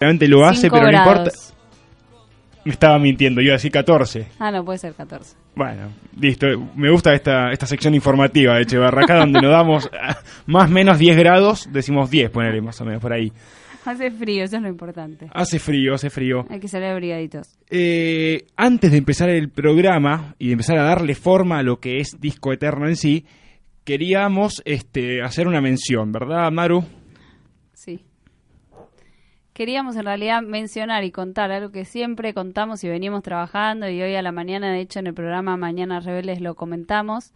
[0.00, 1.30] Realmente lo hace, Cinco pero no importa.
[2.64, 4.28] Me estaba mintiendo, yo iba a decir 14.
[4.38, 5.36] Ah, no, puede ser 14.
[5.54, 6.46] Bueno, listo.
[6.74, 10.16] Me gusta esta, esta sección informativa de Echevarraca, donde nos damos ah,
[10.46, 13.30] más o menos 10 grados, decimos 10, ponerle más o menos por ahí.
[13.84, 15.28] Hace frío, eso es lo importante.
[15.34, 16.46] Hace frío, hace frío.
[16.48, 17.58] Hay que salir abrigaditos.
[17.68, 21.98] Eh, antes de empezar el programa y de empezar a darle forma a lo que
[21.98, 23.26] es Disco Eterno en sí,
[23.84, 26.84] queríamos este, hacer una mención, ¿verdad, Maru?
[29.60, 34.14] Queríamos en realidad mencionar y contar algo que siempre contamos y venimos trabajando y hoy
[34.14, 37.34] a la mañana, de hecho en el programa Mañana Rebeldes lo comentamos,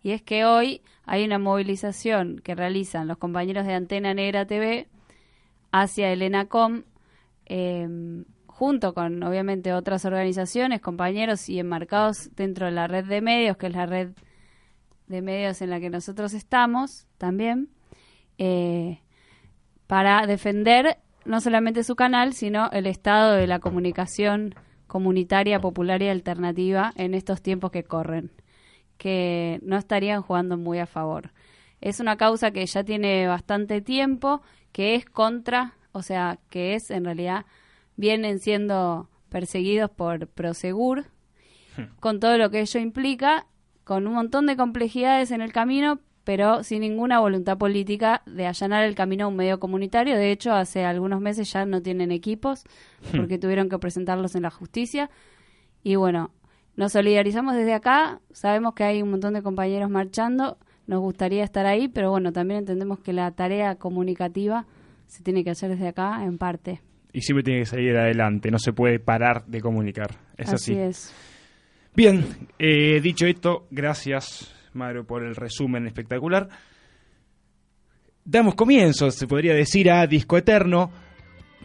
[0.00, 4.86] y es que hoy hay una movilización que realizan los compañeros de Antena Negra TV
[5.72, 6.84] hacia el ENACOM,
[7.46, 7.88] eh,
[8.46, 13.66] junto con obviamente otras organizaciones, compañeros y enmarcados dentro de la red de medios, que
[13.66, 14.10] es la red
[15.08, 17.70] de medios en la que nosotros estamos también,
[18.38, 19.00] eh,
[19.88, 24.54] para defender no solamente su canal, sino el estado de la comunicación
[24.86, 28.30] comunitaria, popular y alternativa en estos tiempos que corren,
[28.96, 31.32] que no estarían jugando muy a favor.
[31.80, 36.90] Es una causa que ya tiene bastante tiempo, que es contra, o sea, que es
[36.90, 37.44] en realidad,
[37.96, 41.06] vienen siendo perseguidos por Prosegur,
[42.00, 43.46] con todo lo que ello implica,
[43.84, 48.82] con un montón de complejidades en el camino, pero sin ninguna voluntad política de allanar
[48.82, 50.16] el camino a un medio comunitario.
[50.16, 52.64] De hecho, hace algunos meses ya no tienen equipos
[53.16, 55.08] porque tuvieron que presentarlos en la justicia.
[55.84, 56.32] Y bueno,
[56.74, 61.64] nos solidarizamos desde acá, sabemos que hay un montón de compañeros marchando, nos gustaría estar
[61.64, 64.66] ahí, pero bueno, también entendemos que la tarea comunicativa
[65.06, 66.80] se tiene que hacer desde acá en parte.
[67.12, 70.16] Y siempre tiene que salir adelante, no se puede parar de comunicar.
[70.36, 70.74] Es así.
[70.74, 71.14] es.
[71.94, 72.24] Bien,
[72.58, 76.48] eh, dicho esto, gracias, Maru, por el resumen espectacular.
[78.24, 80.90] Damos comienzo, se podría decir, a Disco Eterno.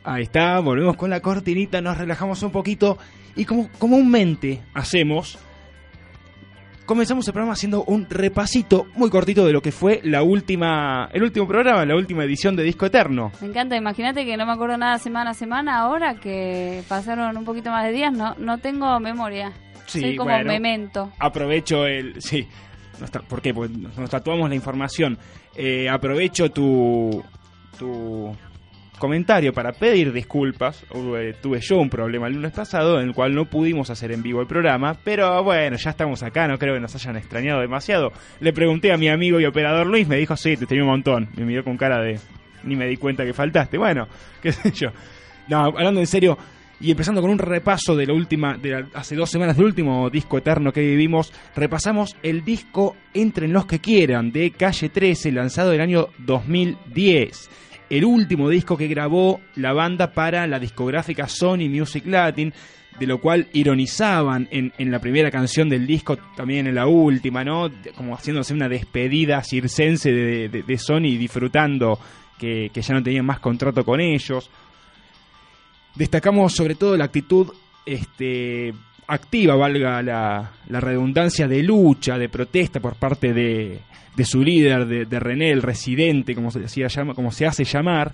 [0.04, 2.98] Ahí está, volvemos con la cortinita, nos relajamos un poquito
[3.36, 5.38] y como comúnmente hacemos,
[6.86, 11.24] comenzamos el programa haciendo un repasito muy cortito de lo que fue la última, el
[11.24, 13.32] último programa, la última edición de Disco Eterno.
[13.42, 17.46] Me encanta, imagínate que no me acuerdo nada semana a semana, ahora que pasaron un
[17.46, 19.52] poquito más de días, no, no tengo memoria.
[19.86, 20.48] Sí, Soy como bueno.
[20.52, 21.12] memento.
[21.20, 22.22] aprovecho el.
[22.22, 22.48] Sí.
[23.28, 23.54] ¿Por qué?
[23.54, 25.18] Porque nos tatuamos la información.
[25.56, 27.24] Eh, aprovecho tu,
[27.78, 28.36] tu
[29.02, 30.86] comentario para pedir disculpas.
[31.42, 34.42] Tuve yo un problema el lunes pasado en el cual no pudimos hacer en vivo
[34.42, 34.96] el programa.
[35.04, 38.14] Pero bueno, ya estamos acá, no creo que nos hayan extrañado demasiado.
[38.40, 41.30] Le pregunté a mi amigo y operador Luis, me dijo, sí, te tenía un montón.
[41.36, 42.20] Me miró con cara de.
[42.64, 43.78] Ni me di cuenta que faltaste.
[43.78, 44.08] Bueno,
[44.42, 44.92] qué sé yo.
[45.48, 46.38] No, hablando en serio,
[46.82, 50.10] y empezando con un repaso de la última, de la- hace dos semanas del último
[50.10, 55.74] disco eterno que vivimos, repasamos el disco Entren los que quieran de Calle 13, lanzado
[55.74, 57.50] el año 2010.
[57.90, 62.54] El último disco que grabó la banda para la discográfica Sony Music Latin,
[63.00, 67.44] de lo cual ironizaban en, en la primera canción del disco, también en la última,
[67.44, 67.70] ¿no?
[67.96, 72.00] Como haciéndose una despedida circense de, de- de Sony, disfrutando
[72.40, 74.50] que ya no tenían más contrato con ellos.
[75.96, 77.48] Destacamos sobre todo la actitud
[77.86, 78.74] este,
[79.08, 83.80] activa, valga la, la redundancia, de lucha, de protesta por parte de,
[84.16, 88.14] de su líder, de, René, el residente, como se, decía, llama- como se hace llamar,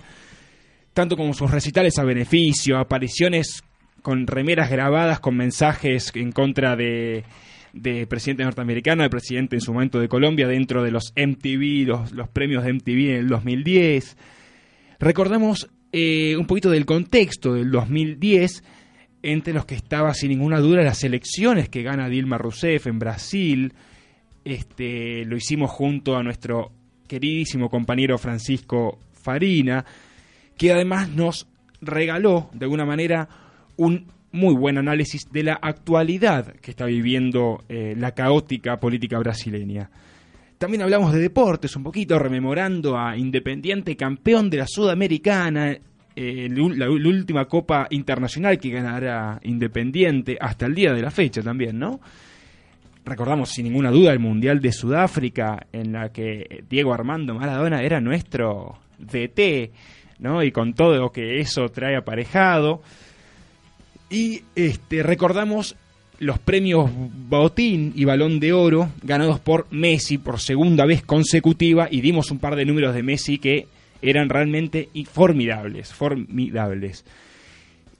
[0.92, 3.62] tanto como sus recitales a beneficio, apariciones
[4.02, 7.24] con remeras grabadas con mensajes en contra de,
[7.72, 12.12] de presidente norteamericano, de presidente en su momento de Colombia, dentro de los MTV, los,
[12.12, 14.16] los premios de MTV en el 2010.
[14.98, 15.68] Recordemos
[16.00, 18.62] eh, un poquito del contexto del 2010,
[19.20, 23.72] entre los que estaba sin ninguna duda las elecciones que gana Dilma Rousseff en Brasil.
[24.44, 26.70] Este, lo hicimos junto a nuestro
[27.08, 29.84] queridísimo compañero Francisco Farina,
[30.56, 31.48] que además nos
[31.80, 33.28] regaló de alguna manera
[33.76, 39.90] un muy buen análisis de la actualidad que está viviendo eh, la caótica política brasileña.
[40.58, 45.78] También hablamos de deportes un poquito, rememorando a Independiente, campeón de la Sudamericana,
[46.16, 51.42] eh, la, la última Copa Internacional que ganará Independiente hasta el día de la fecha
[51.42, 52.00] también, ¿no?
[53.04, 58.00] Recordamos sin ninguna duda el Mundial de Sudáfrica, en la que Diego Armando Maradona era
[58.00, 59.70] nuestro DT,
[60.18, 60.42] ¿no?
[60.42, 62.82] Y con todo lo que eso trae aparejado.
[64.10, 65.76] Y este, recordamos
[66.18, 66.90] los premios
[67.28, 72.38] Botín y Balón de Oro ganados por Messi por segunda vez consecutiva y dimos un
[72.38, 73.66] par de números de Messi que
[74.02, 77.04] eran realmente formidables, formidables.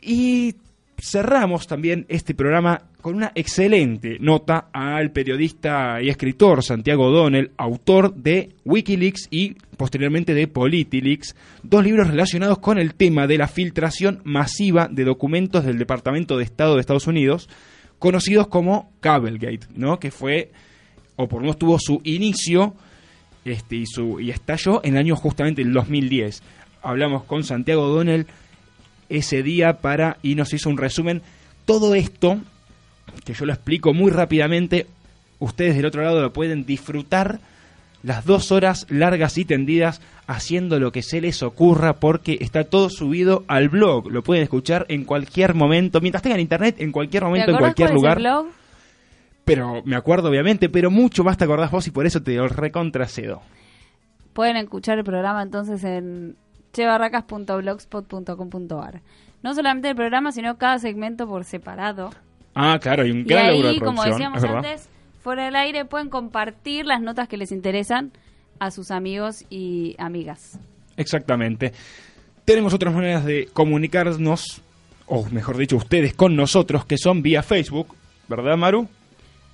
[0.00, 0.54] Y
[1.00, 8.14] cerramos también este programa con una excelente nota al periodista y escritor Santiago Donnell, autor
[8.14, 14.20] de Wikileaks y posteriormente de Politileaks, dos libros relacionados con el tema de la filtración
[14.24, 17.48] masiva de documentos del Departamento de Estado de Estados Unidos,
[17.98, 19.98] conocidos como Cablegate, ¿no?
[19.98, 20.52] que fue,
[21.16, 22.74] o por lo menos tuvo su inicio
[23.44, 26.42] este, y, su, y estalló en el año justamente el 2010.
[26.82, 28.26] Hablamos con Santiago Donnell
[29.08, 31.22] ese día para y nos hizo un resumen.
[31.64, 32.38] Todo esto,
[33.24, 34.86] que yo lo explico muy rápidamente,
[35.38, 37.40] ustedes del otro lado lo pueden disfrutar
[38.02, 42.88] las dos horas largas y tendidas haciendo lo que se les ocurra porque está todo
[42.90, 44.08] subido al blog.
[44.10, 48.18] Lo pueden escuchar en cualquier momento, mientras tengan internet, en cualquier momento, en cualquier lugar.
[48.18, 48.46] blog?
[49.44, 52.48] Pero me acuerdo obviamente, pero mucho más te acordás vos y por eso te lo
[52.48, 53.40] recontracedo.
[54.34, 56.36] Pueden escuchar el programa entonces en
[56.72, 59.00] chebarracas.blogspot.com.ar.
[59.42, 62.10] No solamente el programa, sino cada segmento por separado.
[62.54, 66.08] Ah, claro, hay un Y gran de ahí, como decíamos antes, fuera del aire pueden
[66.08, 68.12] compartir las notas que les interesan
[68.58, 70.58] a sus amigos y amigas.
[70.96, 71.72] Exactamente.
[72.44, 74.62] Tenemos otras maneras de comunicarnos,
[75.06, 77.94] o mejor dicho, ustedes con nosotros, que son vía Facebook,
[78.28, 78.88] ¿verdad, Maru?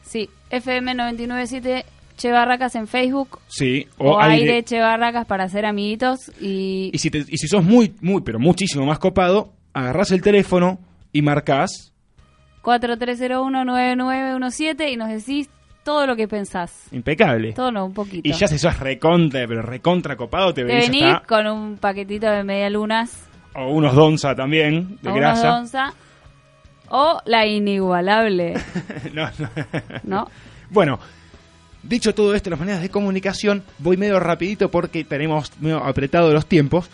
[0.03, 1.85] Sí, FM997
[2.17, 4.63] Che Barracas en Facebook Sí, o, aire.
[4.63, 8.39] Che Barracas para ser amiguitos y, Y si, te- y si sos muy, muy, pero
[8.39, 10.79] muchísimo más copado, agarrás el teléfono
[11.13, 11.93] y marcás.
[12.65, 15.49] 43019917 y nos decís
[15.83, 16.87] todo lo que pensás.
[16.93, 17.53] Impecable.
[17.53, 18.27] Todo no, un poquito.
[18.29, 22.27] Y ya si sos recontra, pero recontra copado, te venís venís hasta- con un paquetito
[22.31, 23.25] de medialunas
[23.55, 25.49] O unos donza también, de o unos grasa.
[25.49, 25.93] donza
[26.89, 28.55] o la inigualable,
[29.13, 29.49] no, no.
[30.05, 30.31] ¿no?
[30.71, 30.99] Bueno,
[31.83, 36.47] dicho todo esto, las maneras de comunicación, voy medio rapidito porque tenemos medio apretado los
[36.47, 36.89] tiempos.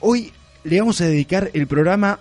[0.00, 0.32] Hoy
[0.64, 2.18] le vamos a dedicar el programa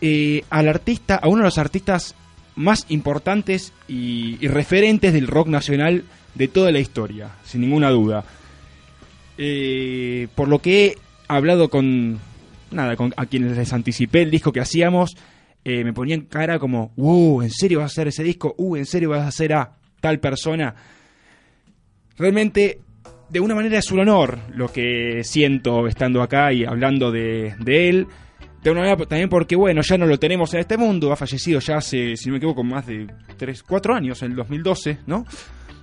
[0.00, 2.14] eh, al artista, a uno de los artistas
[2.56, 6.04] más importantes y, referentes del rock nacional
[6.34, 8.24] de toda la historia, sin ninguna duda.
[9.38, 10.96] Eh, por lo que he
[11.28, 12.18] hablado con
[12.70, 15.16] nada, con a quienes les anticipé el disco que hacíamos,
[15.64, 18.54] eh, me ponían cara como, uh, ¿en serio vas a hacer ese disco?
[18.58, 20.74] Uh, ¿en serio vas a hacer a tal persona?
[22.16, 22.80] Realmente,
[23.28, 27.88] de una manera es un honor lo que siento estando acá y hablando de, de
[27.88, 28.06] él.
[28.62, 31.60] De una manera también porque, bueno, ya no lo tenemos en este mundo, ha fallecido
[31.60, 33.06] ya hace, si no me equivoco, más de
[33.36, 35.24] 3, 4 años, en el 2012, ¿no?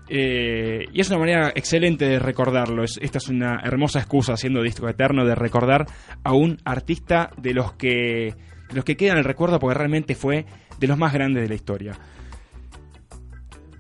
[0.10, 2.84] Eh, y es una manera excelente de recordarlo.
[2.84, 5.86] Es- esta es una hermosa excusa, haciendo disco eterno, de recordar
[6.24, 8.36] a un artista de los que,
[8.74, 10.46] los que quedan el recuerdo porque realmente fue
[10.78, 11.94] de los más grandes de la historia.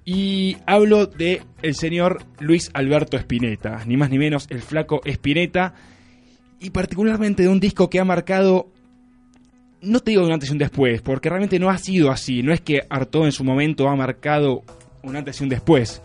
[0.04, 1.42] Y hablo de
[1.74, 5.74] señor Luis Alberto Spinetta, ni más ni menos el flaco Spinetta,
[6.60, 8.72] y particularmente de un disco que ha marcado,
[9.86, 12.54] no te digo un antes y un después, porque realmente no ha sido así, no
[12.54, 14.64] es que Artaud en su momento ha marcado
[15.04, 16.02] un antes y un después.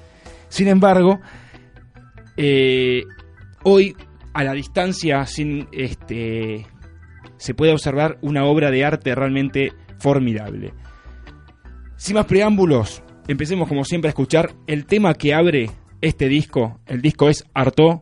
[0.48, 1.20] Sin embargo,
[2.36, 3.04] eh,
[3.62, 3.96] hoy
[4.32, 6.66] a la distancia, sin este,
[7.36, 10.72] se puede observar una obra de arte realmente formidable.
[11.96, 16.80] Sin más preámbulos, empecemos como siempre a escuchar el tema que abre este disco.
[16.86, 18.00] El disco es Artaud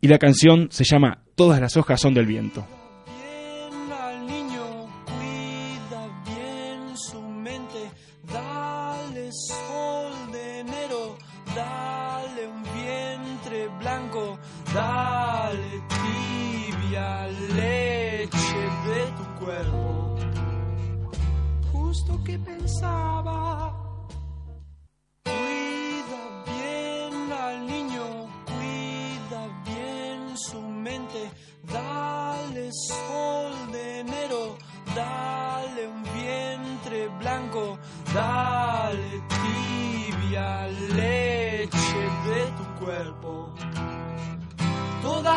[0.00, 2.66] y la canción se llama Todas las hojas son del viento.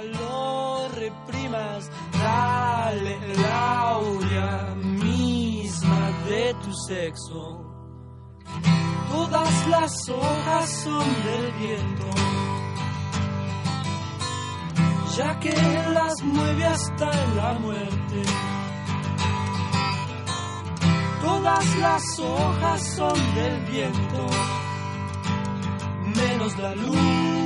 [0.00, 7.66] Nunca lo reprimas, dale la aurea misma de tu sexo.
[9.10, 12.06] Todas las hojas son del viento,
[15.16, 15.52] ya que
[15.92, 18.22] las mueve hasta en la muerte.
[21.20, 24.26] Todas las hojas son del viento,
[26.16, 27.39] menos la luz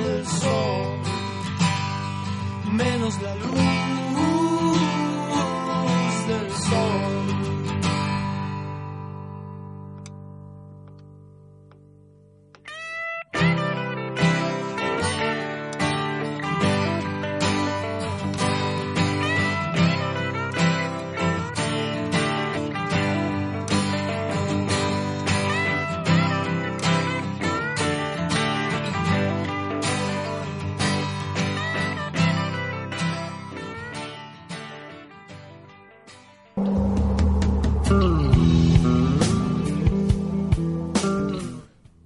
[0.00, 0.98] del sol,
[2.72, 4.13] menos la luz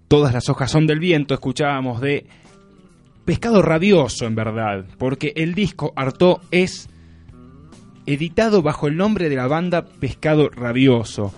[0.08, 2.24] Todas las hojas son del viento, escuchábamos de
[3.26, 6.88] Pescado Rabioso, en verdad, porque el disco Arto es
[8.06, 11.34] editado bajo el nombre de la banda Pescado Rabioso.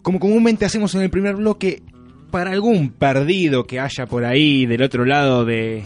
[0.00, 1.82] Como comúnmente hacemos en el primer bloque,
[2.30, 5.84] para algún perdido que haya por ahí del otro lado de,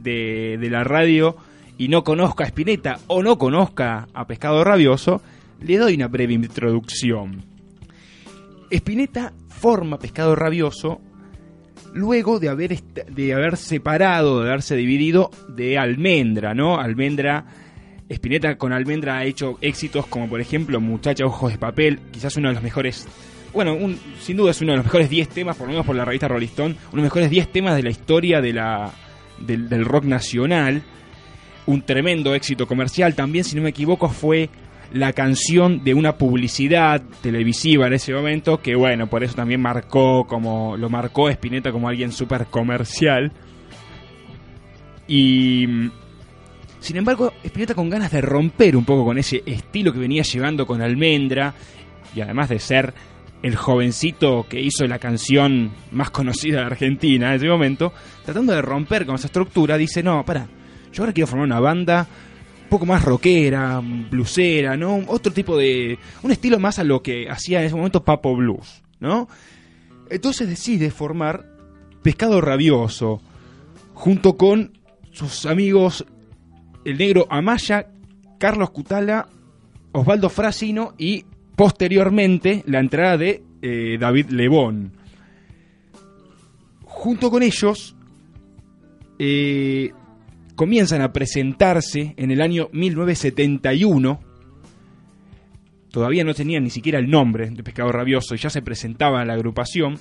[0.00, 1.36] de, de la radio
[1.78, 5.22] y no conozca a Spinetta o no conozca a Pescado Rabioso,
[5.60, 7.44] le doy una breve introducción.
[8.70, 11.00] Spinetta forma Pescado Rabioso
[11.94, 16.78] luego de haber, de haber separado, de haberse dividido de Almendra, ¿no?
[16.78, 17.44] Almendra,
[18.08, 22.48] Spinetta con Almendra ha hecho éxitos como por ejemplo Muchacha Ojos de Papel, quizás uno
[22.48, 23.06] de los mejores,
[23.54, 25.96] bueno, un- sin duda es uno de los mejores 10 temas, por lo menos por
[25.96, 28.90] la revista Rolling Stone, uno de los mejores 10 temas de la historia de la,
[29.38, 30.82] del, del rock nacional.
[31.64, 34.50] Un tremendo éxito comercial, también si no me equivoco fue
[34.92, 40.26] la canción de una publicidad televisiva en ese momento, que bueno, por eso también marcó
[40.26, 43.32] como lo marcó Spinetta como alguien súper comercial.
[45.08, 45.66] Y
[46.80, 50.66] sin embargo, Spinetta con ganas de romper un poco con ese estilo que venía llevando
[50.66, 51.54] con Almendra,
[52.14, 52.92] y además de ser
[53.42, 57.92] el jovencito que hizo la canción más conocida de Argentina en ese momento,
[58.24, 60.46] tratando de romper con esa estructura, dice, no, para,
[60.92, 62.06] yo ahora quiero formar una banda
[62.72, 65.04] poco más rockera, bluesera, ¿no?
[65.08, 65.98] Otro tipo de...
[66.22, 69.28] un estilo más a lo que hacía en ese momento Papo Blues, ¿no?
[70.08, 71.44] Entonces decide formar
[72.02, 73.20] Pescado Rabioso,
[73.92, 74.72] junto con
[75.10, 76.06] sus amigos
[76.86, 77.88] el negro Amaya,
[78.38, 79.28] Carlos Cutala,
[79.92, 84.92] Osvaldo Frasino y posteriormente la entrada de eh, David Lebón.
[86.84, 87.94] Junto con ellos
[89.18, 89.92] eh,
[90.62, 94.20] comienzan a presentarse en el año 1971.
[95.90, 99.32] Todavía no tenían ni siquiera el nombre de Pescado Rabioso y ya se presentaba la
[99.32, 99.98] agrupación.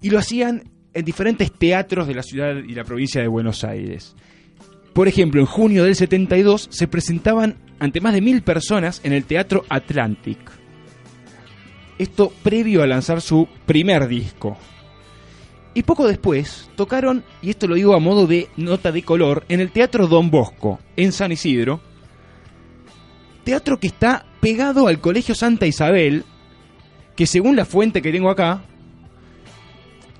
[0.00, 4.16] Y lo hacían en diferentes teatros de la ciudad y la provincia de Buenos Aires.
[4.94, 9.26] Por ejemplo, en junio del 72 se presentaban ante más de mil personas en el
[9.26, 10.38] Teatro Atlantic.
[11.98, 14.56] Esto previo a lanzar su primer disco.
[15.74, 19.60] Y poco después tocaron, y esto lo digo a modo de nota de color, en
[19.60, 21.80] el Teatro Don Bosco, en San Isidro.
[23.42, 26.24] Teatro que está pegado al Colegio Santa Isabel,
[27.16, 28.62] que según la fuente que tengo acá,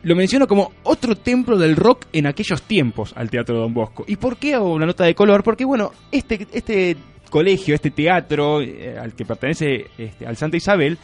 [0.02, 4.04] lo menciono como otro templo del rock en aquellos tiempos al Teatro Don Bosco.
[4.08, 5.42] ¿Y por qué hago una nota de color?
[5.42, 6.96] Porque, bueno, este, este
[7.30, 10.99] colegio, este teatro eh, al que pertenece este, al Santa Isabel,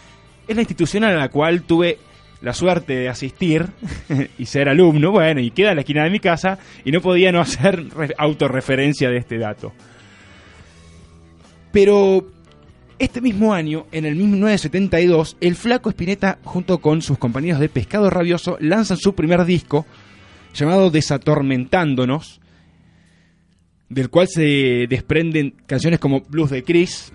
[0.46, 1.98] es la institución a la cual tuve
[2.42, 3.66] la suerte de asistir
[4.38, 5.10] y ser alumno.
[5.12, 8.14] Bueno, y queda a la esquina de mi casa y no podía no hacer re-
[8.18, 9.72] autorreferencia de este dato.
[11.72, 12.26] Pero
[12.98, 18.10] este mismo año, en el 1972, el flaco Spinetta, junto con sus compañeros de Pescado
[18.10, 19.86] Rabioso, lanzan su primer disco
[20.52, 22.40] llamado Desatormentándonos,
[23.88, 27.12] del cual se desprenden canciones como Blues de Chris,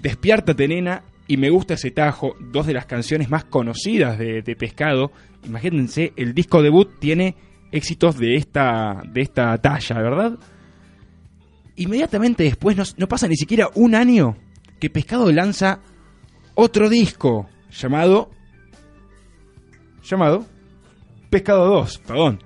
[0.00, 5.10] Despiártate Nena y Me gusta ese tajo, dos de las canciones más conocidas de, Pescado.
[5.44, 7.34] Imagínense, el disco debut tiene
[7.72, 10.38] éxitos de esta, de esta talla, ¿verdad?
[11.76, 14.36] Inmediatamente después, no, no pasa ni siquiera un año
[14.78, 15.80] que Pescado lanza
[16.54, 18.30] otro disco llamado
[20.04, 20.46] llamado
[21.28, 22.42] Pescado 2, perdón.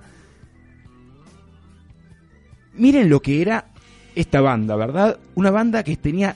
[2.73, 3.71] Miren lo que era
[4.15, 5.19] esta banda, ¿verdad?
[5.35, 6.35] Una banda que tenía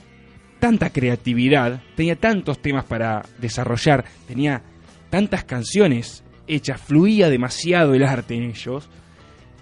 [0.58, 4.62] tanta creatividad, tenía tantos temas para desarrollar, tenía
[5.10, 8.88] tantas canciones hechas, fluía demasiado el arte en ellos,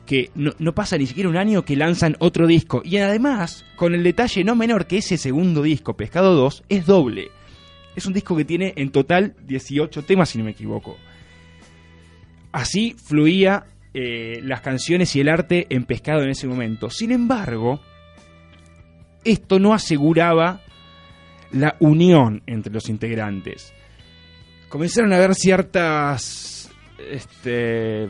[0.06, 2.82] que no, pasa ni siquiera un año que lanzan otro disco.
[2.84, 7.30] Y además, con el detalle no menor que ese segundo disco, Pescado 2, es doble.
[7.96, 10.96] Es un disco que tiene en total 18 temas, si no me equivoco.
[12.52, 16.90] Así fluía eh, las canciones y el arte en pescado en ese momento.
[16.90, 17.80] Sin embargo,
[19.24, 20.60] esto no aseguraba
[21.54, 23.72] la unión entre los integrantes.
[24.68, 26.70] Comenzaron a haber ciertas
[27.10, 28.08] este,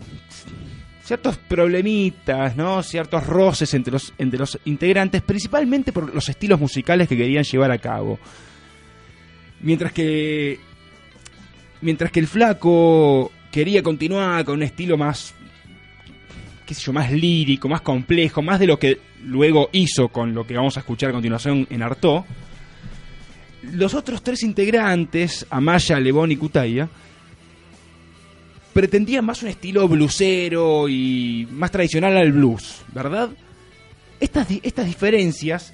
[1.03, 2.83] ciertos problemitas, ¿no?
[2.83, 7.71] Ciertos roces entre los, entre los integrantes, principalmente por los estilos musicales que querían llevar
[7.71, 8.19] a cabo.
[9.61, 10.59] Mientras que.
[11.81, 15.35] Mientras que el flaco quería continuar con un estilo más.
[16.67, 20.77] yo, más lírico, más complejo, más de lo que luego hizo con lo que vamos
[20.77, 22.25] a escuchar a continuación en Artó.
[23.73, 26.89] Los otros tres integrantes, Amaya, Lebón y Kutaya,
[28.73, 33.31] pretendía más un estilo bluesero y más tradicional al blues, ¿verdad?
[34.21, 35.73] Estas, estas diferencias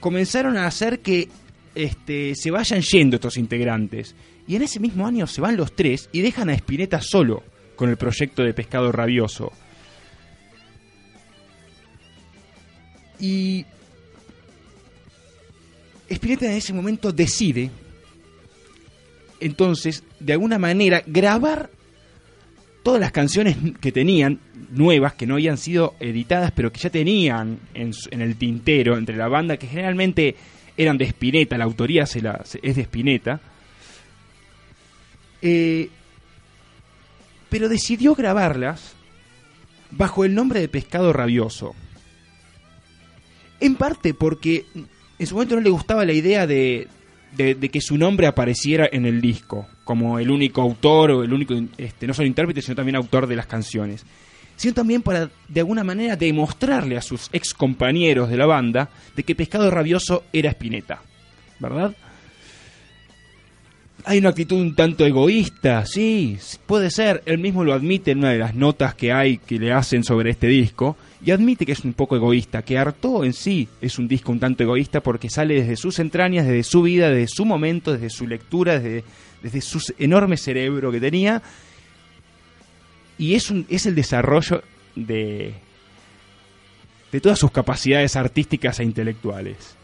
[0.00, 1.28] comenzaron a hacer que
[1.74, 4.14] este, se vayan yendo estos integrantes.
[4.46, 7.42] Y en ese mismo año se van los tres y dejan a Spinetta solo
[7.76, 9.52] con el proyecto de Pescado Rabioso.
[13.20, 13.66] Y
[16.08, 17.70] Spinetta en ese momento decide,
[19.40, 21.70] entonces, de alguna manera, grabar
[22.82, 27.58] todas las canciones que tenían, nuevas, que no habían sido editadas, pero que ya tenían
[27.74, 30.36] en, el tintero entre la banda, que generalmente
[30.76, 32.14] eran de Spinetta, la autoría es
[32.76, 33.40] de Spinetta,
[35.42, 35.88] eh,
[37.48, 38.94] pero decidió grabarlas
[39.90, 41.74] bajo el nombre de Pescado Rabioso.
[43.60, 44.66] En parte porque
[45.18, 46.88] en su momento no le gustaba la idea de,
[47.36, 51.54] de, que su nombre apareciera en el disco, como el único autor o el único,
[51.76, 54.04] este, no solo intérprete, sino también autor de las canciones.
[54.56, 59.22] Sino también para, de alguna manera, demostrarle a sus ex compañeros de la banda de
[59.22, 61.00] que Pescado Rabioso era Spinetta,
[61.60, 61.94] ¿verdad?
[64.04, 68.30] Hay una actitud un tanto egoísta, sí, puede ser, él mismo lo admite en una
[68.30, 71.84] de las notas que hay que le hacen sobre este disco, y admite que es
[71.84, 75.54] un poco egoísta, que Arto en sí es un disco un tanto egoísta porque sale
[75.54, 79.04] desde sus entrañas, desde su vida, desde su momento, desde su lectura, desde,
[79.42, 81.42] desde su enorme cerebro que tenía,
[83.18, 84.62] y es, un, es el desarrollo
[84.94, 85.54] de,
[87.10, 89.74] de todas sus capacidades artísticas e intelectuales.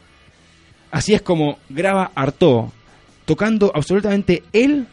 [0.92, 2.68] Así es como graba Artaud
[3.24, 4.86] tocando absolutamente él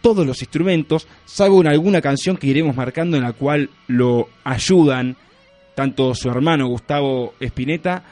[0.00, 5.16] todos los instrumentos, salvo en alguna canción que iremos marcando en la cual lo ayudan
[5.76, 8.02] tanto su hermano Gustavo Espineta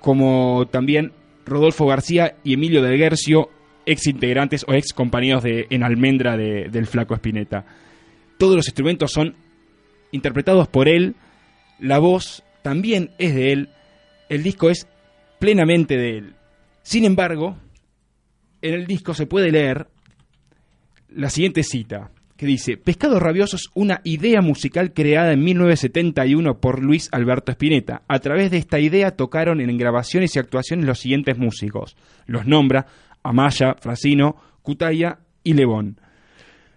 [0.00, 1.12] como también
[1.46, 3.48] Rodolfo García y Emilio del Guercio,
[3.86, 7.64] ex integrantes o ex compañeros de, en Almendra del Flaco Espineta.
[8.38, 9.36] Todos los instrumentos son
[10.10, 11.14] interpretados por él,
[11.78, 13.68] la voz también es de él,
[14.28, 14.88] el disco es
[15.38, 16.34] plenamente de él.
[16.82, 17.56] Sin embargo,
[18.62, 19.86] en el disco se puede leer
[21.08, 26.80] la siguiente cita, que dice, Pescado Rabioso es una idea musical creada en 1971 por
[26.80, 28.02] Luis Alberto Spinetta.
[28.06, 31.96] A través de esta idea tocaron en grabaciones y actuaciones los siguientes músicos.
[32.26, 32.86] Los nombra
[33.24, 36.00] Amaya, Frasino, Cutaya y Lebón.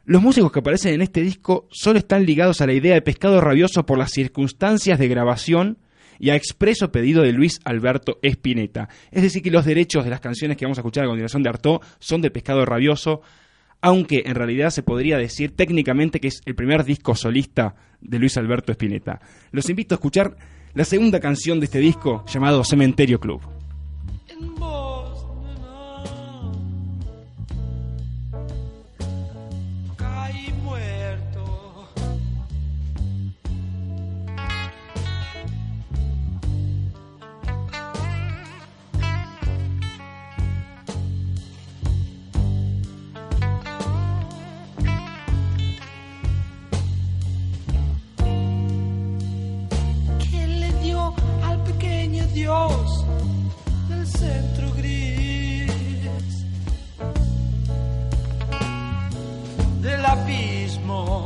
[0.03, 3.39] Los músicos que aparecen en este disco solo están ligados a la idea de Pescado
[3.39, 5.77] Rabioso por las circunstancias de grabación
[6.17, 8.89] y a expreso pedido de Luis Alberto Espineta.
[9.11, 11.49] Es decir, que los derechos de las canciones que vamos a escuchar a continuación de
[11.49, 13.21] Artaud son de Pescado Rabioso,
[13.81, 18.37] aunque en realidad se podría decir técnicamente que es el primer disco solista de Luis
[18.37, 19.19] Alberto Espineta.
[19.51, 20.35] Los invito a escuchar
[20.73, 23.41] la segunda canción de este disco llamado Cementerio Club.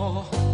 [0.06, 0.45] Solo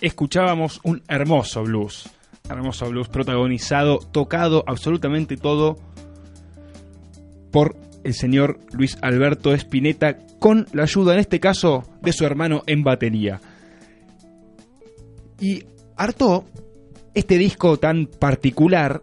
[0.00, 2.10] escuchábamos un hermoso blues.
[2.48, 5.76] Hermoso blues protagonizado, tocado absolutamente todo
[7.50, 12.62] por el señor Luis Alberto Spinetta con la ayuda, en este caso, de su hermano
[12.66, 13.40] en batería.
[15.40, 15.64] Y
[15.96, 16.44] harto
[17.14, 19.02] este disco tan particular,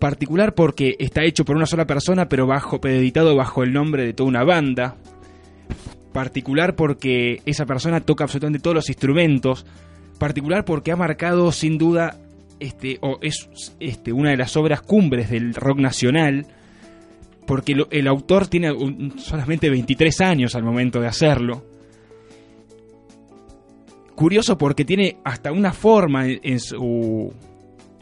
[0.00, 4.12] particular porque está hecho por una sola persona, pero bajo, editado bajo el nombre de
[4.14, 4.96] toda una banda.
[6.12, 9.66] Particular porque esa persona toca absolutamente todos los instrumentos.
[10.18, 12.18] Particular porque ha marcado sin duda
[12.60, 13.48] este, o es
[13.80, 16.46] este, una de las obras cumbres del rock nacional.
[17.46, 18.72] Porque el autor tiene
[19.18, 21.62] solamente 23 años al momento de hacerlo.
[24.14, 27.32] Curioso porque tiene hasta una forma en, en su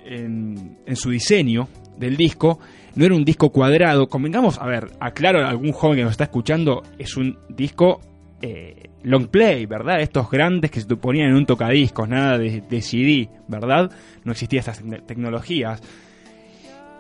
[0.05, 2.61] en, en su diseño del disco.
[2.95, 4.09] No era un disco cuadrado.
[4.09, 8.01] Convengamos, a ver, aclaro a algún joven que nos está escuchando, es un disco
[8.43, 10.01] eh, long play, ¿verdad?
[10.01, 13.91] Estos grandes que se ponían en un tocadiscos, nada de, CD, ¿verdad?
[14.25, 15.81] No existían estas te- tecnologías.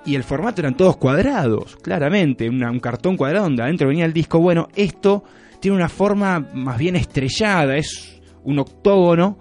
[0.06, 4.38] Y el formato eran todos cuadrados, claramente, un cartón cuadrado donde adentro venía el disco.
[4.38, 5.24] Bueno, esto
[5.60, 9.38] tiene una forma más bien estrellada, es un octógono,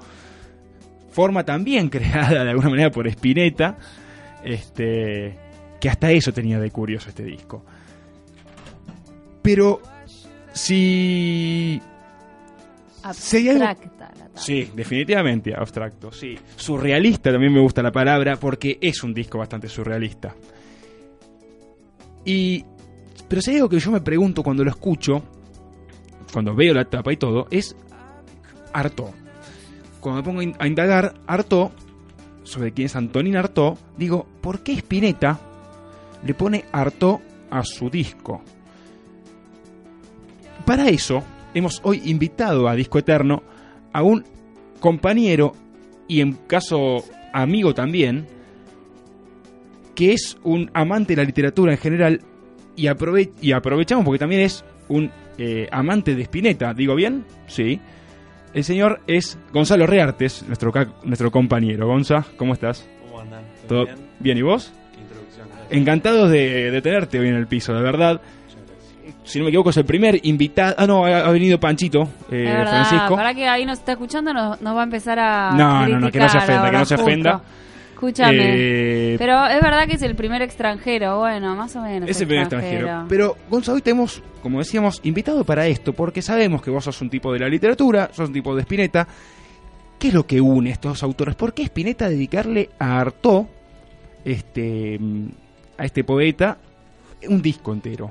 [1.12, 3.78] forma también creada de alguna manera por Spinetta,
[4.44, 5.38] este,
[5.80, 7.64] que hasta eso tenía de curioso este disco.
[9.42, 9.82] Pero
[10.54, 11.82] si
[13.04, 14.40] abstracta la tapa.
[14.40, 16.38] Sí, definitivamente abstracto, sí.
[16.56, 20.36] Surrealista también me gusta la palabra porque es un disco bastante surrealista.
[22.26, 22.64] Y
[23.28, 25.24] pero si hay algo que yo me pregunto cuando lo escucho,
[26.34, 27.76] cuando veo la tapa y todo, es
[28.74, 29.12] Artaud.
[30.00, 31.72] Cuando me pongo a in- a indagar Artaud
[32.44, 35.40] sobre quién es Antonín Artaud, digo, ¿por qué Spinetta
[36.26, 38.42] le pone Artaud a su disco?
[40.66, 43.44] Para eso, hemos hoy invitado a Disco Eterno
[43.94, 44.24] a un
[44.80, 45.54] compañero
[46.08, 48.28] y en caso amigo también,
[49.96, 52.22] que es un amante de la literatura en general
[52.76, 57.26] y, aprove- y aprovechamos porque también es un eh, amante de Spinetta, ¿digo bien?
[57.48, 57.80] Sí.
[58.54, 60.72] El señor es Gonzalo Reartes, nuestro,
[61.04, 61.88] nuestro compañero.
[61.88, 62.86] Gonza, ¿cómo estás?
[63.08, 63.44] ¿Cómo andan?
[63.68, 63.98] ¿Todo bien?
[64.20, 64.38] bien?
[64.40, 64.74] ¿Y vos?
[64.94, 65.48] ¿Qué introducción?
[65.70, 68.22] Encantados de, de tenerte hoy en el piso, de verdad.
[69.24, 70.76] Si no me equivoco, es el primer invitado.
[70.78, 73.16] Ah, no, ha, ha venido Panchito, eh, verdad, Francisco.
[73.16, 75.52] para que ahí nos está escuchando, nos, nos va a empezar a.
[75.52, 77.10] No, no, no, que no se ofenda, que no se justo.
[77.10, 77.42] ofenda.
[77.94, 78.36] Escúchame.
[78.40, 82.10] Eh, Pero es verdad que es el primer extranjero, bueno, más o menos.
[82.10, 83.06] Es el primer extranjero.
[83.08, 87.00] Pero, Gonzalo, hoy te hemos, como decíamos, invitado para esto, porque sabemos que vos sos
[87.02, 89.08] un tipo de la literatura, sos un tipo de Spinetta.
[90.00, 91.36] ¿Qué es lo que une estos autores?
[91.36, 93.46] ¿Por qué Spinetta dedicarle a Artaud,
[94.26, 95.26] este, mm,
[95.78, 96.58] a este poeta,
[97.30, 98.10] un disco entero?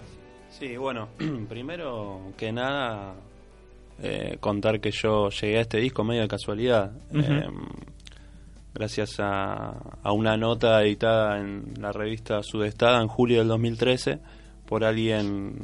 [0.61, 1.09] Sí, bueno,
[1.49, 3.15] primero que nada,
[4.03, 6.93] eh, contar que yo llegué a este disco medio de casualidad.
[7.15, 7.47] Eh,
[8.75, 9.71] gracias a,
[10.03, 14.19] a una nota editada en la revista Sudestada en julio del 2013
[14.67, 15.57] por alguien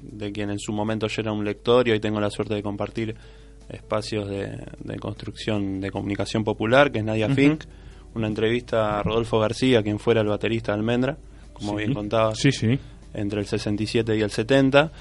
[0.00, 2.62] de quien en su momento yo era un lector y hoy tengo la suerte de
[2.62, 3.16] compartir
[3.68, 7.28] espacios de, de construcción de comunicación popular, que es Nadia.
[7.30, 7.64] Fink,
[8.14, 11.16] una entrevista a Rodolfo García, quien fuera el baterista de Almendra,
[11.52, 11.78] como Sí.
[11.78, 12.78] bien contaba Sí, sí.
[13.14, 14.92] Entre el 67 y el 70,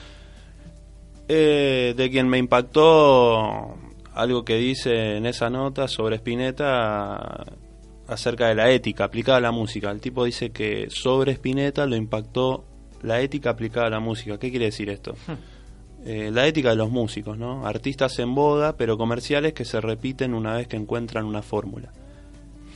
[1.28, 3.76] eh, de quien me impactó
[4.13, 7.46] algo que dice en esa nota sobre Spinetta
[8.08, 9.91] acerca de la ética aplicada a la música.
[9.91, 12.63] El tipo dice que sobre Spinetta lo impactó
[13.04, 14.39] la ética aplicada a la música.
[14.39, 15.15] ¿Qué quiere decir esto?
[16.06, 17.67] Eh, la ética de los músicos, ¿no?
[17.67, 21.91] Artistas en boga, pero comerciales que se repiten una vez que encuentran una fórmula.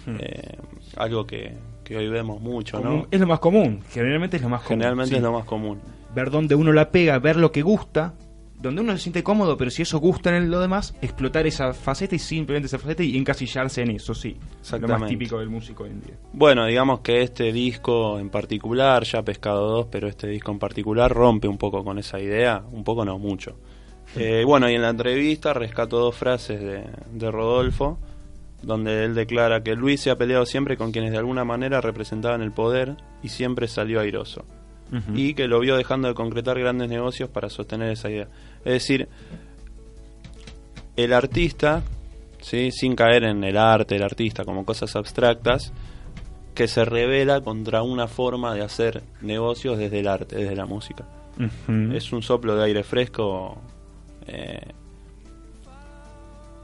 [0.05, 0.15] Hmm.
[0.19, 0.57] Eh,
[0.97, 3.07] algo que, que hoy vemos mucho, Común- ¿no?
[3.11, 4.79] Es lo más común, generalmente es lo más común.
[4.79, 5.15] Generalmente sí.
[5.17, 5.79] es lo más común.
[6.15, 8.13] Ver dónde uno la pega, ver lo que gusta,
[8.59, 12.15] donde uno se siente cómodo, pero si eso gusta en lo demás, explotar esa faceta
[12.15, 14.37] y simplemente esa faceta y encasillarse en eso, sí.
[14.79, 16.13] Lo más típico del músico hoy en día.
[16.33, 21.11] Bueno, digamos que este disco en particular, ya Pescado 2, pero este disco en particular
[21.11, 23.57] rompe un poco con esa idea, un poco no mucho.
[24.15, 26.83] Eh, bueno, y en la entrevista rescato dos frases de,
[27.13, 27.97] de Rodolfo,
[28.61, 32.41] donde él declara que Luis se ha peleado siempre con quienes de alguna manera representaban
[32.41, 34.45] el poder y siempre salió airoso.
[35.15, 38.27] Y que lo vio dejando de concretar grandes negocios para sostener esa idea.
[38.65, 39.07] Es decir,
[40.97, 41.81] el artista,
[42.41, 42.71] ¿sí?
[42.71, 45.71] sin caer en el arte del artista como cosas abstractas,
[46.53, 51.05] que se revela contra una forma de hacer negocios desde el arte, desde la música.
[51.93, 53.61] Es un soplo de aire fresco
[54.27, 54.73] eh,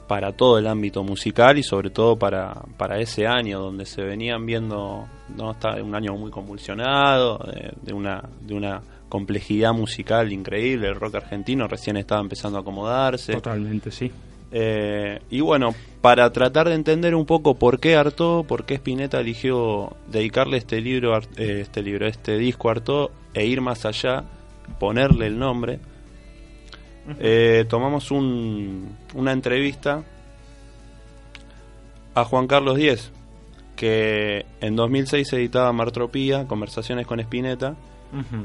[0.07, 4.45] para todo el ámbito musical y sobre todo para, para ese año donde se venían
[4.45, 10.87] viendo, no está un año muy convulsionado, de, de una, de una complejidad musical increíble,
[10.87, 13.33] el rock argentino recién estaba empezando a acomodarse.
[13.33, 14.11] Totalmente, sí.
[14.51, 19.19] Eh, y bueno, para tratar de entender un poco por qué Artaud, por qué Spinetta
[19.19, 24.23] eligió dedicarle este libro, eh, este libro, este disco a Artaud e ir más allá,
[24.79, 25.79] ponerle el nombre,
[27.19, 30.03] eh, tomamos un- una entrevista
[32.15, 33.11] a Juan Carlos Díez,
[33.75, 37.19] que en 2006 editaba Martropía, Conversaciones con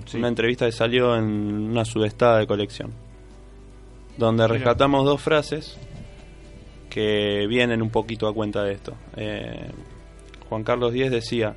[0.06, 0.18] sí.
[0.18, 1.24] una entrevista que salió en
[1.70, 2.90] una sudestada de colección,
[4.18, 4.54] donde Mira.
[4.54, 5.78] rescatamos dos frases
[6.90, 8.94] que vienen un poquito a cuenta de esto.
[9.16, 9.70] Eh,
[10.50, 11.56] Juan Carlos Díez decía,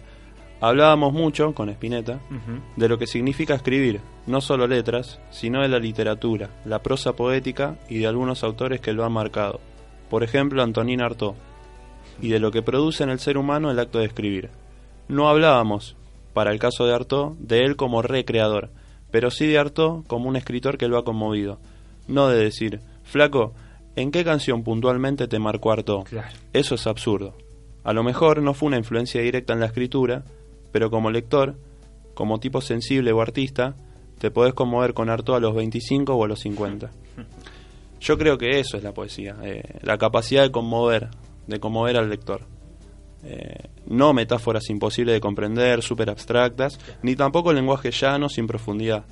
[0.62, 2.62] hablábamos mucho con Spinetta Ujú.
[2.78, 7.78] de lo que significa escribir, no solo letras, sino de la literatura, la prosa poética
[7.90, 9.60] y de algunos autores que lo han marcado.
[10.10, 11.36] Por ejemplo, Antonín Artaud,
[12.22, 14.50] y de lo que produce en el ser humano el acto de escribir.
[15.08, 15.96] No hablábamos,
[16.34, 18.70] para el caso de Artaud, de él como recreador,
[19.12, 21.60] pero sí de Artaud como un escritor que lo ha conmovido.
[22.08, 23.54] No de decir, flaco,
[23.96, 26.04] ¿en qué canción puntualmente te marcó Artaud?
[26.04, 26.36] Claro.
[26.54, 27.36] Eso es absurdo.
[27.84, 30.24] A lo mejor no fue una influencia directa en la escritura,
[30.72, 31.56] pero como lector,
[32.14, 33.76] como tipo sensible o artista,
[34.20, 36.92] te podés conmover con Artaud a los 25 o a los 50.
[38.00, 41.10] Yo creo que eso es la poesía, eh, la capacidad de conmover,
[41.48, 42.42] de conmover al lector.
[43.24, 49.06] Eh, no metáforas imposibles de comprender, súper abstractas, ni tampoco lenguaje llano sin profundidad.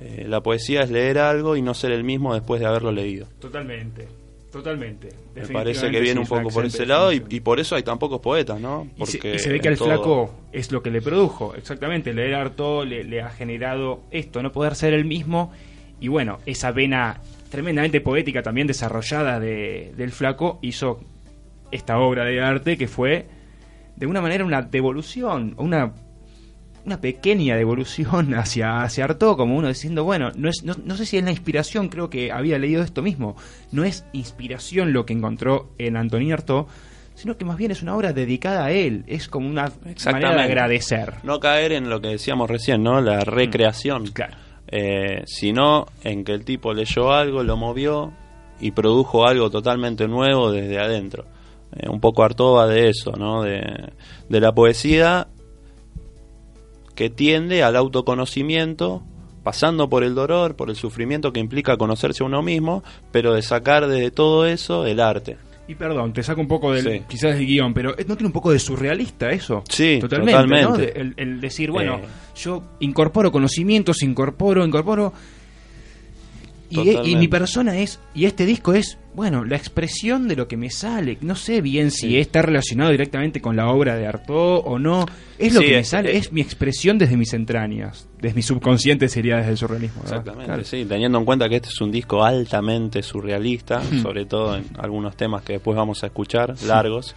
[0.00, 3.28] Eh, la poesía es leer algo y no ser el mismo después de haberlo leído.
[3.38, 4.08] Totalmente,
[4.56, 5.10] totalmente.
[5.34, 7.98] Me parece que viene un poco por ese lado y, y, por eso hay tan
[7.98, 8.88] pocos poetas, ¿no?
[8.96, 12.12] Porque y se, ve que al flaco es lo que le produjo, exactamente.
[12.12, 15.52] Leer harto le, le ha generado esto, no poder ser el mismo
[16.00, 21.00] y bueno, esa vena tremendamente poética también desarrollada de, del flaco hizo
[21.70, 23.26] esta obra de arte que fue
[23.96, 25.94] de una manera una devolución, una,
[26.86, 31.18] una pequeña devolución hacia, hacia Artaud, como uno diciendo, bueno, no, es, no, sé si
[31.18, 33.36] es la inspiración, creo que había leído esto mismo,
[33.72, 36.66] no es inspiración lo que encontró en Antonín Artaud,
[37.14, 39.72] sino que más bien es una obra dedicada a él, es como una
[40.04, 41.14] manera de agradecer.
[41.22, 43.00] No caer en lo que decíamos recién, ¿no?
[43.00, 44.02] La recreación.
[44.02, 44.36] Mm, claro.
[44.68, 48.12] Eh, sino en que el tipo leyó algo, lo movió
[48.60, 51.24] y produjo algo totalmente nuevo desde adentro.
[51.74, 53.42] Eh, un poco Artoba de eso, ¿no?
[53.42, 53.62] De,
[54.28, 55.28] de la poesía
[56.96, 59.02] que tiende al autoconocimiento,
[59.44, 62.82] pasando por el dolor, por el sufrimiento que implica conocerse a uno mismo,
[63.12, 65.36] pero de sacar de todo eso el arte.
[65.68, 68.52] Y perdón, te saco un poco del, quizás del guion, pero ¿no tiene un poco
[68.52, 69.62] de surrealista eso?
[69.68, 70.94] Sí, totalmente.
[70.96, 72.06] el, decir, bueno, eh.
[72.36, 75.12] yo incorporo conocimientos, incorporo, incorporo
[76.70, 80.70] y, mi persona es, y este disco es, bueno, la expresión de lo que me
[80.70, 81.18] sale.
[81.20, 85.06] No sé bien si está relacionado directamente con la obra de Artaud o no.
[85.38, 89.36] Es lo que me sale, es, mi expresión desde mis entrañas, desde mi subconsciente sería
[89.36, 90.02] desde el surrealismo.
[90.02, 94.64] Exactamente, sí, teniendo en cuenta que este es un disco altamente surrealista, sobre todo en
[94.78, 97.14] algunos temas que después vamos a escuchar, largos.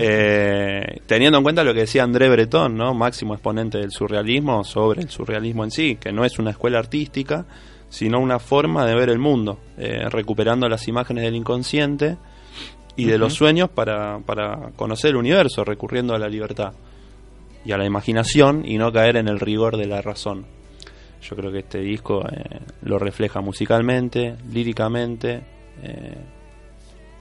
[0.00, 2.94] Eh, teniendo en cuenta lo que decía André Breton, ¿no?
[2.94, 7.46] máximo exponente del surrealismo, sobre el surrealismo en sí, que no es una escuela artística,
[7.88, 12.16] sino una forma de ver el mundo, eh, recuperando las imágenes del inconsciente
[12.96, 16.72] y de los sueños para, para conocer el universo, recurriendo a la libertad
[17.64, 20.46] y a la imaginación y no caer en el rigor de la razón.
[21.22, 25.42] Yo creo que este disco eh, lo refleja musicalmente, líricamente,
[25.82, 26.16] eh,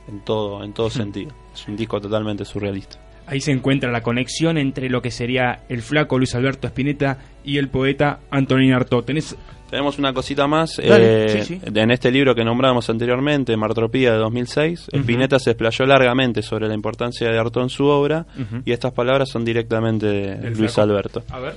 [0.07, 1.31] en todo, en todo sentido.
[1.53, 2.99] Es un disco totalmente surrealista.
[3.25, 7.57] Ahí se encuentra la conexión entre lo que sería el flaco Luis Alberto Spinetta y
[7.57, 9.03] el poeta Antonín Artaud.
[9.03, 9.35] ¿Tenés
[9.69, 10.79] tenemos una cosita más.
[10.79, 16.67] Eh, en este libro que nombramos anteriormente, Martropía de 2006, Spinetta se explayó largamente sobre
[16.67, 18.25] la importancia de Artaud en su obra
[18.65, 21.23] y estas palabras son directamente de Luis Alberto.
[21.29, 21.55] A ver.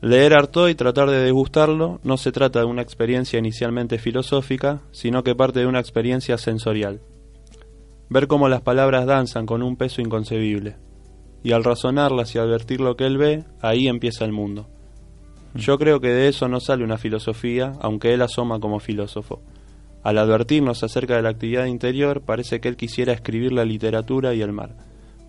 [0.00, 5.24] Leer Artaud y tratar de degustarlo no se trata de una experiencia inicialmente filosófica, sino
[5.24, 7.00] que parte de una experiencia sensorial.
[8.08, 10.76] Ver cómo las palabras danzan con un peso inconcebible.
[11.42, 14.68] Y al razonarlas y advertir lo que él ve, ahí empieza el mundo.
[15.58, 19.42] Yo creo que de eso no sale una filosofía, aunque él asoma como filósofo.
[20.04, 24.40] Al advertirnos acerca de la actividad interior, parece que él quisiera escribir la literatura y
[24.40, 24.76] el mar.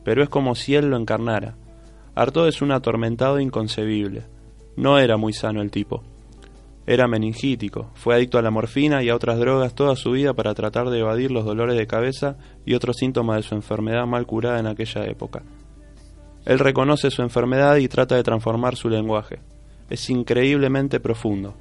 [0.04, 1.56] Pero es como si él lo encarnara.
[2.13, 4.28] Artaud es un atormentado inconcebible.
[4.78, 6.04] No era muy sano el tipo.
[6.86, 10.54] Era meningítico, fue adicto a la morfina y a otras drogas toda su vida para
[10.54, 12.38] tratar de evadir los dolores de cabeza
[12.68, 15.42] y otros síntomas de su enfermedad mal curada en aquella época.
[16.46, 19.39] Él reconoce su enfermedad y trata de transformar su lenguaje
[19.89, 21.56] es increíblemente profundo.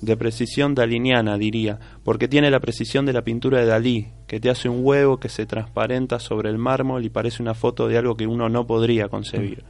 [0.00, 4.50] De precisión daliniana, diría, porque tiene la precisión de la pintura de Dalí, que te
[4.50, 8.14] hace un huevo que se transparenta sobre el mármol y parece una foto de algo
[8.14, 9.64] que uno no podría concebir.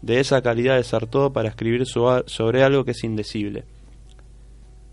[0.00, 3.64] De esa calidad desartó para escribir sobre algo que es indecible.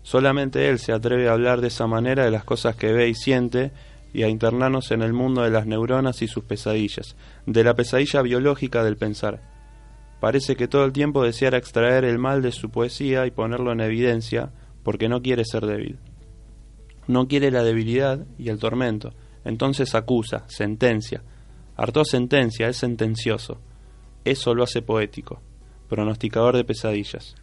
[0.02, 3.14] Solamente él se atreve a hablar de esa manera de las cosas que ve y
[3.14, 3.70] siente
[4.12, 8.22] y a internarnos en el mundo de las neuronas y sus pesadillas, de la pesadilla
[8.22, 9.55] biológica del pensar
[10.20, 13.80] Parece que todo el tiempo deseara extraer el mal de su poesía y ponerlo en
[13.80, 14.50] evidencia,
[14.82, 15.98] porque no quiere ser débil.
[17.06, 19.12] No quiere la debilidad y el tormento.
[19.44, 21.22] Entonces acusa, sentencia.
[21.76, 23.58] Hartó sentencia, es sentencioso.
[24.24, 25.40] Eso lo hace poético,
[25.88, 27.36] pronosticador de pesadillas.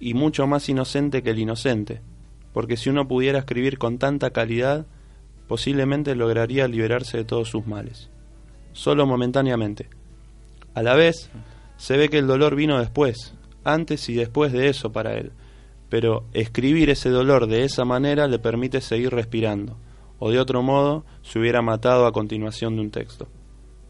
[0.00, 2.02] Y mucho más inocente que el inocente,
[2.52, 4.86] porque si uno pudiera escribir con tanta calidad,
[5.46, 8.10] posiblemente lograría liberarse de todos sus males.
[8.72, 9.88] Solo momentáneamente.
[10.74, 11.30] A la vez,
[11.80, 13.32] se ve que el dolor vino después,
[13.64, 15.32] antes y después de eso para él,
[15.88, 19.78] pero escribir ese dolor de esa manera le permite seguir respirando,
[20.18, 23.28] o de otro modo se hubiera matado a continuación de un texto.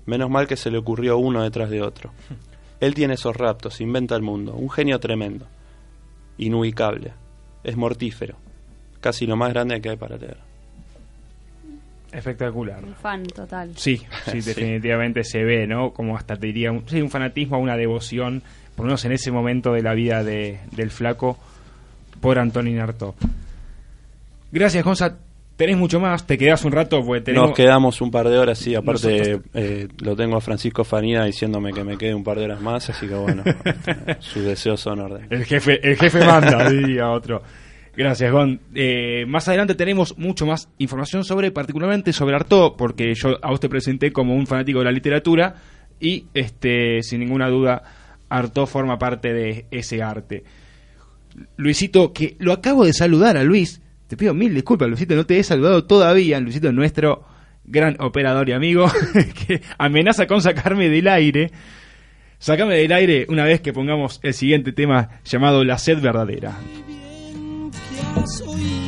[0.07, 2.12] Menos mal que se le ocurrió uno detrás de otro.
[2.79, 5.48] Él tiene esos raptos, inventa el mundo, un genio tremendo,
[6.38, 7.12] inubicable,
[7.64, 8.37] es mortífero,
[9.00, 10.50] casi lo más grande que hay para leer.
[12.13, 12.83] Espectacular.
[12.85, 13.71] Un fan total.
[13.77, 15.92] Sí, sí, definitivamente se ve, ¿no?
[15.92, 18.42] Como hasta te diría, un, sí, un fanatismo, una devoción,
[18.75, 21.38] por lo menos en ese momento de la vida de, del flaco,
[22.21, 23.15] por Antonio Narto.
[24.52, 25.17] Gracias, Gonza.
[25.56, 27.50] tenés mucho más, te quedás un rato, porque tenemos...
[27.50, 31.73] Nos quedamos un par de horas, sí, aparte eh, lo tengo a Francisco Farina diciéndome
[31.73, 33.44] que me quede un par de horas más, así que bueno,
[34.19, 35.27] sus deseos son orden.
[35.31, 37.42] El jefe, el jefe manda, diría otro.
[37.96, 38.60] Gracias, Gon.
[38.74, 43.68] Eh, más adelante tenemos mucho más información sobre, particularmente sobre Artaud, porque yo a usted
[43.68, 45.56] presenté como un fanático de la literatura
[45.98, 47.82] y, este, sin ninguna duda,
[48.28, 50.44] Artaud forma parte de ese arte.
[51.56, 53.82] Luisito, que lo acabo de saludar a Luis.
[54.06, 56.40] Te pido mil disculpas, Luisito, no te he saludado todavía.
[56.40, 57.24] Luisito es nuestro
[57.64, 58.86] gran operador y amigo
[59.46, 61.50] que amenaza con sacarme del aire.
[62.38, 66.56] Sácame del aire una vez que pongamos el siguiente tema llamado La sed verdadera.
[68.15, 68.79] Bien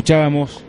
[0.00, 0.62] Escuchábamos.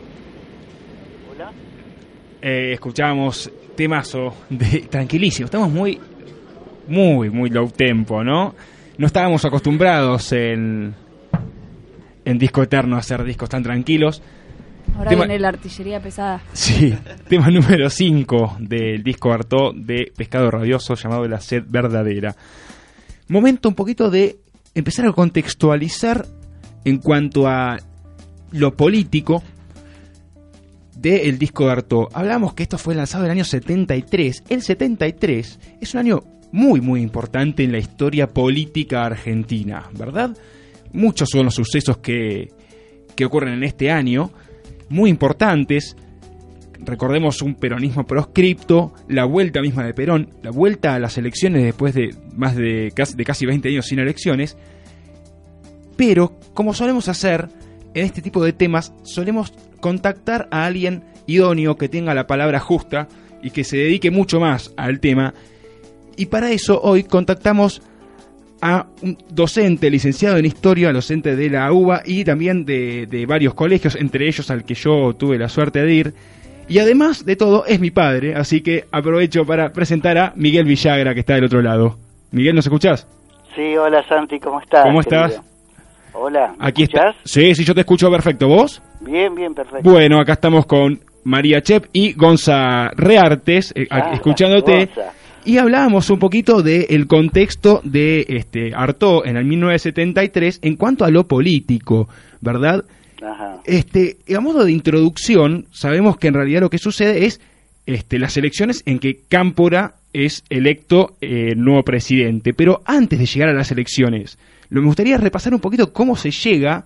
[2.40, 5.44] Eh, escuchábamos temazo de tranquilísimo.
[5.44, 6.00] Estamos muy,
[6.88, 8.54] muy, muy low tempo, ¿no?
[8.96, 10.94] No estábamos acostumbrados en,
[12.24, 14.22] en Disco Eterno a hacer discos tan tranquilos.
[14.96, 16.40] Ahora Tema- viene la artillería pesada.
[16.54, 16.94] Sí,
[17.28, 22.34] tema número 5 del disco Artaud de Pescado Rabioso llamado La Sed Verdadera.
[23.28, 24.38] Momento un poquito de
[24.74, 26.24] empezar a contextualizar
[26.86, 27.76] en cuanto a
[28.52, 29.42] lo político
[30.96, 32.08] del disco de Artaud.
[32.12, 34.44] Hablamos que esto fue lanzado en el año 73.
[34.48, 40.36] El 73 es un año muy muy importante en la historia política argentina, ¿verdad?
[40.92, 42.48] Muchos son los sucesos que,
[43.14, 44.30] que ocurren en este año,
[44.88, 45.96] muy importantes.
[46.80, 51.92] Recordemos un peronismo proscripto, la vuelta misma de Perón, la vuelta a las elecciones después
[51.94, 54.56] de más de casi, de casi 20 años sin elecciones.
[55.96, 57.48] Pero, como solemos hacer
[57.94, 63.08] en este tipo de temas, solemos contactar a alguien idóneo que tenga la palabra justa
[63.42, 65.34] y que se dedique mucho más al tema.
[66.16, 67.82] Y para eso hoy contactamos
[68.60, 73.54] a un docente licenciado en historia, docente de la UBA y también de, de varios
[73.54, 76.14] colegios, entre ellos al que yo tuve la suerte de ir.
[76.68, 81.14] Y además de todo, es mi padre, así que aprovecho para presentar a Miguel Villagra,
[81.14, 81.96] que está del otro lado.
[82.30, 83.06] Miguel, ¿nos escuchás?
[83.54, 84.84] Sí, hola Santi, ¿cómo estás?
[84.84, 85.42] ¿Cómo querido?
[86.20, 87.10] Hola, ¿me Aquí está.
[87.10, 87.22] escuchás?
[87.30, 88.48] Sí, sí, yo te escucho perfecto.
[88.48, 88.82] ¿Vos?
[89.00, 89.88] Bien, bien, perfecto.
[89.88, 94.86] Bueno, acá estamos con María Chep y Gonza Reartes, eh, Ah, escuchándote.
[94.86, 95.12] Gonza.
[95.44, 101.10] Y hablábamos un poquito del contexto de este Artaud en el 1973 en cuanto a
[101.10, 102.08] lo político,
[102.40, 102.84] ¿verdad?
[103.22, 103.60] Ajá.
[103.64, 107.40] Este, a modo de introducción, sabemos que en realidad lo que sucede es
[107.86, 112.52] este, las elecciones en que Cámpora es electo eh, nuevo presidente.
[112.52, 114.38] Pero antes de llegar a las elecciones,
[114.70, 116.84] lo me gustaría repasar un poquito cómo se llega,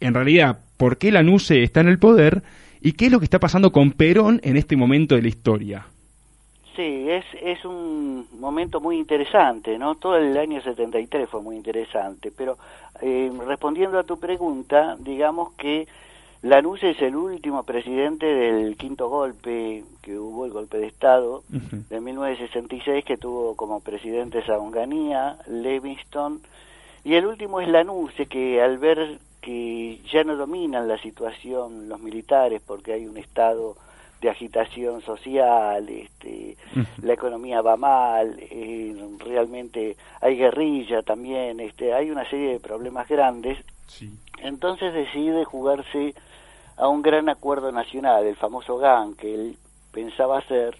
[0.00, 2.42] en realidad, por qué Lanuse está en el poder
[2.80, 5.86] y qué es lo que está pasando con Perón en este momento de la historia.
[6.76, 9.94] Sí, es, es un momento muy interesante, ¿no?
[9.94, 12.58] Todo el año 73 fue muy interesante, pero
[13.00, 15.86] eh, respondiendo a tu pregunta, digamos que
[16.42, 21.84] Lanús es el último presidente del quinto golpe que hubo, el golpe de Estado, Ujú.
[21.88, 26.40] de 1966, que tuvo como presidentes a Onganía, Livingston,
[27.04, 32.00] y el último es Lanuse, que al ver que ya no dominan la situación los
[32.00, 33.76] militares porque hay un estado
[34.22, 36.56] de agitación social, este,
[37.02, 43.06] la economía va mal, eh, realmente hay guerrilla también, este, hay una serie de problemas
[43.06, 44.10] grandes, Sí.
[44.38, 46.14] entonces decide jugarse
[46.78, 49.58] a un gran acuerdo nacional, el famoso GAN que él
[49.92, 50.78] pensaba hacer,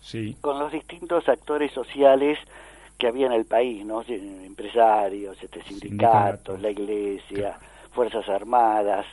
[0.00, 0.34] Sí.
[0.40, 2.38] con los distintos actores sociales
[2.98, 4.02] que había en el país, ¿no?
[4.02, 6.60] Empresarios, este, sindicatos, Sindicatos.
[6.60, 7.58] la iglesia,
[7.92, 9.06] fuerzas armadas,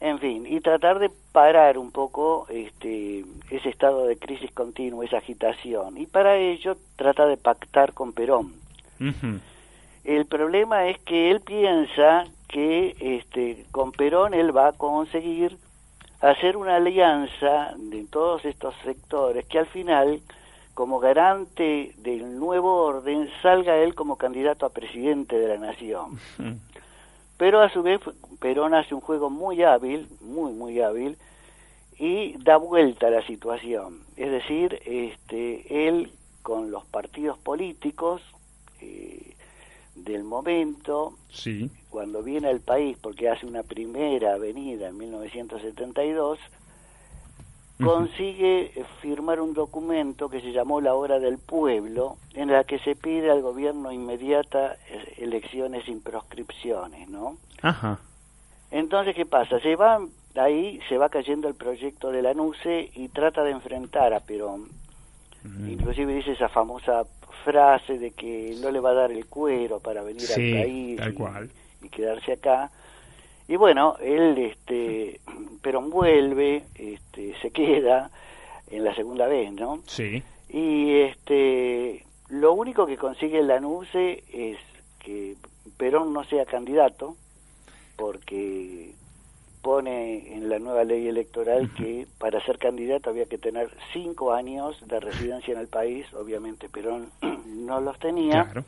[0.00, 5.18] en fin, y tratar de parar un poco este, ese estado de crisis continua, esa
[5.18, 5.96] agitación.
[5.96, 8.52] Y para ello trata de pactar con Perón.
[10.04, 15.56] El problema es que él piensa que este, con Perón él va a conseguir
[16.20, 20.20] hacer una alianza de todos estos sectores que al final,
[20.74, 26.18] como garante del nuevo orden, salga él como candidato a presidente de la nación.
[27.36, 28.00] Pero a su vez
[28.40, 31.16] Perón hace un juego muy hábil, muy, muy hábil,
[31.98, 34.00] y da vuelta a la situación.
[34.16, 36.12] Es decir, este, él
[36.42, 38.20] con los partidos políticos
[38.80, 39.34] eh,
[39.94, 41.70] del momento, Sí.
[41.90, 46.48] cuando viene al país, porque hace una primera avenida en 1972, Ujú.
[47.82, 52.94] Consigue firmar un documento que se llamó La Hora del Pueblo, en la que se
[52.94, 57.36] pide al gobierno inmediata eh, elecciones sin proscripciones, ¿no?
[57.62, 57.98] Ajá.
[58.70, 59.58] Entonces, ¿qué pasa?
[59.60, 60.00] Se va
[60.36, 64.68] ahí, se va cayendo el proyecto de la NUCE y trata de enfrentar a Perón.
[65.44, 65.70] Mm.
[65.70, 67.04] Inclusive dice esa famosa
[67.44, 70.96] frase de que no le va a dar el cuero para venir Sí, al país
[70.98, 71.50] tal y, cual.
[71.82, 72.70] y quedarse acá.
[73.48, 75.20] Y bueno, él, este,
[75.62, 78.10] Perón vuelve, este, se queda
[78.70, 79.80] en la segunda vez, ¿no?
[79.86, 80.22] Sí.
[80.48, 84.58] Y este, lo único que consigue la NUCE es
[84.98, 85.36] que
[85.76, 87.16] Perón no sea candidato,
[87.96, 88.92] porque
[89.62, 94.76] pone en la nueva ley electoral que para ser candidato había que tener cinco años
[94.86, 97.10] de residencia en el país, obviamente Perón
[97.46, 98.44] no los tenía.
[98.44, 98.64] Claro.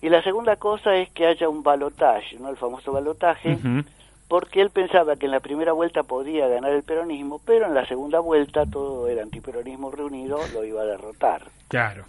[0.00, 2.48] Y la segunda cosa es que haya un balotaje, ¿no?
[2.50, 3.84] El famoso balotaje, Ujú.
[4.32, 7.84] Porque él pensaba que en la primera vuelta podía ganar el peronismo, pero en la
[7.84, 11.42] segunda vuelta todo el antiperonismo reunido lo iba a derrotar.
[11.68, 12.04] Claro.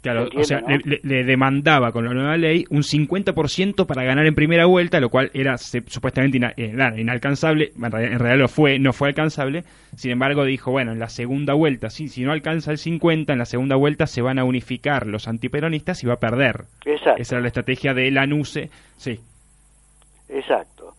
[0.00, 0.62] Claro, ¿Se o sea,
[1.02, 5.30] le, demandaba con la nueva ley un 50% para ganar en primera vuelta, lo cual
[5.34, 9.64] era se- supuestamente ina- eh, inalcanzable, en realidad, en realidad lo fue, no fue alcanzable,
[9.96, 13.38] sin embargo dijo, bueno, en la segunda vuelta, sí, si no alcanza el 50, en
[13.38, 16.62] la segunda vuelta se van a unificar los antiperonistas y va a perder.
[16.86, 17.20] Exacto.
[17.20, 19.20] Esa era la estrategia de Lanuse, sí.
[20.30, 20.94] Exacto.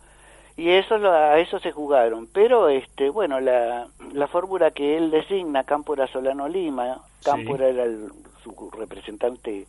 [0.61, 5.09] Y eso lo- a eso se jugaron, pero este bueno, la, la fórmula que él
[5.09, 8.11] designa, Cámpora Solano Lima, Cámpora era el-
[8.43, 9.65] su representante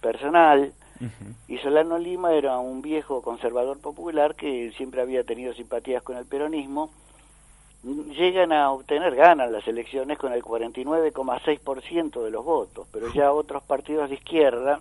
[0.00, 0.72] personal
[1.48, 6.24] y Solano Lima era un viejo conservador popular que siempre había tenido simpatías con el
[6.26, 6.90] peronismo.
[7.84, 13.62] Llegan a obtener, ganan las elecciones con el 49,6% de los votos, pero ya otros
[13.62, 14.80] partidos de izquierda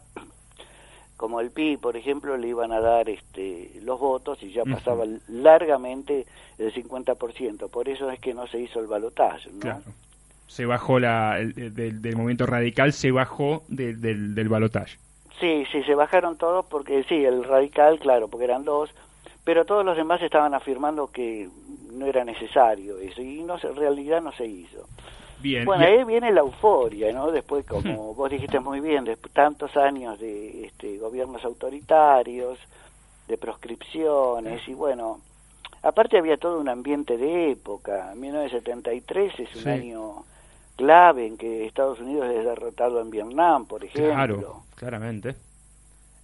[1.18, 5.06] como el PI, por ejemplo, le iban a dar este, los votos y ya pasaba
[5.28, 6.26] largamente
[6.58, 7.70] el 50%.
[7.70, 9.60] Por eso es que no se hizo el balotaje, ¿no?
[9.60, 9.82] Claro.
[10.48, 14.98] Se bajó la, el- el- del, del movimiento radical, se bajó de- del, del balotaje.
[15.40, 18.90] Sí, sí, se bajaron todos porque sí, el radical, claro, porque eran dos,
[19.44, 21.50] pero todos los demás estaban afirmando que
[21.92, 24.88] no era necesario eso y no en realidad no se hizo.
[25.40, 25.66] Bien.
[25.66, 27.32] Bueno, ahí viene la euforia, ¿no?
[27.32, 32.58] Después, como vos dijiste muy bien, de tantos años de este, gobiernos autoritarios,
[33.28, 35.20] de proscripciones, y bueno,
[35.84, 38.14] aparte había todo un ambiente de época.
[38.16, 39.70] 1973 es un Sí.
[39.70, 40.24] año
[40.76, 44.14] clave en que Estados Unidos es derrotado en Vietnam, por ejemplo.
[44.14, 45.36] Claro, claramente.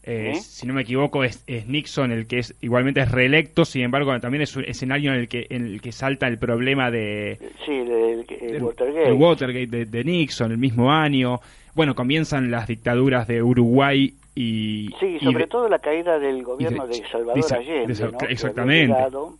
[0.03, 0.41] Eh, ¿Eh?
[0.41, 4.19] Si no me equivoco, es, es Nixon el que es igualmente es reelecto, sin embargo,
[4.19, 7.71] también es un escenario en el que, en el que salta el problema de, Sí,
[7.71, 8.99] el, el- el del- Watergate.
[9.09, 11.39] del Watergate de, de Nixon, el mismo año.
[11.75, 14.89] Bueno, comienzan las dictaduras de Uruguay y.
[14.99, 17.93] Sí, y sobre de- todo la caída del gobierno de- de, Salvador de Sa- Allende,
[17.93, 18.87] de exactamente.
[18.93, 19.35] llegado.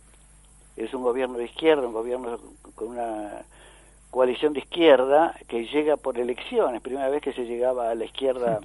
[0.77, 2.39] es un gobierno de izquierda, un gobierno
[2.75, 3.41] con una
[4.11, 8.59] coalición de izquierda que llega por elecciones, primera vez que se llegaba a la izquierda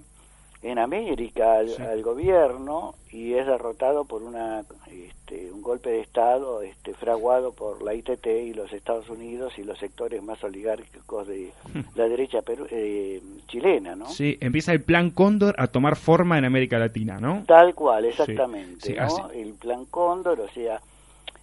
[0.63, 1.83] en América al, Sí.
[1.83, 7.83] al gobierno y es derrotado por una este, un golpe de estado este, fraguado por
[7.83, 11.53] la ITT y los Estados Unidos y los sectores más oligárquicos de
[11.95, 14.09] la derecha peru- eh, chilena, ¿no?
[14.09, 17.43] Sí, empieza el plan Cóndor a tomar forma en América Latina, ¿no?
[17.47, 18.87] Tal cual, exactamente.
[18.87, 19.31] Sí, sí, ¿no?
[19.31, 20.81] El plan Cóndor, o sea,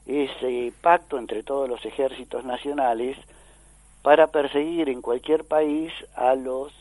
[0.06, 3.18] ese pacto entre todos los ejércitos nacionales
[4.02, 6.74] para perseguir en cualquier país a los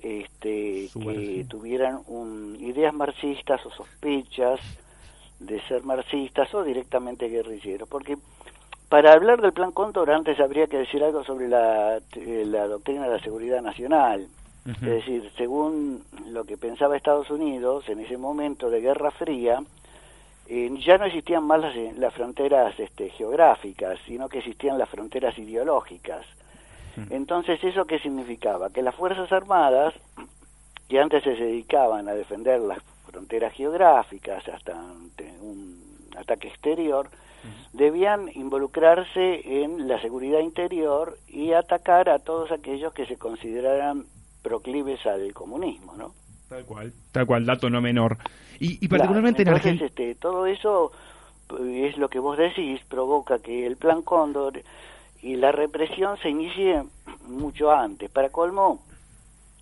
[0.00, 4.60] este, que tuvieran un, ideas marxistas o sospechas
[5.40, 7.88] de ser marxistas o directamente guerrilleros.
[7.88, 8.16] Porque
[8.88, 13.04] para hablar del plan Cóndor antes habría que decir algo sobre la, eh, la doctrina
[13.04, 14.26] de la seguridad nacional.
[14.66, 19.62] Es decir, según lo que pensaba Estados Unidos en ese momento de Guerra Fría,
[20.48, 25.38] eh, ya no existían más las, las fronteras este, geográficas, sino que existían las fronteras
[25.38, 26.26] ideológicas.
[27.10, 28.70] Entonces, ¿eso qué significaba?
[28.70, 29.94] Que las Fuerzas Armadas,
[30.88, 35.78] que antes se dedicaban a defender las fronteras geográficas hasta ante un
[36.16, 37.08] ataque exterior,
[37.72, 44.04] debían involucrarse en la seguridad interior y atacar a todos aquellos que se consideraran
[44.42, 46.12] proclives al comunismo, ¿no?
[46.48, 46.92] Tal cual.
[47.12, 48.16] Tal cual, dato no menor.
[48.60, 49.86] Y, y particularmente Claro, en Argentina.
[49.86, 50.92] este, todo eso
[51.60, 54.62] eh, es lo que vos decís, provoca que el plan Cóndor
[55.22, 56.84] y la represión se inicie
[57.26, 58.10] mucho antes.
[58.10, 58.80] Para colmo,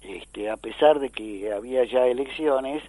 [0.03, 2.83] este, a pesar de que había ya elecciones,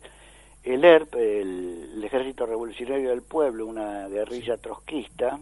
[0.64, 5.40] el ERP, el, el Ejército Revolucionario del Pueblo, una guerrilla trotskista,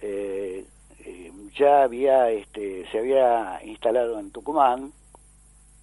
[0.00, 0.64] eh,
[1.04, 4.92] eh, ya había, este, se había instalado en Tucumán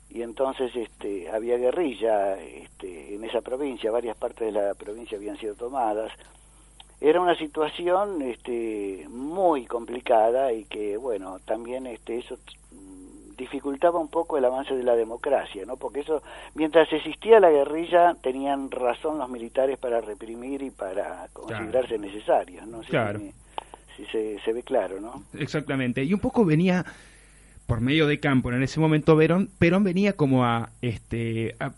[0.10, 5.38] y entonces este, había guerrilla este, en esa provincia, varias partes de la provincia habían
[5.38, 6.12] sido tomadas.
[7.02, 12.38] Era una situación este, muy complicada y que, bueno, también este, eso
[12.72, 15.78] mm, dificultaba un poco el avance de la democracia, ¿no?
[15.78, 16.22] Porque eso,
[16.56, 22.84] mientras existía la guerrilla, tenían razón los militares para reprimir y para considerarse necesarios, ¿no?
[22.84, 23.20] sé Claro.
[23.20, 23.32] si,
[23.96, 25.24] si se, se ve claro, ¿no?
[25.38, 26.04] Exactamente.
[26.04, 26.86] Y un poco venía
[27.66, 31.72] por medio de campo en ese momento Perón, Perón venía como a este a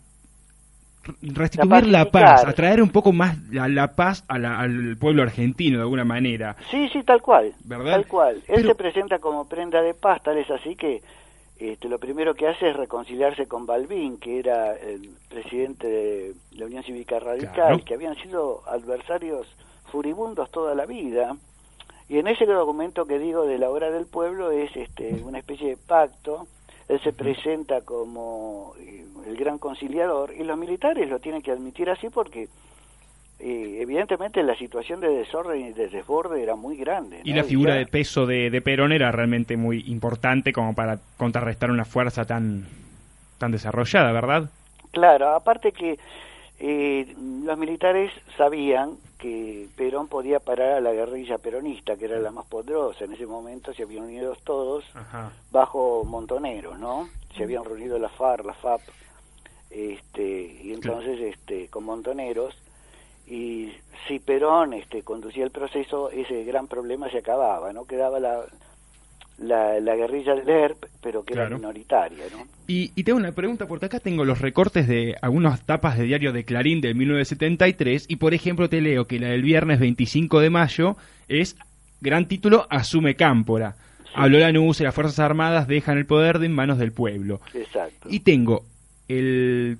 [1.22, 2.48] restituir la, paz, pacificar.
[2.48, 6.04] a traer un poco más la, la paz a la- al pueblo argentino de alguna
[6.04, 6.56] manera.
[6.70, 7.52] Sí, sí, tal cual.
[7.64, 7.92] ¿Verdad?
[7.92, 8.42] Tal cual.
[8.48, 11.02] Él se presenta como prenda de paz, tal es así que
[11.58, 16.66] este, lo primero que hace es reconciliarse con Balbín, que era el presidente de la
[16.66, 17.84] Unión Cívica Radical, Claro.
[17.84, 19.46] que habían sido adversarios
[19.90, 21.36] furibundos toda la vida.
[22.08, 25.68] Y en ese documento que digo de la hora del pueblo es este, una especie
[25.68, 26.46] de pacto.
[26.88, 31.90] Él se presenta como eh, el gran conciliador y los militares lo tienen que admitir
[31.90, 32.48] así porque
[33.38, 37.20] eh, evidentemente la situación de desorden y de desborde era muy grande.
[37.24, 41.70] Y la figura de peso de, de Perón era realmente muy importante como para contrarrestar
[41.70, 42.66] una fuerza tan,
[43.38, 44.50] tan desarrollada, ¿verdad?
[44.92, 45.98] Claro, aparte que
[46.60, 52.30] eh, los militares sabían que Perón podía parar a la guerrilla peronista, que era la
[52.30, 53.04] más poderosa.
[53.04, 55.32] En ese momento se habían unido todos Ajá.
[55.50, 57.08] bajo Montoneros, ¿no?
[57.36, 58.80] Se habían reunido la FARC, la FAP,
[59.74, 62.54] este, y entonces este, con Montoneros.
[63.26, 63.70] Y
[64.06, 67.84] si Perón este, conducía el proceso, ese gran problema se acababa, ¿no?
[67.84, 68.40] Quedaba la,
[69.38, 71.48] la, la guerrilla del ERP, pero que Claro.
[71.48, 72.44] era minoritaria, ¿no?
[72.66, 76.32] Y, y tengo una pregunta, porque acá tengo los recortes de algunas tapas de diario
[76.32, 80.50] de Clarín del 1973, y por ejemplo te leo que la del viernes 25 de
[80.50, 80.96] mayo
[81.28, 81.56] es,
[82.00, 83.76] gran título, Asume Cámpora.
[84.14, 87.40] Habló la NUS y las Fuerzas Armadas dejan el poder de en manos del pueblo.
[87.54, 88.08] Exacto.
[88.10, 88.64] Y tengo
[89.18, 89.78] el,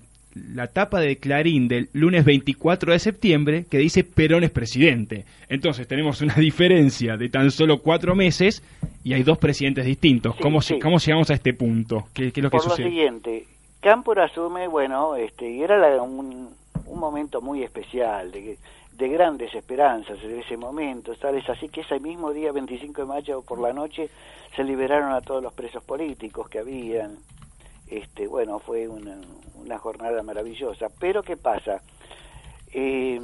[0.55, 5.24] la tapa de Clarín del lunes 24 de septiembre que dice Perón es presidente.
[5.49, 8.62] Entonces tenemos una diferencia de tan solo cuatro meses
[9.05, 10.37] y hay dos presidentes distintos.
[10.37, 10.78] Sí, ¿Cómo, sí.
[10.78, 12.07] ¿Cómo llegamos a este punto?
[12.14, 12.89] ¿Qué, qué es lo que Por lo sucede?
[12.89, 13.47] siguiente,
[13.80, 16.51] Cámpora asume, bueno, este, y era la- un,
[16.87, 18.57] un momento muy especial, de,
[18.97, 21.49] de grandes esperanzas en ese momento, ¿sabes?
[21.51, 24.09] Así que ese mismo día, 25 de mayo, por la noche,
[24.55, 27.16] se liberaron a todos los presos políticos que habían.
[27.93, 29.20] Este, bueno, fue una,
[29.78, 30.88] jornada maravillosa.
[30.99, 31.82] Pero, ¿qué pasa?
[32.72, 33.20] Eh,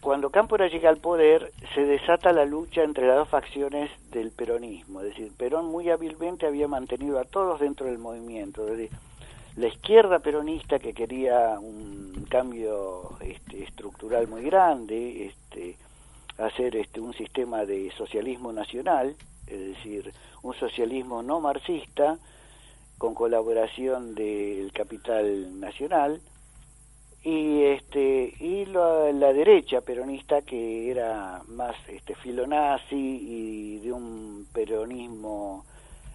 [0.00, 5.00] cuando Cámpora llega al poder, se desata la lucha entre las dos facciones del peronismo.
[5.00, 8.66] Es decir, Perón muy hábilmente había mantenido a todos dentro del movimiento,
[9.56, 15.76] la izquierda peronista que quería un cambio este, estructural muy grande, este,
[16.38, 19.14] hacer este, un sistema de socialismo nacional,
[19.46, 20.12] es decir,
[20.42, 22.18] un socialismo no marxista,
[22.98, 26.20] con colaboración del capital nacional,
[27.22, 34.46] y este y la, la, derecha peronista que era más este filonazi y de un
[34.52, 35.64] peronismo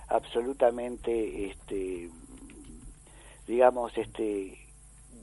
[0.07, 2.09] absolutamente este
[3.45, 4.61] digamos este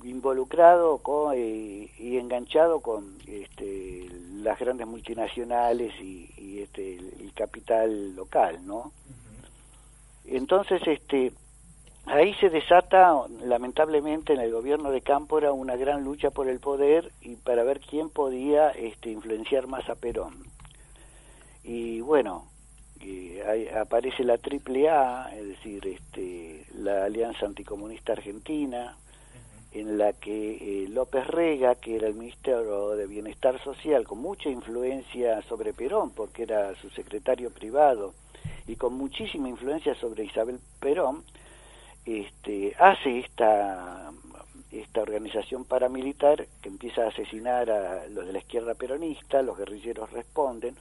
[0.04, 4.06] involucrado con, eh, y enganchado con este,
[4.42, 8.90] las grandes multinacionales y, y este, el, capital local, ¿no?
[10.24, 11.32] Entonces, este,
[12.10, 17.12] ahí se desata, lamentablemente, en el gobierno de Cámpora una gran lucha por el poder
[17.20, 20.34] y para ver quién podía este, influenciar más a Perón.
[21.64, 22.46] Y bueno,
[23.76, 28.96] aparece la AAA, es decir, este, la Alianza Anticomunista Argentina,
[29.72, 34.48] en la que eh, López Rega, que era el ministro de Bienestar Social, con mucha
[34.48, 38.14] influencia sobre Perón, porque era su secretario privado,
[38.66, 41.22] y con muchísima influencia sobre Isabel Perón,
[42.04, 44.10] este, hace esta,
[44.72, 50.10] esta organización paramilitar que empieza a asesinar a los de la izquierda peronista, los guerrilleros
[50.12, 50.74] responden,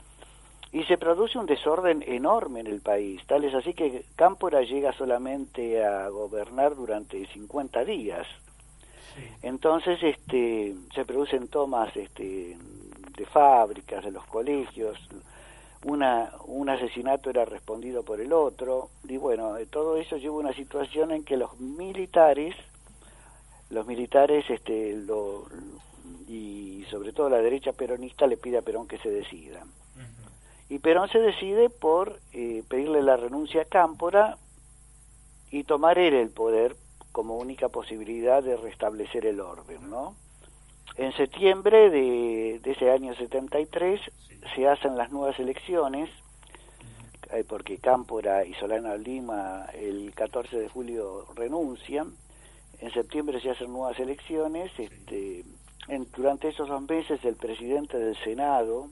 [0.72, 4.92] y se produce un desorden enorme en el país, tal es así que Cámpora llega
[4.92, 8.26] solamente a gobernar durante 50 días.
[9.42, 12.56] Entonces este, se producen tomas este,
[13.16, 14.98] de fábricas, de los colegios,
[15.84, 20.52] una, un asesinato era respondido por el otro, y bueno, todo eso lleva a una
[20.52, 22.54] situación en que los militares,
[23.70, 25.46] los militares este, lo,
[26.28, 29.64] y sobre todo la derecha peronista le pide a Perón que se decida
[30.68, 34.36] y Perón se decide por eh, pedirle la renuncia a Cámpora
[35.50, 36.76] y tomar él el poder
[37.12, 40.14] como única posibilidad de restablecer el orden, ¿no?
[40.96, 44.00] En septiembre de, ese año 73
[44.54, 46.10] se hacen las nuevas elecciones,
[47.32, 52.12] eh, porque Cámpora y Solana Lima el 14 de julio renuncian,
[52.80, 55.44] en septiembre se hacen nuevas elecciones, este,
[55.88, 58.88] en, durante esos dos meses el presidente del Senado,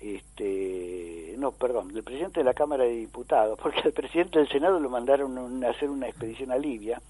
[0.00, 4.78] este no perdón del presidente de la Cámara de Diputados porque al presidente del Senado
[4.78, 7.00] lo mandaron a hacer una expedición a Libia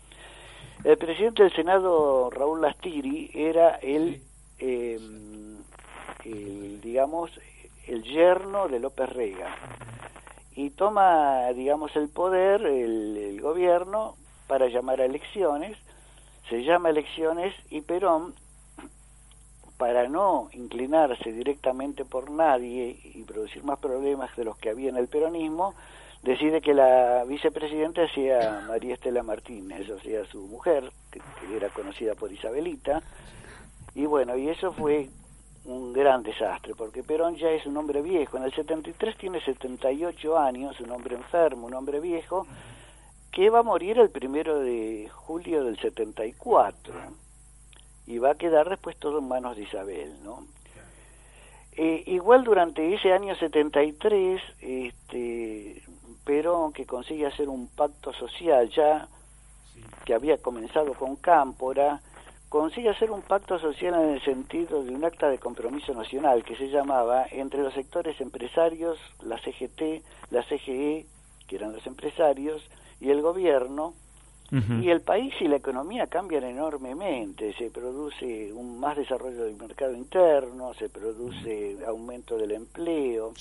[0.87, 4.23] el presidente del Senado Raúl Lastiri era el,
[4.61, 5.57] em,
[6.25, 7.33] el digamos
[7.89, 9.53] el yerno de López Rega.
[10.55, 14.15] Y toma digamos el poder el, el gobierno
[14.47, 15.77] para llamar a elecciones.
[16.49, 18.37] Se llama elecciones y Perón
[19.79, 24.97] para no inclinarse directamente por nadie y producir más problemas de los que había en
[24.99, 25.75] el peronismo,
[26.27, 31.21] decide que la vicepresidenta sea María Estela Martínez, o sea, su mujer, que,
[31.57, 33.01] era conocida por Isabelita,
[33.95, 35.09] y bueno, y eso fue
[35.65, 40.37] un gran desastre, porque Perón ya es un hombre viejo, en el 73 tiene 78
[40.37, 42.45] años, un hombre enfermo, un hombre viejo,
[43.31, 46.95] que va a morir el primero de julio del 74
[48.07, 50.45] y va a quedar después todo en manos de Isabel, ¿no?
[51.77, 55.83] Eh, igual durante ese año 73, este,
[56.27, 59.09] Perón, que consigue hacer un pacto social ya,
[60.05, 62.01] que había comenzado con Cámpora,
[62.49, 66.57] consigue hacer un pacto social en el sentido de un acta de compromiso nacional que
[66.57, 71.07] se llamaba entre los sectores empresarios, la CGT, la CGE,
[71.47, 72.61] que eran los empresarios,
[73.01, 73.95] y el gobierno,
[74.51, 79.93] y el país y la economía cambian enormemente, se produce un más desarrollo del mercado
[79.95, 83.33] interno, se produce aumento del empleo,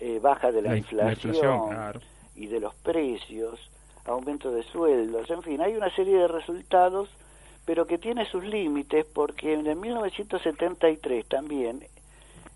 [0.00, 2.00] eh, baja de la, inflación,
[2.34, 3.70] y de los precios,
[4.04, 7.08] aumento de sueldos, en fin, hay una serie de resultados,
[7.64, 11.82] pero que tiene sus límites porque en el 1973 también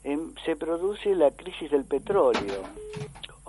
[0.05, 2.63] em, se produce la crisis del petróleo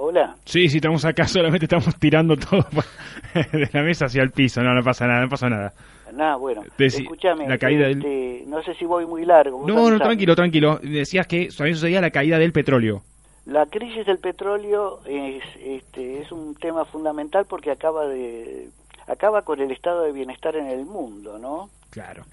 [0.03, 0.35] Hola.
[0.45, 2.65] Sí, sí, estamos acá, solamente estamos tirando todo
[3.53, 4.61] de la mesa hacia el piso.
[4.61, 5.73] No, no pasa nada, no pasa nada.
[6.11, 6.63] Nada, bueno.
[6.77, 9.63] Escúchame, la caída este, no sé si voy muy largo.
[9.65, 10.79] No, no, tranquilo, tranquilo.
[10.81, 13.03] Decías que también sucedía la caída del petróleo.
[13.45, 18.69] La crisis del petróleo es, este, es un tema fundamental porque acaba de
[19.07, 21.69] acaba con el estado de bienestar en el mundo, ¿no?
[21.89, 22.23] Claro.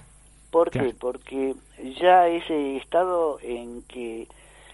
[0.51, 0.95] ¿Por qué?
[0.99, 1.55] Porque
[2.01, 4.29] ya ese estado en que,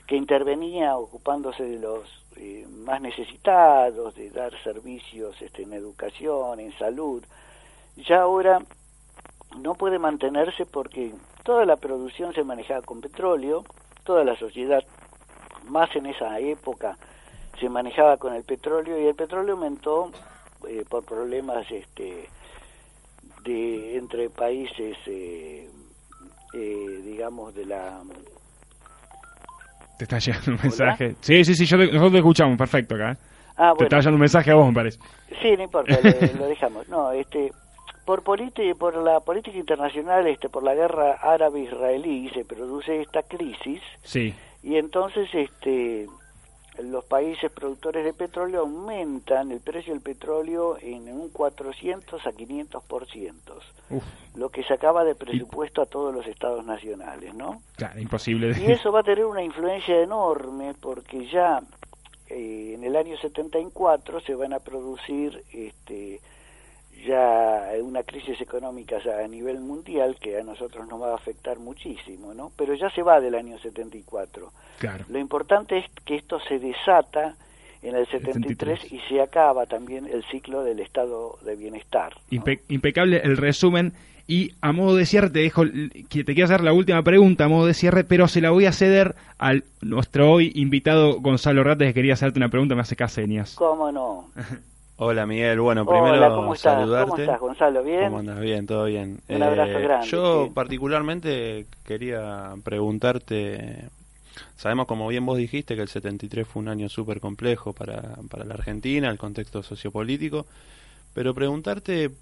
[0.07, 6.77] que intervenía ocupándose de los eh, más necesitados, de dar servicios este, en educación, en
[6.79, 7.25] salud,
[7.97, 8.61] ya ahora
[9.59, 11.13] no puede mantenerse porque
[11.43, 13.65] toda la producción se manejaba con petróleo,
[14.05, 14.85] toda la sociedad,
[15.65, 16.97] más en esa época,
[17.61, 20.11] se manejaba con el petróleo y el petróleo aumentó
[20.69, 22.29] eh, por problemas este,
[23.45, 25.69] de entre países, eh,
[26.55, 28.01] eh, digamos, de la...
[29.99, 31.15] Te está llegando un mensaje.
[31.21, 33.17] Sí, sí, sí, yo te- nosotros te escuchamos, perfecto acá.
[33.57, 34.99] Ah, Te está llegando un mensaje a vos, me parece.
[35.41, 35.97] Sí, no importa,
[36.39, 36.89] lo dejamos.
[36.89, 37.53] No, este,
[38.05, 44.35] por por la política internacional, este, por la guerra árabe-israelí se produce esta crisis Sí.
[44.65, 46.09] Y entonces, este,
[46.83, 52.83] los países productores de petróleo aumentan el precio del petróleo en un 400 a 500
[52.85, 53.59] por ciento,
[53.91, 54.03] Uf,
[54.35, 57.61] lo que sacaba de presupuesto a todos los estados nacionales, ¿no?
[57.77, 58.57] claro, imposible.
[58.59, 61.61] Y eso va a tener una influencia enorme porque ya
[62.29, 66.21] eh, en el año 74 se van a producir este,
[67.07, 71.59] ya una crisis económica ya a nivel mundial que a nosotros nos va a afectar
[71.59, 72.51] muchísimo, ¿no?
[72.57, 74.51] Pero ya se va del año 74.
[74.79, 75.05] Claro.
[75.09, 77.37] Lo importante es que esto se desata
[77.83, 78.93] en el 73, 73.
[78.93, 82.15] y se acaba también el ciclo del estado de bienestar.
[82.31, 82.43] ¿no?
[82.43, 83.93] Impe- impecable el resumen.
[84.27, 85.65] Y a modo de cierre, te dejo,
[86.09, 88.65] que te quiero hacer la última pregunta a modo de cierre, pero se la voy
[88.65, 89.53] a ceder a
[89.83, 93.55] nuestro hoy invitado Gonzalo Rates, que quería hacerte una pregunta, me hace acá señas.
[93.55, 94.31] ¿Cómo no?
[94.97, 96.91] Hola Miguel, bueno, primero Hola, ¿cómo estás?
[96.91, 96.95] saludarte.
[96.95, 97.83] ¿Cómo estás, Gonzalo?
[97.83, 98.13] ¿Bien?
[98.13, 98.41] ¿Cómo andas?
[98.41, 99.21] Bien, todo bien.
[99.29, 100.55] Eh, Un abrazo grande, Yo sí.
[100.55, 103.89] particularmente quería preguntarte,
[104.57, 108.45] sabemos como bien vos dijiste que el 73 fue un año súper complejo para, para
[108.47, 110.47] la Argentina, el contexto sociopolítico,
[111.15, 112.13] pero preguntarte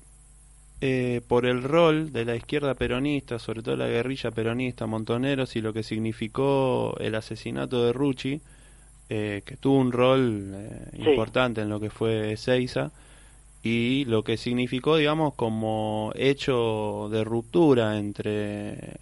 [0.81, 5.61] eh, por el rol de la izquierda peronista, sobre todo la guerrilla peronista, Montoneros, y
[5.61, 8.41] lo que significó el asesinato de Rucci,
[9.15, 11.11] eh, que tuvo un rol eh, Sí.
[11.11, 12.91] importante en lo que fue Seiza,
[13.63, 18.97] y lo que significó, digamos, como hecho de ruptura entre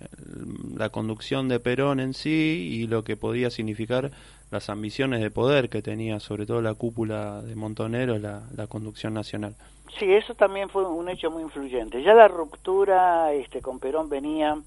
[0.76, 4.10] la conducción de Perón en sí y lo que podía significar
[4.50, 9.14] las ambiciones de poder que tenía, sobre todo la cúpula de Montoneros, la, la conducción
[9.14, 9.54] nacional.
[9.98, 12.02] Sí, eso también fue un hecho muy influyente.
[12.02, 14.58] Ya la ruptura este, con Perón venía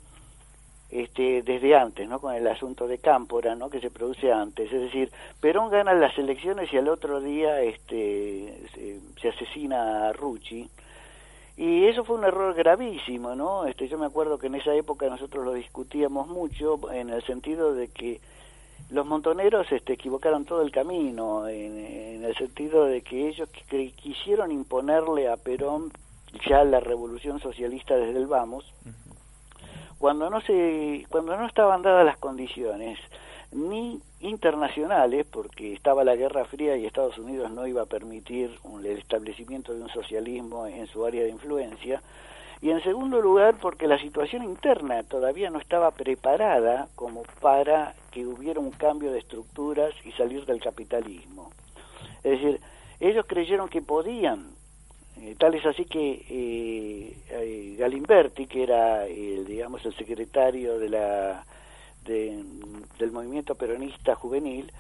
[0.94, 2.20] este, desde antes, ¿no?
[2.20, 3.70] Con el asunto de Cámpora, ¿no?
[3.70, 4.72] Que se produce antes.
[4.72, 10.14] Es decir, Perón gana las elecciones y al otro día este, se, se asesina a
[10.14, 10.70] Rucci.
[11.58, 13.66] Y eso fue un error gravísimo, ¿no?
[13.66, 17.74] Este, yo me acuerdo que en esa época nosotros lo discutíamos mucho en el sentido
[17.74, 18.22] de que
[18.90, 24.52] los montoneros este, equivocaron todo el camino, en, el sentido de que ellos qu- quisieron
[24.52, 25.92] imponerle a Perón
[26.50, 28.66] ya la revolución socialista desde el vamos,
[30.04, 33.00] cuando no se, cuando no estaban dadas las condiciones
[33.54, 38.86] ni internacionales, porque estaba la Guerra Fría y Estados Unidos no iba a permitir un-
[38.86, 42.02] el establecimiento de un socialismo en su área de influencia,
[42.62, 48.26] y en segundo lugar porque la situación interna todavía no estaba preparada como para que
[48.26, 51.50] hubiera un cambio de estructuras y salir del capitalismo.
[52.26, 52.60] Es decir,
[53.00, 54.48] ellos creyeron que podían,
[55.24, 60.90] eh, tal es así que eh, eh, Galimberti, que era el, digamos el secretario de
[60.90, 61.46] la
[62.06, 62.44] de-
[63.00, 64.72] del movimiento peronista juvenil,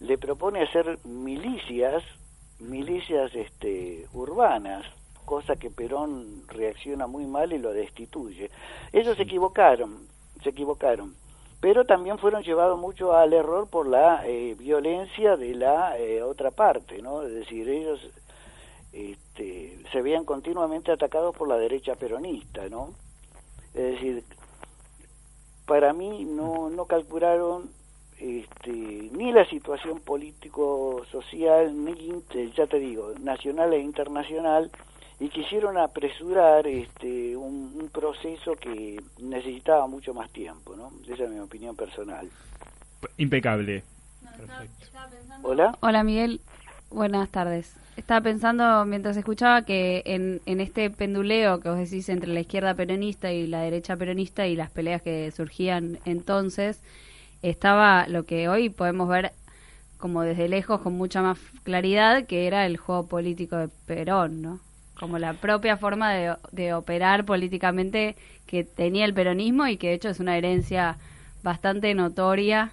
[0.00, 2.02] le propone hacer milicias,
[2.58, 4.84] milicias este, urbanas,
[5.26, 8.50] cosa que Perón reacciona muy mal y lo destituye.
[8.92, 10.08] Ellos se equivocaron,
[10.42, 11.14] se equivocaron,
[11.60, 16.50] pero también fueron llevados mucho al error por la eh, violencia de la eh, otra
[16.50, 17.22] parte, ¿no?
[17.22, 18.00] Es decir, ellos
[18.92, 22.94] este, se veían continuamente atacados por la derecha peronista, ¿no?
[23.74, 24.24] Es decir,
[25.66, 27.70] para mí no, no calcularon
[28.18, 32.22] este, ni la situación político-social, ni,
[32.56, 34.70] ya te digo, nacional e internacional,
[35.20, 40.90] y quisieron apresurar este, un, un proceso que necesitaba mucho más tiempo, ¿no?
[41.12, 42.28] Esa es mi opinión personal.
[43.18, 43.84] Impecable.
[45.42, 45.76] ¿Hola?
[45.80, 46.40] Hola Miguel,
[46.90, 47.74] buenas tardes.
[48.00, 52.72] Estaba pensando mientras escuchaba que en, en este penduleo que vos decís entre la izquierda
[52.72, 56.80] peronista y la derecha peronista y las peleas que surgían entonces,
[57.42, 59.32] estaba lo que hoy podemos ver
[59.98, 64.60] como desde lejos con mucha más claridad, que era el juego político de Perón, ¿no?
[64.98, 69.94] Como la propia forma de, de operar políticamente que tenía el peronismo y que de
[69.94, 70.96] hecho es una herencia
[71.42, 72.72] bastante notoria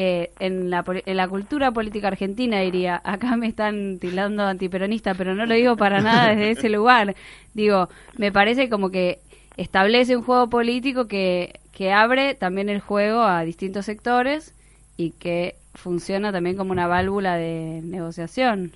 [0.00, 5.34] eh, en, la, en la cultura política argentina, diría, acá me están tildando antiperonista, pero
[5.34, 7.16] no lo digo para nada desde ese lugar.
[7.52, 9.18] Digo, me parece como que
[9.56, 14.54] establece un juego político que, que abre también el juego a distintos sectores
[14.96, 18.70] y que funciona también como una válvula de negociación.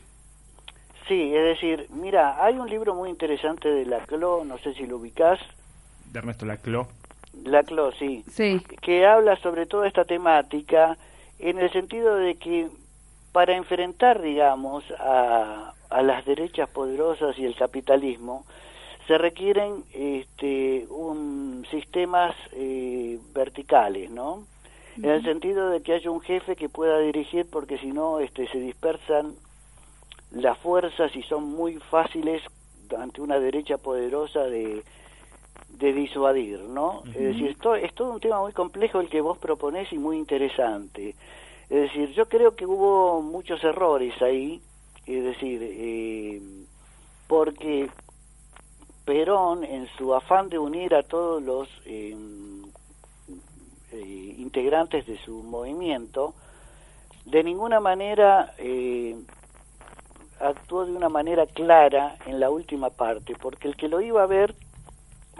[1.06, 4.96] Sí, es decir, mira, hay un libro muy interesante de Laclau, no sé si lo
[4.96, 5.38] ubicás,
[6.10, 6.88] De Ernesto Laclau.
[7.44, 10.96] Laclau, sí, Sí, que habla sobre toda esta temática
[11.42, 12.68] en el sentido de que
[13.32, 18.44] para enfrentar, digamos, a, a las derechas poderosas y el capitalismo,
[19.06, 24.46] se requieren este, un, sistemas eh, verticales, ¿no?
[24.96, 28.46] En el sentido de que haya un jefe que pueda dirigir, porque si no este,
[28.48, 29.34] se dispersan
[30.30, 32.42] las fuerzas y son muy fáciles
[32.96, 34.82] ante una derecha poderosa de,
[35.78, 37.02] de disuadir, ¿no?
[37.06, 40.16] Es decir, esto, es todo un tema muy complejo el que vos proponés y muy
[40.16, 41.14] interesante.
[41.68, 44.60] Es decir, yo creo que hubo muchos errores ahí,
[45.06, 46.40] es decir, eh,
[47.26, 47.88] porque
[49.04, 52.16] Perón, en su afán de unir a todos los eh,
[53.92, 56.34] eh, integrantes de su movimiento,
[57.24, 59.16] de ninguna manera eh,
[60.40, 64.26] actuó de una manera clara en la última parte, porque el que lo iba a
[64.26, 64.54] ver,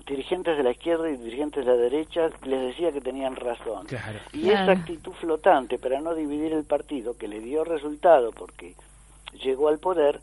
[0.06, 3.86] dirigentes de la izquierda y dirigentes de la derecha, les decía que tenían razón.
[3.86, 4.18] Claro.
[4.32, 4.72] Y Claro.
[4.72, 8.74] esa actitud flotante para no dividir el partido, que le dio resultado porque
[9.42, 10.20] llegó al poder,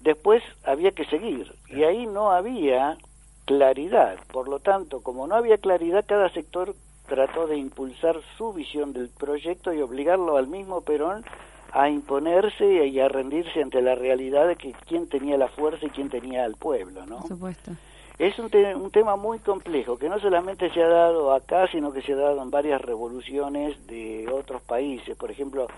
[0.00, 1.52] después había que seguir.
[1.68, 2.96] Y ahí no había
[3.44, 4.16] claridad.
[4.32, 6.74] Por lo tanto, como no había claridad, cada sector
[7.08, 11.24] trató de impulsar su visión del proyecto y obligarlo al mismo Perón
[11.72, 15.90] a imponerse y a rendirse ante la realidad de que quién tenía la fuerza y
[15.90, 17.18] quién tenía al pueblo, ¿no?
[17.18, 17.72] Por supuesto.
[18.20, 21.90] Es un, te- un tema muy complejo que no solamente se ha dado acá, sino
[21.90, 25.16] que se ha dado en varias revoluciones de otros países.
[25.16, 25.68] Por ejemplo,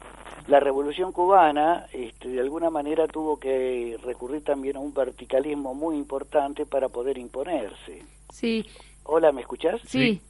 [0.48, 5.96] la revolución cubana, este, de alguna manera tuvo que recurrir también a un verticalismo muy
[5.96, 8.02] importante para poder imponerse.
[8.30, 8.66] Sí,
[9.04, 9.80] Hola, ¿me escuchás?
[9.86, 10.20] sí.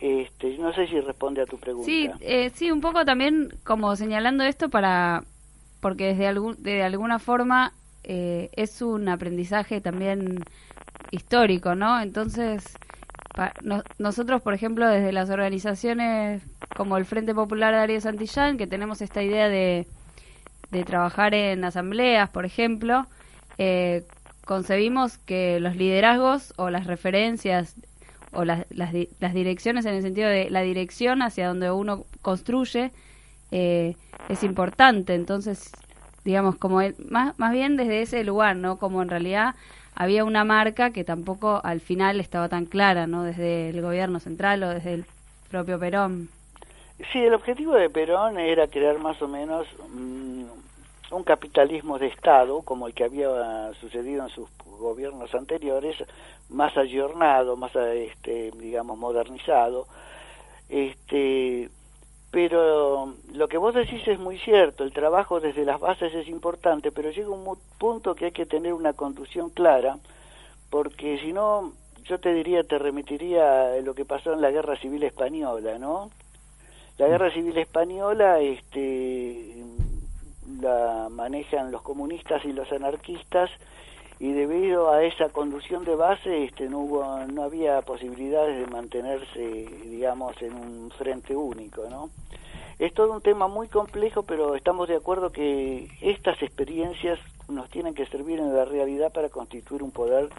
[0.00, 1.86] Este, no sé si responde a tu pregunta.
[1.86, 5.22] Sí, eh, sí, un poco también como señalando esto para,
[5.80, 7.72] porque desde algún, de alguna forma
[8.04, 10.44] eh, es un aprendizaje también
[11.10, 12.00] histórico, ¿no?
[12.00, 12.64] Entonces,
[13.34, 16.42] pa- no- nosotros, por ejemplo, desde las organizaciones
[16.76, 19.86] como el Frente Popular de Ariel Santillán, que tenemos esta idea de,
[20.70, 23.06] de trabajar en asambleas, por ejemplo,
[23.58, 24.04] eh,
[24.44, 27.74] concebimos que los liderazgos o las referencias
[28.32, 32.92] o las, las, las direcciones en el sentido de la dirección hacia donde uno construye
[33.52, 33.96] eh,
[34.28, 35.14] es importante.
[35.14, 35.70] Entonces,
[36.24, 38.78] digamos, como el- más, más bien desde ese lugar, ¿no?
[38.78, 39.54] Como en realidad
[39.94, 43.22] había una marca que tampoco al final estaba tan clara, ¿no?
[43.24, 45.04] Desde el gobierno central o desde el
[45.50, 46.28] propio Perón.
[47.12, 50.44] Sí, el objetivo de Perón era crear más o menos mm,
[51.10, 55.96] un capitalismo de Estado, como el que había sucedido en sus gobiernos anteriores,
[56.48, 59.86] más ayornado, más este, digamos modernizado.
[60.68, 61.68] Este,
[62.34, 66.90] pero lo que vos decís es muy cierto, el trabajo desde las bases es importante,
[66.90, 69.98] pero llega un punto que hay que tener una conducción clara,
[70.68, 74.74] porque si no, yo te diría, te remitiría a lo que pasó en la Guerra
[74.80, 76.10] Civil Española, ¿no?
[76.98, 79.54] La Guerra Civil Española este,
[80.60, 83.48] la manejan los comunistas y los anarquistas
[84.24, 89.68] y debido a esa conducción de base este, no, hubo, no había posibilidades de mantenerse,
[89.84, 92.08] digamos, en un frente único, ¿no?
[92.78, 97.18] Es todo un tema muy complejo, pero estamos de acuerdo que estas experiencias
[97.50, 100.30] nos tienen que servir en la realidad para constituir un poder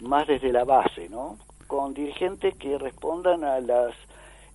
[0.00, 1.36] más desde la base, ¿no?
[1.66, 3.94] Con dirigentes que respondan a las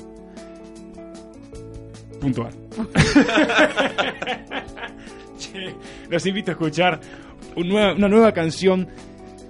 [5.37, 5.75] Che,
[6.09, 6.99] los invito a escuchar
[7.55, 8.87] un nueva- una nueva canción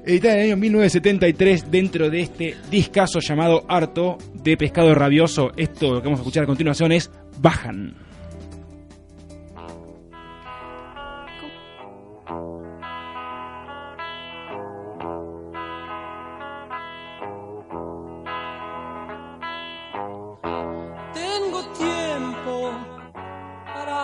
[0.06, 5.52] editada en el año 1973 dentro de este discazo llamado Harto de Pescado Rabioso.
[5.58, 7.10] Esto lo que vamos a escuchar a continuación es
[7.40, 7.96] Bajan.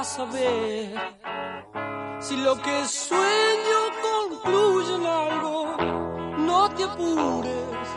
[0.03, 0.95] Saber
[2.19, 5.77] si lo que sueño concluye en algo.
[6.37, 7.87] No te apures,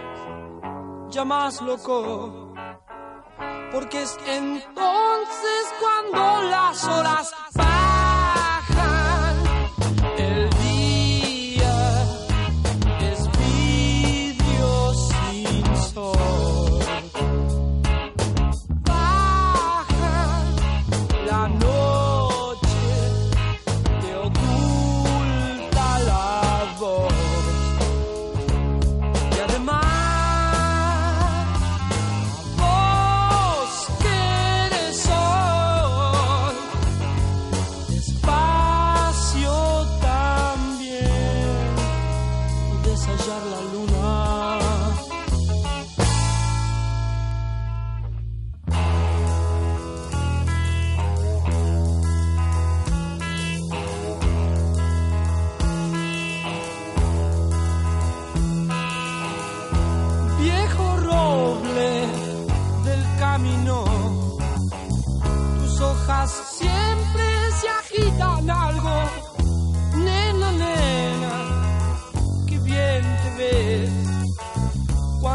[1.09, 2.55] ya más loco.
[3.73, 8.06] Porque es entonces cuando las horas bajan.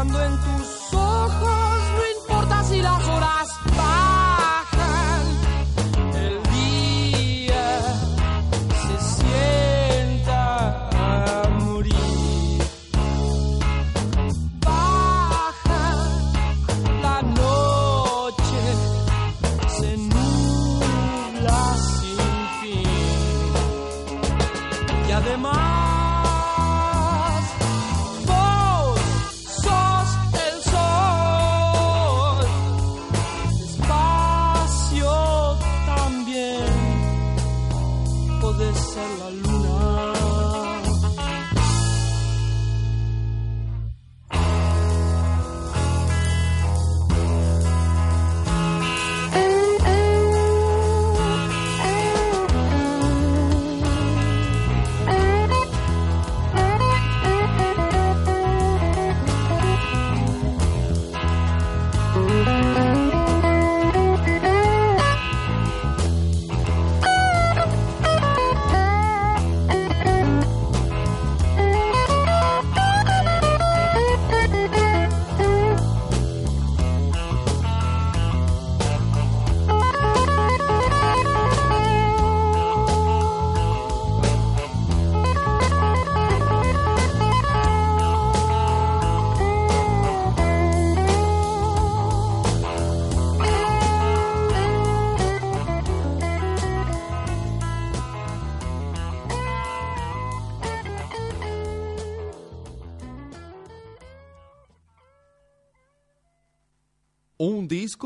[0.02, 0.41] Cuando en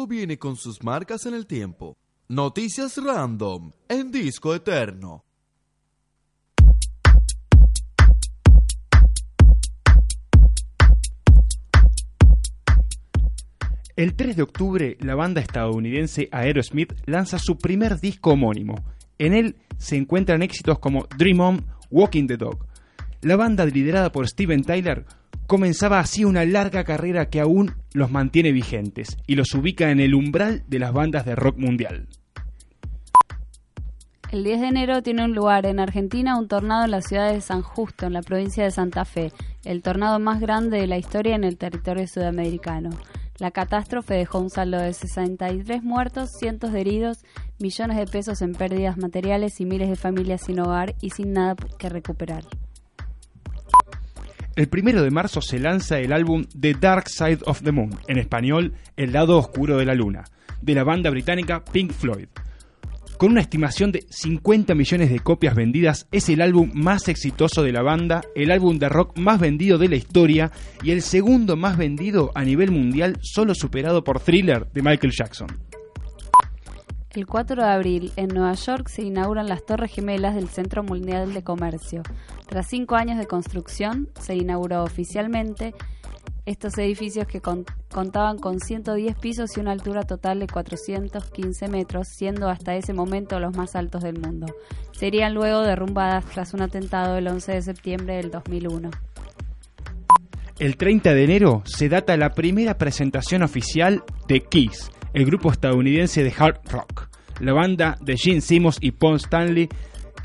[0.07, 1.97] Viene con sus marcas en el tiempo.
[2.29, 5.25] Noticias random en disco eterno.
[13.97, 18.77] El 3 de octubre, la banda estadounidense Aerosmith lanza su primer disco homónimo.
[19.19, 22.65] En él se encuentran éxitos como Dream On, Walking the Dog.
[23.23, 25.05] La banda, liderada por Steven Tyler,
[25.47, 30.15] comenzaba así una larga carrera que aún los mantiene vigentes y los ubica en el
[30.15, 32.09] umbral de las bandas de rock mundial.
[34.33, 37.41] El 10 de enero tiene un lugar en Argentina un tornado en la ciudad de
[37.41, 39.33] San Justo, en la provincia de Santa Fe,
[39.65, 42.91] el tornado más grande de la historia en el territorio sudamericano.
[43.39, 47.19] La catástrofe dejó un saldo de 63 muertos, cientos de heridos,
[47.61, 51.55] millones de pesos en pérdidas materiales y miles de familias sin hogar y sin nada
[51.79, 52.45] que recuperar.
[54.57, 58.17] El primero de marzo se lanza el álbum The Dark Side of the Moon, en
[58.17, 60.25] español El lado oscuro de la luna,
[60.63, 62.29] de la banda británica Pink Floyd.
[63.19, 67.73] Con una estimación de 50 millones de copias vendidas, es el álbum más exitoso de
[67.73, 70.51] la banda, el álbum de rock más vendido de la historia
[70.83, 75.49] y el segundo más vendido a nivel mundial, solo superado por Thriller de Michael Jackson.
[77.17, 81.33] El 4 de abril, en Nueva York, se inauguran las Torres Gemelas del Centro Mundial
[81.33, 82.03] de Comercio.
[82.47, 85.73] Tras cinco años de construcción, se inauguró oficialmente
[86.45, 92.07] estos edificios que con- contaban con 110 pisos y una altura total de 415 metros,
[92.15, 94.47] siendo hasta ese momento los más altos del mundo.
[94.93, 98.91] Serían luego derrumbadas tras un atentado el 11 de septiembre del 2001.
[100.59, 106.23] El 30 de enero se data la primera presentación oficial de Kiss, el grupo estadounidense
[106.23, 107.09] de hard rock.
[107.41, 109.67] La banda de Gene Simmons y Paul Stanley,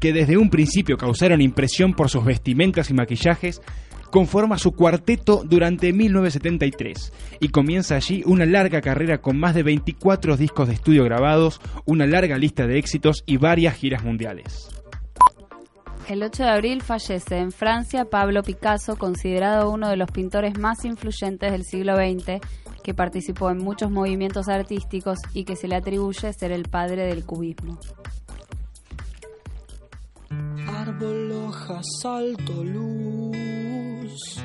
[0.01, 3.61] que desde un principio causaron impresión por sus vestimentas y maquillajes,
[4.11, 10.35] conforma su cuarteto durante 1973 y comienza allí una larga carrera con más de 24
[10.35, 14.67] discos de estudio grabados, una larga lista de éxitos y varias giras mundiales.
[16.09, 20.83] El 8 de abril fallece en Francia Pablo Picasso, considerado uno de los pintores más
[20.83, 22.41] influyentes del siglo XX,
[22.83, 27.25] que participó en muchos movimientos artísticos y que se le atribuye ser el padre del
[27.25, 27.77] cubismo.
[30.67, 34.41] Árbol, hoja, salto, luz.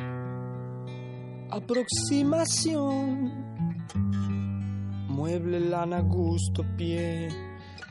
[1.50, 3.32] Aproximación.
[5.08, 7.28] Mueble, lana, gusto, pie.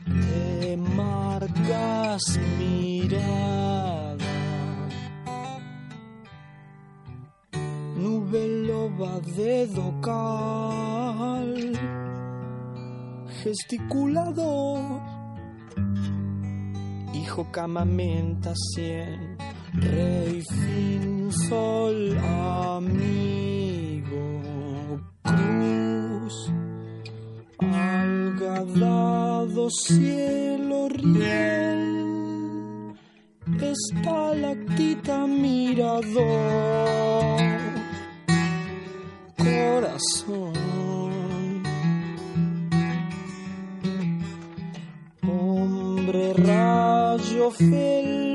[0.04, 4.35] Te marcas mirada.
[8.06, 11.52] Nube loba, dedo cal.
[13.42, 15.02] Gesticulador.
[17.12, 19.36] Hijo camamenta cien,
[19.74, 22.16] rey fin sol
[22.76, 24.24] amigo.
[25.24, 26.52] Cruz,
[27.58, 31.82] algadado cielo riel,
[33.60, 36.16] estalactita mirador,
[39.46, 40.52] corazón.
[45.22, 48.26] Hombre, rayo, sed,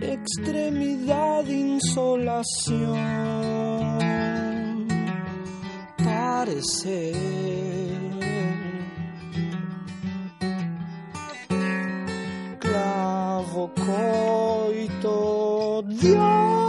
[0.00, 2.96] extremidad, insolación,
[5.98, 7.14] parecer,
[12.58, 16.65] clavo, coito, Dios,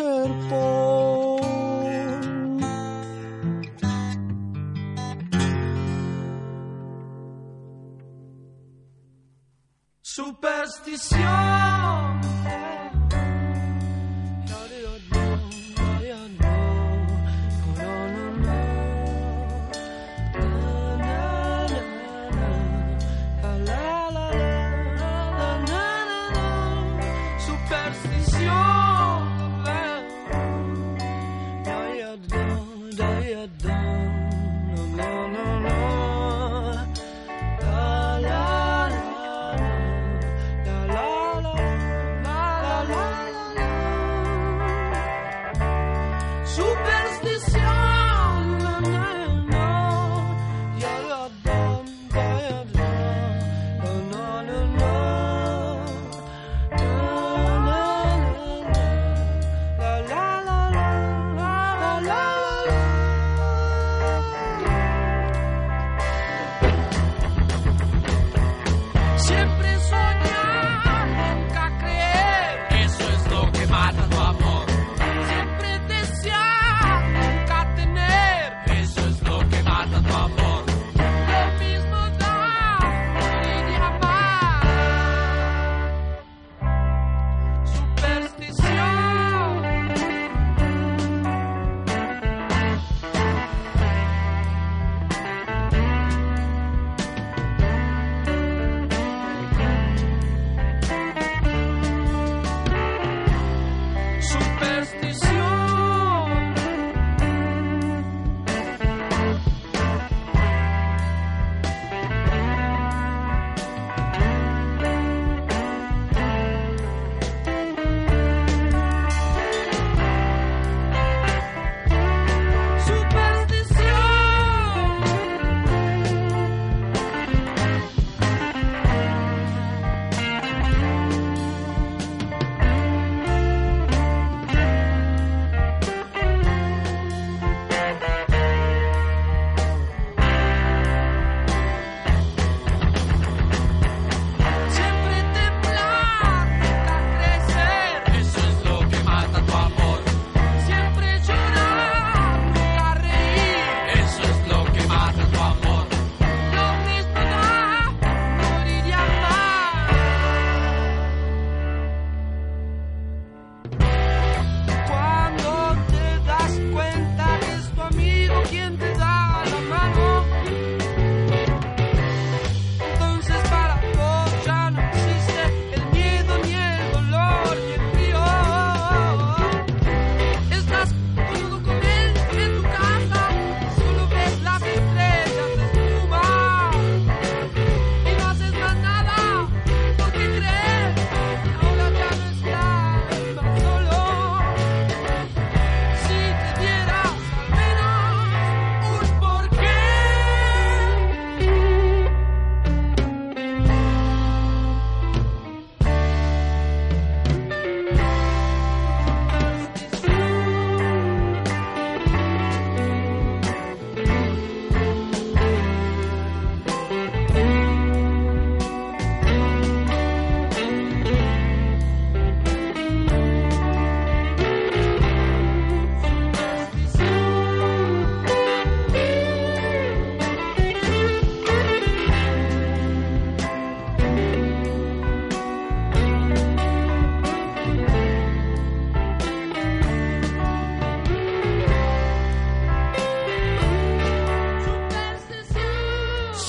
[0.00, 1.40] mujer por.
[10.02, 11.20] Superstición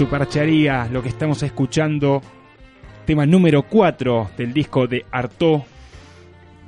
[0.05, 2.23] Supercharía, lo que estamos escuchando,
[3.05, 5.61] tema número 4 del disco de Artaud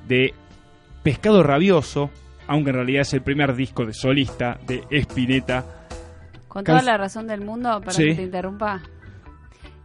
[0.07, 0.35] de
[1.01, 2.11] Pescado Rabioso,
[2.45, 5.65] aunque en realidad es el primer disco de solista de Spinetta.
[6.47, 8.09] Con toda Can- la razón del mundo, para Sí.
[8.09, 8.83] que te interrumpa,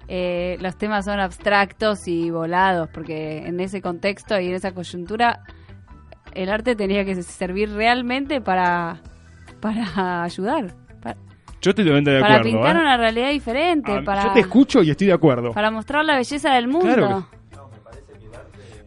[0.09, 5.41] eh, los temas son abstractos y volados, porque en ese contexto y en esa coyuntura,
[6.35, 9.01] el arte tenía que servir realmente para,
[9.63, 10.75] para ayudar,
[11.61, 12.53] Yo estoy totalmente de para acuerdo.
[12.59, 12.81] pintar ¿eh?
[12.81, 15.53] una realidad diferente, Ah, para, Yo te escucho y estoy de acuerdo.
[15.53, 16.87] para mostrar la belleza del mundo.
[16.95, 17.27] Claro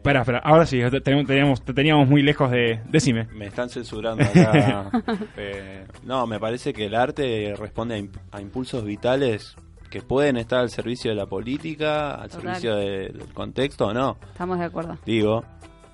[0.02, 2.80] Espera, espera, ahora sí, te teníamos, teníamos- te teníamos muy lejos de...
[2.90, 3.28] Decime.
[3.36, 4.90] Me están censurando acá.
[5.38, 9.56] Eh, no, me parece que el arte responde a, imp- a impulsos vitales
[9.92, 12.42] que pueden estar al servicio de la política, al Total.
[12.42, 14.18] servicio de- del contexto o no.
[14.32, 14.98] Estamos de acuerdo.
[15.06, 15.44] Digo,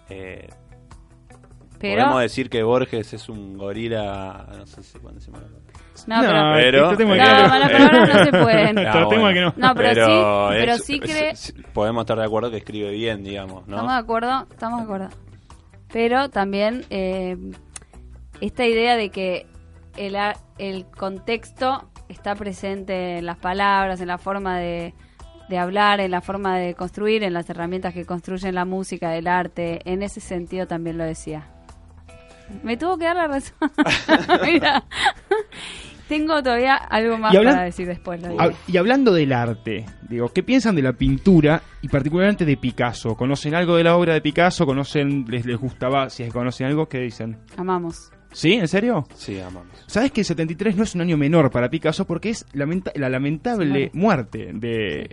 [0.09, 0.47] eh,
[1.77, 5.39] Pero, podemos decir que Borges es un gorila, no sé si cuándo se me
[6.07, 7.37] no, pero, pero- este tema No, que no.
[7.59, 8.77] las palabras no se pueden.
[8.79, 9.33] Ah, bueno.
[9.33, 9.53] que no.
[9.55, 10.11] No, pero, sí,
[10.59, 11.29] pero es- sí es- cree...
[11.31, 13.75] es- podemos estar de acuerdo que escribe bien, digamos, ¿no?
[13.77, 15.09] Estamos de acuerdo, estamos de acuerdo.
[15.91, 17.37] Pero también eh,
[18.41, 19.47] esta idea de que
[19.95, 20.15] el,
[20.57, 24.93] el contexto está presente en las palabras, en la forma de,
[25.49, 29.27] de hablar, en la forma de construir, en las herramientas que construyen la música, el
[29.27, 29.79] arte.
[29.85, 31.47] En ese sentido también lo decía.
[32.63, 33.57] Me tuvo que dar la razón.
[34.45, 34.83] Mira,
[36.07, 38.21] tengo todavía algo más hablan- para decir después.
[38.21, 38.41] Lo digo.
[38.41, 43.15] Ah, Y hablando del arte, digo, ¿qué piensan de la pintura y particularmente de Picasso?
[43.15, 44.65] ¿Conocen algo de la obra de Picasso?
[44.65, 46.09] ¿Conocen, les, les gustaba?
[46.09, 47.37] Si es que conocen algo, ¿qué dicen?
[47.57, 48.11] Amamos.
[48.31, 48.53] ¿Sí?
[48.53, 49.05] ¿En serio?
[49.15, 49.83] Sí, amamos.
[49.87, 53.09] ¿Sabes que el 73 no es un año menor para Picasso porque es lamenta- la
[53.09, 53.97] lamentable Sí.
[53.97, 55.09] muerte de...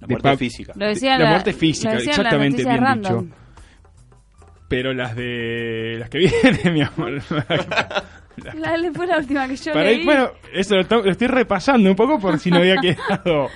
[0.00, 0.72] La muerte física.
[0.76, 3.24] Lo decía La la, muerte física, lo decía en la exactamente, bien random.
[3.26, 3.36] dicho.
[4.68, 5.96] Pero las de...
[6.00, 7.22] las que vienen, mi amor.
[8.54, 10.04] La, la- fue la última que yo Para leí.
[10.04, 13.48] bueno, eso lo, to- lo estoy repasando un poco por si no había quedado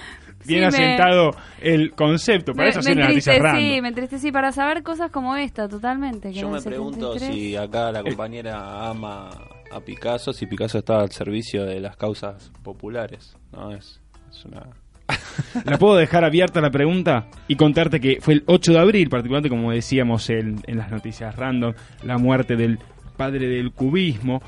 [0.47, 2.52] bien asentado el concepto.
[2.55, 3.82] Para me, eso me hacer una noticia random.
[3.82, 6.31] me entristecí para saber cosas como esta, totalmente.
[6.32, 9.31] que Yo me pregunto 73 si acá la compañera ama
[9.70, 13.36] a Picasso, si Picasso está al servicio de las causas populares.
[13.52, 14.01] No, es,
[14.31, 14.66] es una...
[15.65, 17.27] ¿La puedo dejar abierta la pregunta?
[17.48, 21.35] Y contarte que fue el 8 de abril, particularmente como decíamos en, en las noticias
[21.36, 21.74] random,
[22.05, 22.78] la muerte del
[23.16, 24.40] padre del cubismo.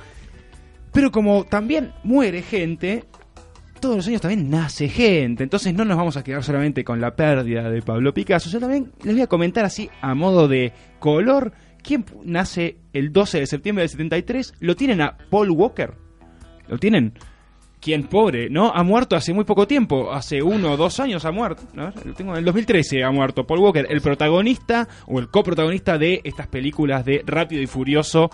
[0.93, 3.05] Pero como también muere gente,
[3.81, 5.43] todos los años también nace gente.
[5.43, 8.51] Entonces no nos vamos a quedar solamente con la pérdida de Pablo Picasso.
[8.51, 11.53] Yo también les voy a comentar así, a modo de color,
[11.83, 14.55] quién nace el 12 de septiembre del 73.
[14.61, 15.95] Lo tienen a Paul Walker.
[16.69, 17.15] ¿Lo tienen?
[17.83, 18.71] quien pobre, ¿no?
[18.73, 21.93] Ha muerto hace muy poco tiempo, hace uno o dos años ha muerto, ¿no?
[22.05, 26.21] Lo tengo en el 2013 ha muerto Paul Walker, el protagonista o el coprotagonista de
[26.23, 28.31] estas películas de Rápido y Furioso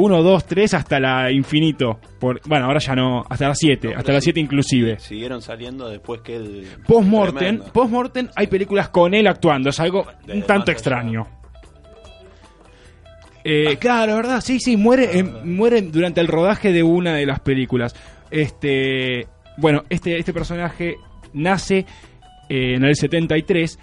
[0.00, 1.98] 1, 2, 3 hasta la infinito.
[2.20, 5.00] Por, bueno, ahora ya no, hasta las 7, hasta las 7 inclusive.
[5.00, 6.68] Siguieron saliendo después que él...
[6.86, 7.72] Post-mortem, Tremendo.
[7.72, 11.26] post-mortem hay películas con él actuando, es algo un tanto extraño.
[13.42, 14.40] Eh, claro, ¿verdad?
[14.40, 17.94] Sí, sí, muere, eh, muere durante el rodaje de una de las películas.
[18.30, 19.26] Este,
[19.56, 20.96] bueno, este, este personaje
[21.32, 21.78] nace
[22.48, 23.78] eh, en el 73.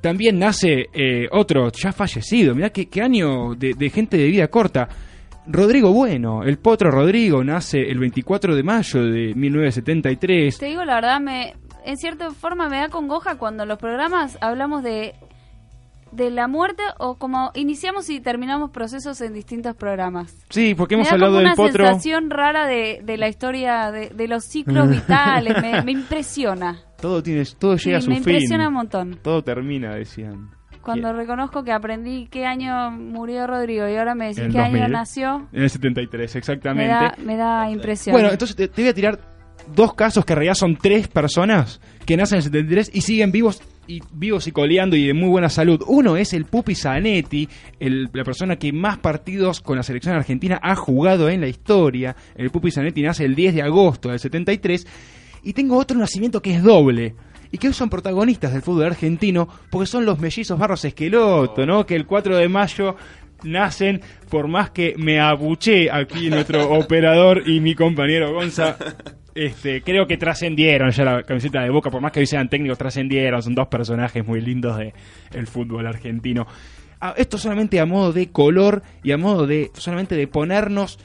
[0.00, 2.56] También nace eh, otro, ya fallecido.
[2.56, 4.88] Mirá qué, qué año de, de gente de vida corta.
[5.46, 10.58] Rodrigo Bueno, el potro Rodrigo, nace el 24 de mayo de 1973.
[10.58, 11.54] Te digo la verdad, me,
[11.84, 15.14] en cierta forma me da congoja cuando en los programas hablamos de
[16.12, 20.36] de la muerte o como iniciamos y terminamos procesos en distintos programas.
[20.48, 21.86] Sí, porque me hemos da hablado como del una potro.
[21.86, 26.80] sensación rara de, de la historia de, de los ciclos vitales, me, me impresiona.
[27.00, 28.24] Todo tiene, todo Sí, llega a su me fin.
[28.28, 29.18] impresiona un montón.
[29.22, 30.50] Todo termina, decían.
[30.90, 34.92] Cuando reconozco que aprendí qué año murió Rodrigo y ahora me decís qué año 2000.
[34.92, 36.88] nació, En el 73, me exactamente.
[36.92, 38.12] da, me da impresión.
[38.14, 39.18] Bueno, entonces te, te voy a tirar
[39.74, 43.30] dos casos que en realidad son tres personas que nacen en el 73 y siguen
[43.30, 45.82] vivos y vivos y coleando y de muy buena salud.
[45.86, 47.48] Uno es el Pupi Zanetti,
[47.80, 52.14] el- la persona que más partidos con la selección argentina ha jugado en la historia.
[52.36, 54.86] El Pupi Zanetti nace el 10 de agosto del 73
[55.42, 57.14] y tengo otro nacimiento que es doble.
[57.52, 61.84] Y que hoy son protagonistas del fútbol argentino porque son los mellizos Barros Esqueloto, ¿no?
[61.84, 62.96] Que el 4 de mayo
[63.42, 68.76] nacen, por más que me abuché aquí nuestro operador y mi compañero Gonza,
[69.34, 72.78] este, creo que trascendieron ya la camiseta de Boca, por más que hoy sean técnicos,
[72.78, 74.92] trascendieron, son dos personajes muy lindos de
[75.32, 76.46] el fútbol argentino.
[77.00, 80.98] Ah, esto solamente a modo de color y a modo de solamente de ponernos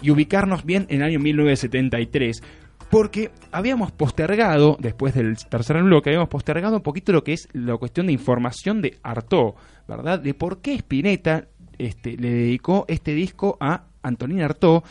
[0.00, 2.42] y ubicarnos bien en el año 1973.
[2.90, 7.76] Porque habíamos postergado, después del tercer bloque, habíamos postergado un poquito lo que es la
[7.76, 9.54] cuestión de información de Artaud,
[9.88, 10.20] ¿verdad?
[10.20, 11.48] De por qué Spinetta
[11.78, 14.82] este, le dedicó este disco a Antonina Artaud.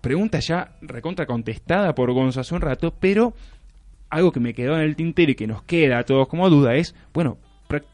[0.00, 3.34] Pregunta ya recontra contestada por Gonzo hace un rato, pero
[4.10, 6.74] algo que me quedó en el tintero y que nos queda a todos como duda
[6.74, 7.38] es, bueno,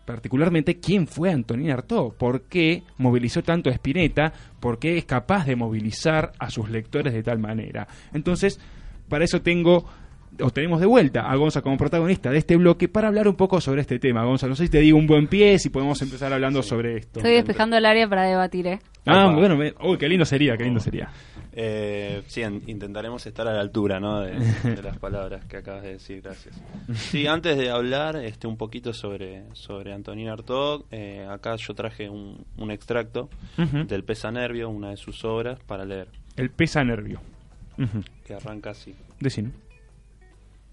[0.05, 5.47] particularmente quién fue Antonín Artaud, por qué movilizó tanto a Spinetta, por qué es capaz
[5.47, 7.87] de movilizar a sus lectores de tal manera.
[8.13, 8.59] Entonces,
[9.09, 9.85] para eso tengo
[10.41, 13.61] o tenemos de vuelta a Gonza como protagonista de este bloque para hablar un poco
[13.61, 14.25] sobre este tema.
[14.25, 17.19] Gonza, no sé si te digo un buen pie, si podemos empezar hablando sobre esto.
[17.21, 18.79] Estoy despejando el área para debatir, ¿eh?
[19.07, 19.37] Ah, Opa.
[19.37, 21.09] bueno, me- uy, qué lindo sería, qué lindo sería.
[21.61, 24.21] Eh, sí, en- intentaremos estar a la altura ¿no?
[24.21, 26.55] de, de las palabras que acabas de decir, gracias.
[26.95, 32.09] Sí, antes de hablar este, un poquito sobre, sobre Antonín Artaud, eh, acá yo traje
[32.11, 37.21] un, un extracto del Pesa Nervio, una de sus obras, para leer, El pesa nervio.
[38.25, 38.95] Que arranca así.
[39.21, 39.53] Decino.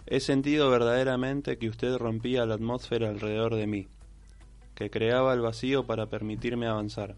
[0.08, 3.88] He sentido verdaderamente que usted rompía la atmósfera alrededor de mí,
[4.76, 7.16] que creaba el vacío para permitirme avanzar,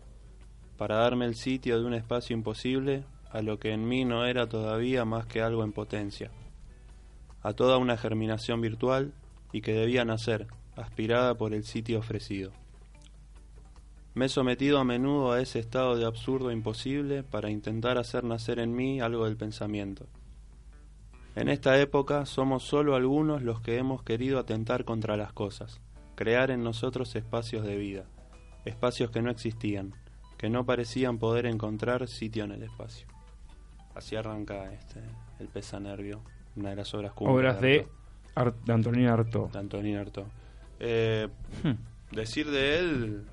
[0.78, 4.48] para darme el sitio de un espacio imposible a lo que en mí no era
[4.48, 6.32] todavía más que algo en potencia,
[7.42, 9.14] a toda una germinación virtual
[9.52, 12.52] y que debía nacer, aspirada por el sitio ofrecido.
[14.18, 18.58] Me he sometido a menudo a ese estado de absurdo imposible para intentar hacer nacer
[18.58, 20.08] en mí algo del pensamiento.
[21.36, 25.80] En esta época somos solo algunos los que hemos querido atentar contra las cosas,
[26.16, 28.06] crear en nosotros espacios de vida,
[28.66, 29.94] espacios que no existían,
[30.36, 33.06] que no parecían poder encontrar sitio en el espacio.
[33.94, 35.00] Así arranca este,
[35.40, 36.22] el Pesa Nervio,
[36.56, 37.92] una de las obras cumbres Obras de, Artaud,
[38.34, 38.74] Ar- de
[39.08, 39.52] Artaud.
[39.52, 40.26] de Artaud.
[40.80, 41.28] Eh,
[41.64, 42.16] Hmm.
[42.16, 43.24] decir de él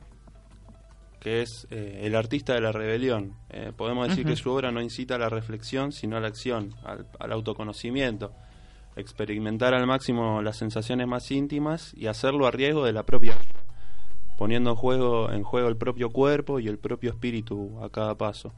[1.25, 3.33] que es eh, el artista de la rebelión.
[3.49, 6.75] Eh, podemos decir que su obra no incita a la reflexión, sino a la acción,
[6.85, 8.35] al, al autoconocimiento,
[8.95, 13.63] experimentar al máximo las sensaciones más íntimas y hacerlo a riesgo de la propia vida,
[14.37, 18.53] poniendo en juego, en juego el propio cuerpo y el propio espíritu a cada paso.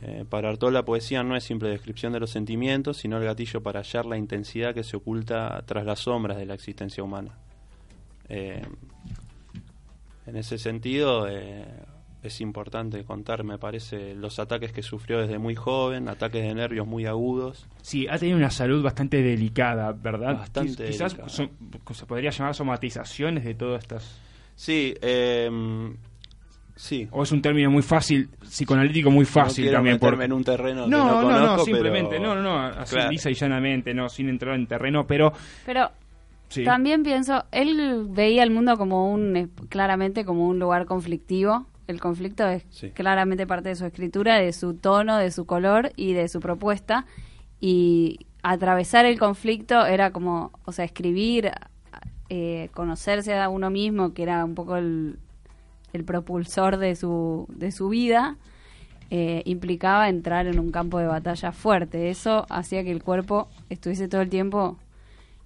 [0.00, 3.62] Eh, para Artaud la poesía no es simple descripción de los sentimientos, sino el gatillo
[3.62, 7.36] para hallar la intensidad que se oculta tras las sombras de la existencia humana.
[10.28, 11.26] En ese sentido,
[12.22, 16.86] es importante contar, me parece, los ataques que sufrió desde muy joven, ataques de nervios
[16.86, 17.66] muy agudos.
[17.80, 20.38] Sí, ha tenido una salud bastante delicada, ¿verdad?
[20.38, 21.28] Bastante Quiz- Quizás delicada.
[21.28, 21.50] son-
[21.92, 24.20] se podría llamar somatizaciones de todas estas...
[24.56, 25.48] Sí, eh,
[26.74, 27.06] sí.
[27.12, 29.98] O es un término muy fácil, psicoanalítico muy fácil no también.
[30.00, 32.58] porque- en un terreno que no, no, no, conozco, no, pero- simplemente, no, no, no,
[32.80, 33.10] así Claro.
[33.12, 35.32] lisa y llanamente, no, sin entrar en terreno, pero
[35.64, 35.92] Pero
[36.48, 36.64] sí.
[36.64, 41.67] también pienso, él veía el mundo como un, eh, claramente como un lugar conflictivo.
[41.88, 42.90] El conflicto es Sí.
[42.90, 47.06] claramente parte de su escritura, de su tono, de su color y de su propuesta.
[47.60, 51.50] Y atravesar el conflicto era como, o sea, escribir,
[52.28, 55.18] eh, conocerse a uno mismo, que era un poco el,
[55.94, 58.36] el propulsor de su, de su vida,
[59.10, 62.10] eh, implicaba entrar en un campo de batalla fuerte.
[62.10, 64.76] Eso hacía que el cuerpo estuviese todo el tiempo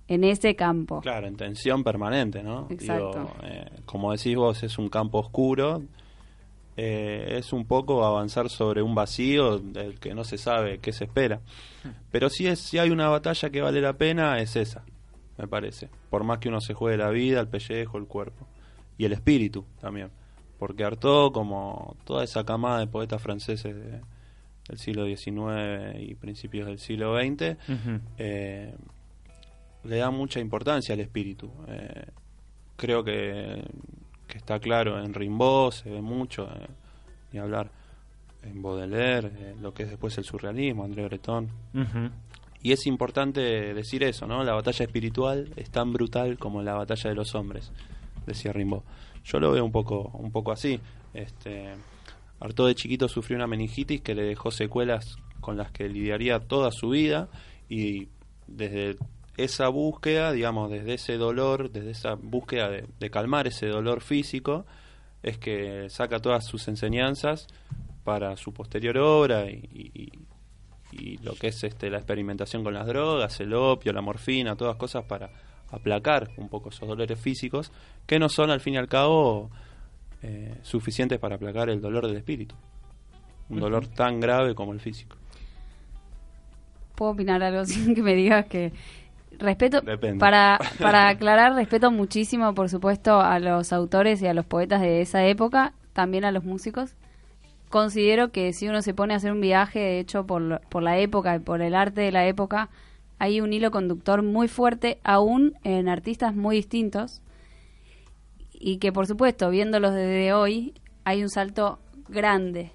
[0.09, 1.01] en ese campo.
[1.01, 2.67] Claro, en tensión permanente, ¿no?
[2.69, 3.11] Exacto.
[3.13, 5.83] Digo, eh, como decís vos, es un campo oscuro.
[6.77, 11.05] Eh, es un poco avanzar sobre un vacío del que no se sabe qué se
[11.05, 11.41] espera.
[12.11, 14.85] Pero si, es, si hay una batalla que vale la pena, es esa,
[15.39, 15.89] me parece.
[16.11, 18.47] Por más que uno se juegue la vida, el pellejo, el cuerpo.
[18.99, 20.11] Y el espíritu también.
[20.59, 24.01] Porque Artaud, como toda esa camada de poetas franceses de-
[24.69, 27.57] del siglo XIX y principios del siglo XX,
[28.19, 28.75] eh,
[29.85, 31.51] le da mucha importancia al espíritu.
[31.67, 32.07] Eh,
[32.77, 33.65] creo que,
[34.33, 36.67] que está claro en Rimbaud, se ve mucho, eh,
[37.33, 37.71] ni hablar
[38.43, 41.51] en Baudelaire, eh, lo que es después el surrealismo, André Breton.
[42.63, 43.41] Y es importante
[43.75, 44.43] decir eso, ¿no?
[44.43, 47.73] La batalla espiritual es tan brutal como la batalla de los hombres,
[48.27, 48.83] decía Rimbaud.
[49.23, 50.81] Yo lo veo un poco, un poco así.
[51.13, 51.75] Este,
[52.41, 56.71] Artaud de chiquito sufrió una meningitis que le dejó secuelas con las que lidiaría toda
[56.71, 57.29] su vida
[57.69, 58.09] y
[58.47, 58.97] desde
[59.37, 64.67] esa búsqueda, digamos, desde ese dolor, desde esa búsqueda de, de calmar ese dolor físico,
[65.23, 67.47] es que saca todas sus enseñanzas
[68.05, 70.13] para su posterior obra y, y-
[70.95, 74.77] y lo que es este la experimentación con las drogas, el opio, la morfina, todas
[74.77, 75.31] cosas para
[75.71, 77.73] aplacar un poco esos dolores físicos
[78.07, 79.51] que no son al fin y al cabo
[80.23, 82.55] eh, suficientes para aplacar el dolor del espíritu.
[83.49, 85.17] Un dolor tan grave como el físico.
[86.95, 88.73] ¿Puedo opinar algo sin que me digas que
[89.39, 90.19] respeto Depende.
[90.19, 95.01] para para aclarar respeto muchísimo por supuesto a los autores y a los poetas de
[95.03, 96.95] esa época también a los músicos
[97.69, 100.99] considero que si uno se pone a hacer un viaje de hecho por por la
[100.99, 102.69] época y por el arte de la época
[103.19, 107.23] hay un hilo conductor muy fuerte aún en artistas muy distintos
[108.53, 111.79] y que por supuesto viéndolos desde hoy hay un salto
[112.09, 112.71] grande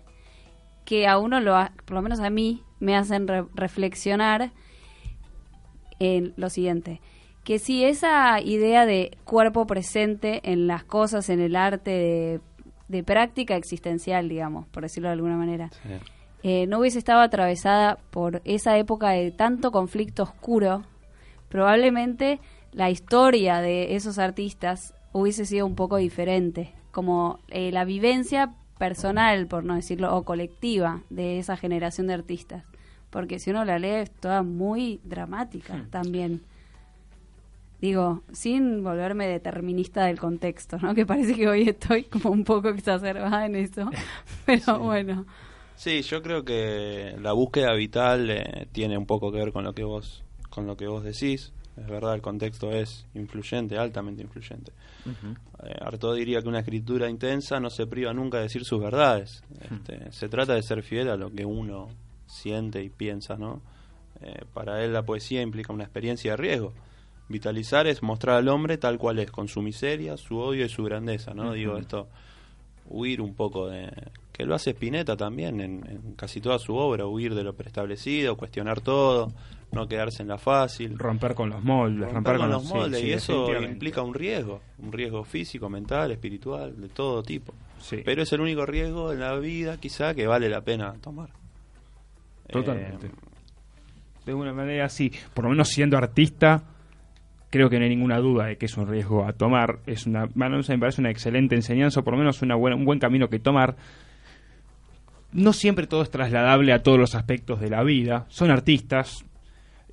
[0.86, 4.52] que a uno lo ha- por lo menos a mí me hacen re- reflexionar
[6.00, 7.02] en lo siguiente
[7.44, 12.40] que sí, esa idea de cuerpo presente en las cosas, en el arte, de,
[12.90, 15.94] de práctica existencial, digamos, por decirlo de alguna manera, Sí.
[16.44, 20.84] eh, no hubiese estado atravesada por esa época de tanto conflicto oscuro,
[21.50, 22.40] probablemente
[22.74, 29.48] la historia de esos artistas hubiese sido un poco diferente, como eh, la vivencia personal,
[29.48, 32.66] por no decirlo, o colectiva de esa generación de artistas.
[33.18, 36.44] Porque si uno la lee es toda muy dramática también.
[37.82, 40.94] Digo, sin volverme determinista del contexto, ¿no?
[40.94, 43.90] Que parece que hoy estoy como un poco exacerbada en eso.
[44.46, 45.26] Pero bueno.
[45.76, 49.74] Sí, yo creo que la búsqueda vital eh, tiene un poco que ver con lo
[49.74, 51.54] que vos con lo que vos decís.
[51.76, 54.74] Es verdad, el contexto es influyente, altamente influyente.
[55.08, 59.42] Eh, Artaud diría que una escritura intensa no se priva nunca de decir sus verdades.
[59.60, 61.90] Este, se trata de ser fiel a lo que uno
[62.28, 63.62] siente y piensa, ¿no?
[64.22, 66.74] Eh, para él la poesía implica una experiencia de riesgo.
[67.30, 70.84] Vitalizar es mostrar al hombre tal cual es, con su miseria, su odio y su
[70.84, 71.54] grandeza, ¿no?
[71.54, 72.08] Digo esto,
[72.90, 73.92] huir un poco de...
[74.32, 78.38] que lo hace Spinetta también en, en casi toda su obra, huir de lo preestablecido,
[78.38, 79.34] cuestionar todo,
[79.72, 83.12] no quedarse en la fácil Romper con los moldes, romper con los moldes sí, y
[83.12, 87.54] eso implica un riesgo, un riesgo físico, mental, espiritual, de todo tipo.
[87.80, 88.02] Sí.
[88.04, 91.30] Pero es el único riesgo en la vida quizá que vale la pena tomar.
[92.50, 93.08] Totalmente.
[93.08, 93.12] Eh,
[94.26, 95.12] De alguna manera, sí.
[95.34, 96.64] Por lo menos siendo artista,
[97.50, 99.80] creo que no hay ninguna duda de que es un riesgo a tomar.
[99.86, 103.00] Es una, me parece una excelente enseñanza, o por lo menos una buena, un buen
[103.00, 103.76] camino que tomar.
[105.34, 108.26] No siempre todo es trasladable a todos los aspectos de la vida.
[108.30, 109.26] Son artistas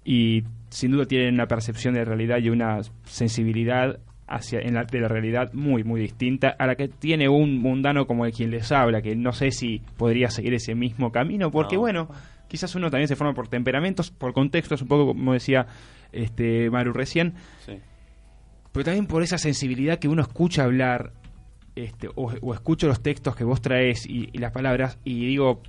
[0.05, 5.01] y sin duda tienen una percepción de realidad y una sensibilidad hacia en la, de
[5.01, 8.73] la realidad muy muy distinta a la que tiene un mundano como el quien les
[8.73, 11.83] habla que no sé si podría seguir ese mismo camino porque No.
[11.83, 12.09] bueno
[12.49, 15.67] quizás uno también se forma por temperamentos por contextos un poco como decía
[16.13, 17.35] este Maru recién
[17.65, 17.79] sí.
[18.73, 21.13] pero también por esa sensibilidad que uno escucha hablar
[21.75, 25.61] este, o, o escucho los textos que vos traes y, y las palabras y digo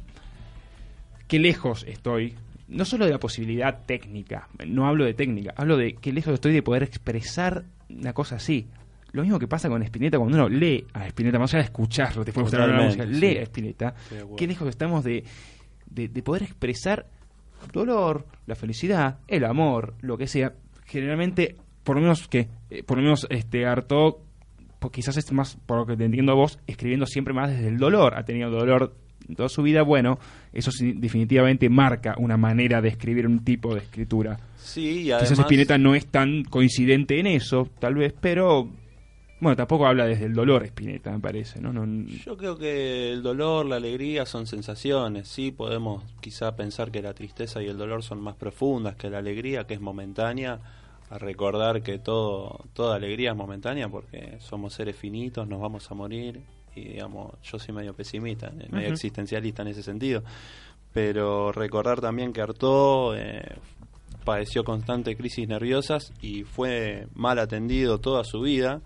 [1.28, 2.36] qué lejos estoy
[2.68, 6.54] no solo de la posibilidad técnica no hablo de técnica hablo de qué lejos estoy
[6.54, 8.68] de poder expresar una cosa así
[9.12, 12.26] lo mismo que pasa con Spinetta cuando uno lee a Spinetta más allá de escucharlo
[12.26, 13.38] te puede gustar la música lee sí.
[13.38, 13.96] a Spinetta
[14.38, 15.24] qué lejos estamos de,
[15.96, 17.08] de, de poder expresar
[17.72, 20.54] dolor, la felicidad, el amor, lo que sea.
[20.86, 24.16] Generalmente, por lo menos que, eh, por lo menos este Artaud,
[24.80, 27.78] pues quizás es más, por lo que te entiendo vos, escribiendo siempre más desde el
[27.78, 28.18] dolor.
[28.18, 28.96] Ha tenido dolor
[29.36, 30.20] toda su vida, bueno,
[30.54, 34.38] eso sí, definitivamente marca una manera de escribir un tipo de escritura.
[34.58, 38.70] Sí, y Quizás además, Spinetta no es tan coincidente en eso, tal vez, pero
[39.40, 41.74] bueno, tampoco habla desde el dolor Spinetta, me parece, ¿no?
[41.74, 45.28] no yo creo que el dolor, la alegría son sensaciones.
[45.28, 49.18] Sí, podemos quizá pensar que la tristeza y el dolor son más profundas que la
[49.18, 50.60] alegría, que es momentánea.
[51.08, 55.94] A recordar que todo, toda alegría es momentánea porque somos seres finitos, nos vamos a
[55.94, 56.42] morir.
[56.76, 60.24] Y digamos, yo soy medio pesimista, medio existencialista en ese sentido.
[60.94, 63.56] Pero recordar también que Artaud eh,
[64.24, 68.82] padeció constantes crisis nerviosas y fue mal atendido toda su vida.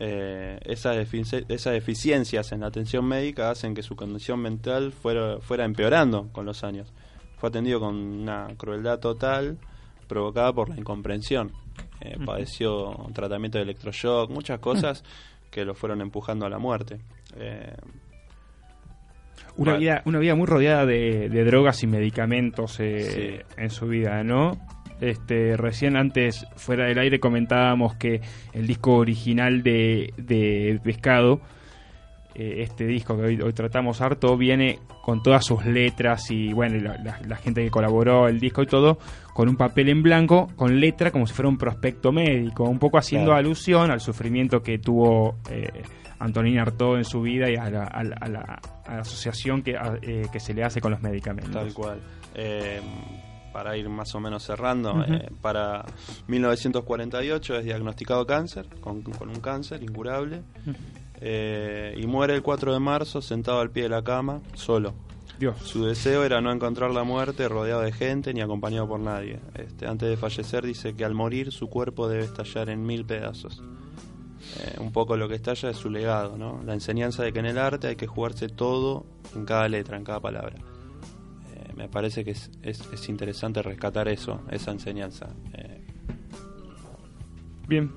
[0.00, 5.38] Eh, esas, defici- esas deficiencias en la atención médica hacen que su condición mental fuera,
[5.40, 6.92] fuera empeorando con los años.
[7.38, 9.58] Fue atendido con una crueldad total
[10.08, 11.52] provocada por la incomprensión.
[12.00, 15.04] Eh, Padeció un tratamiento de electroshock, muchas cosas
[15.50, 16.98] que lo fueron empujando a la muerte.
[17.36, 17.72] Eh,
[19.56, 24.24] Una vida, una vida muy rodeada de, de drogas y medicamentos eh, en su vida,
[24.24, 24.58] ¿no?
[25.00, 28.20] Este, recién antes, fuera del aire, comentábamos que
[28.52, 31.40] el disco original de, de Pescado,
[32.34, 36.80] eh, este disco que hoy, hoy tratamos harto, viene con todas sus letras y, bueno,
[36.80, 38.98] la, la- la gente que colaboró el disco y todo,
[39.34, 42.96] con un papel en blanco, con letra como si fuera un prospecto médico, un poco
[42.98, 43.40] haciendo Claro.
[43.40, 45.68] alusión al sufrimiento que tuvo eh,
[46.20, 49.62] Antonín Artaud en su vida y a la, a la- a la- a la asociación
[49.62, 51.52] que, eh, que se le hace con los medicamentos.
[51.52, 52.00] Tal cual.
[52.34, 52.80] Eh,
[53.54, 55.84] para ir más o menos cerrando, eh, para
[56.26, 60.42] 1948 es diagnosticado cáncer, con, con un cáncer incurable,
[61.20, 64.92] eh, y muere el 4 de marzo sentado al pie de la cama, solo.
[65.38, 65.56] Dios.
[65.62, 69.38] Su deseo era no encontrar la muerte rodeado de gente ni acompañado por nadie.
[69.54, 73.62] Este, antes de fallecer dice que al morir su cuerpo debe estallar en mil pedazos.
[74.58, 76.60] Eh, un poco lo que estalla es su legado, ¿no?
[76.64, 79.06] La enseñanza de que en el arte hay que jugarse todo
[79.36, 80.56] en cada letra, en cada palabra.
[81.76, 85.28] Me parece que es, es- es interesante rescatar eso, esa enseñanza.
[85.54, 85.80] Eh,
[87.66, 87.90] Bien.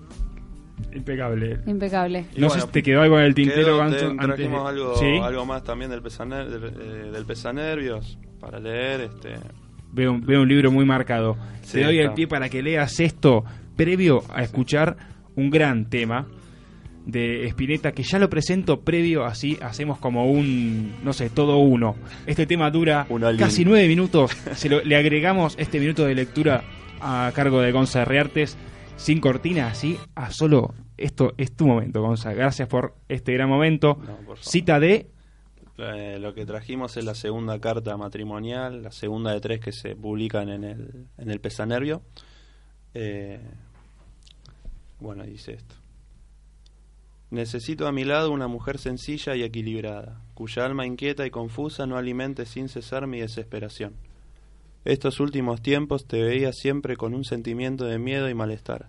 [0.93, 1.59] Impecable.
[1.65, 2.25] Impecable.
[2.35, 5.17] Y no bueno, sé si te quedó algo en el tintero, Ganso, de- algo, ¿Sí?
[5.21, 9.01] algo más también del pesaner, del, eh, del pesanervios para leer.
[9.01, 9.35] Este,
[9.91, 11.35] Veo, un- veo un libro muy marcado.
[11.63, 12.15] Sí, te doy el está.
[12.15, 13.43] pie para que leas esto
[13.75, 14.97] previo a escuchar
[15.35, 16.27] un gran tema
[17.07, 21.95] de Spinetta que ya lo presento previo, así hacemos como un, no sé, todo uno.
[22.27, 23.07] Este tema dura
[23.39, 26.63] casi nueve minutos, se lo- le agregamos este minuto de lectura
[26.99, 28.57] a cargo de Gonza Reartes,
[28.97, 33.97] sin cortina, así, a solo, esto es tu momento, Gonza, gracias por este gran momento.
[34.05, 34.35] No.
[34.41, 35.07] Cita de...
[35.79, 39.95] Eh, lo que trajimos es la segunda carta matrimonial, la segunda de tres que se
[39.95, 42.01] publican en el, en el Pesanervio.
[42.95, 43.39] Eh,
[44.99, 45.75] bueno, dice esto.
[47.29, 51.97] Necesito a mi lado una mujer sencilla y equilibrada, cuya alma inquieta y confusa no
[51.97, 53.95] alimente sin cesar mi desesperación.
[54.85, 58.87] Estos últimos tiempos te veía siempre con un sentimiento de miedo y malestar.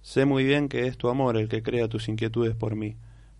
[0.00, 2.96] Sé muy bien que es tu amor el que crea tus inquietudes por mí,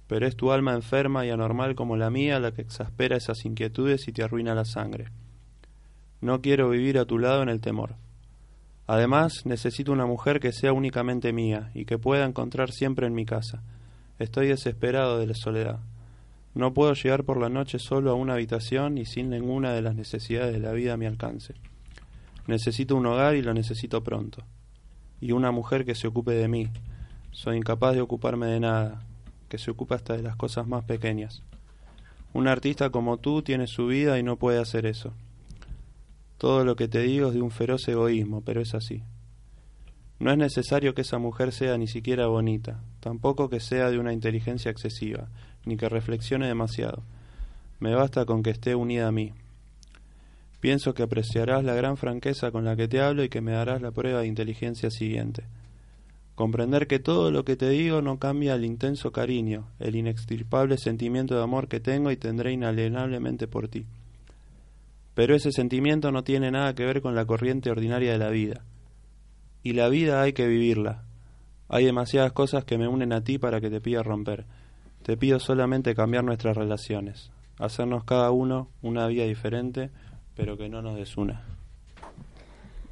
[0.07, 4.07] pero es tu alma enferma y anormal como la mía la que exaspera esas inquietudes
[4.07, 5.07] y te arruina la sangre.
[6.21, 7.97] No quiero vivir a tu lado en el temor.
[8.87, 13.25] Además, necesito una mujer que sea únicamente mía y que pueda encontrar siempre en mi
[13.25, 13.65] casa.
[14.23, 15.81] Estoy desesperado de la soledad.
[16.55, 19.97] No puedo llegar por la noche solo a una habitación y sin ninguna de las
[19.97, 21.55] necesidades de la vida a mi alcance.
[22.47, 24.45] Necesito un hogar y lo necesito pronto.
[25.21, 26.69] Y una mujer que se ocupe de mí.
[27.33, 29.03] Soy incapaz de ocuparme de nada,
[29.49, 31.43] que se ocupa hasta de las cosas más pequeñas.
[32.33, 35.13] Un artista como tú tiene su vida y no puede hacer eso.
[36.39, 39.03] Todo lo que te digo es de un feroz egoísmo, pero es así.
[40.19, 44.13] No es necesario que esa mujer sea ni siquiera bonita, tampoco que sea de una
[44.13, 45.29] inteligencia excesiva,
[45.65, 47.03] ni que reflexione demasiado.
[47.81, 49.33] Me basta con que esté unida a mí.
[50.61, 53.83] Pienso que apreciarás la gran franqueza con la que te hablo y que me darás
[53.83, 55.43] la prueba de inteligencia siguiente.
[56.37, 61.35] Comprender que todo lo que te digo no cambia el intenso cariño, el inextirpable sentimiento
[61.35, 63.87] de amor que tengo y tendré inalienablemente por ti.
[65.15, 68.65] Pero ese sentimiento no tiene nada que ver con la corriente ordinaria de la vida.
[69.63, 71.05] Y la vida hay que vivirla.
[71.69, 74.45] Hay demasiadas cosas que me unen a ti para que te pida romper.
[75.03, 79.91] Te pido solamente cambiar nuestras relaciones, hacernos cada uno una vida diferente,
[80.37, 81.43] pero que no nos desuna.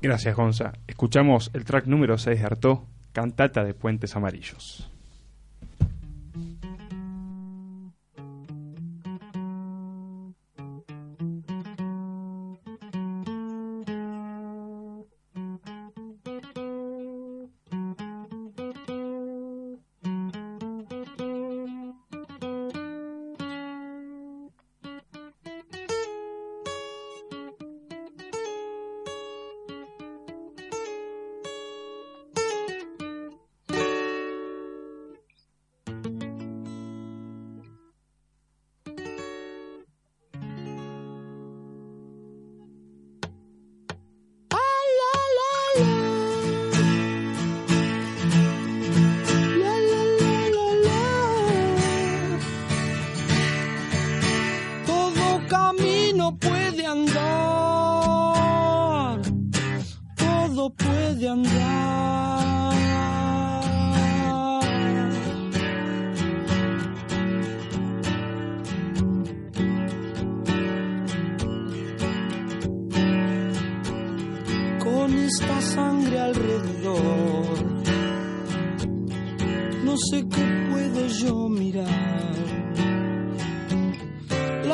[0.02, 0.72] Gracias, Gonza.
[0.86, 2.78] Escuchamos el track número 6 de Artaud,
[3.12, 4.90] Cantata de Puentes Amarillos.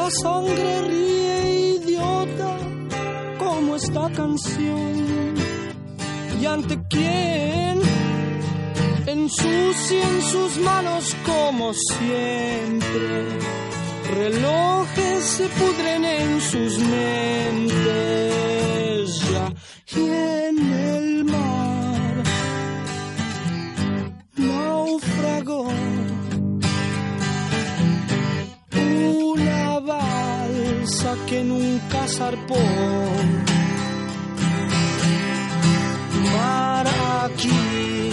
[0.06, 2.58] La sangre ríe idiota
[3.40, 5.34] como esta canción.
[6.40, 7.80] ¿Y ante quién?
[9.04, 13.24] Ensucian sus manos como siempre.
[14.14, 17.80] Relojes se pudren en sus mentes
[19.32, 19.52] ya.
[20.00, 20.04] Y
[31.26, 32.62] que nunca zarpó.
[36.32, 36.86] Mar
[37.24, 38.10] aquí,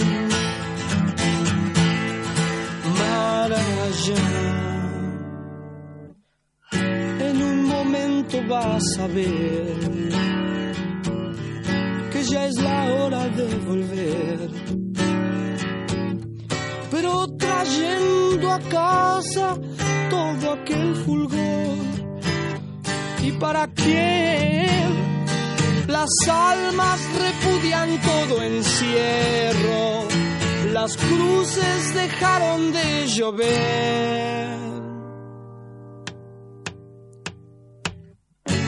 [2.98, 4.24] mar allá.
[7.28, 10.10] En un momento vas a ver
[12.12, 14.64] que ya es la hora de volver
[16.94, 19.58] pero trayendo a casa
[20.10, 21.93] todo aquel fulgor.
[23.26, 24.84] ¿Y para quién?
[25.88, 30.06] Las almas repudian todo encierro,
[30.74, 34.58] las cruces dejaron de llover.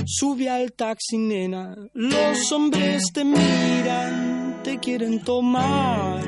[0.07, 6.25] Sube al taxi, nena, los hombres te miran, te quieren tomar.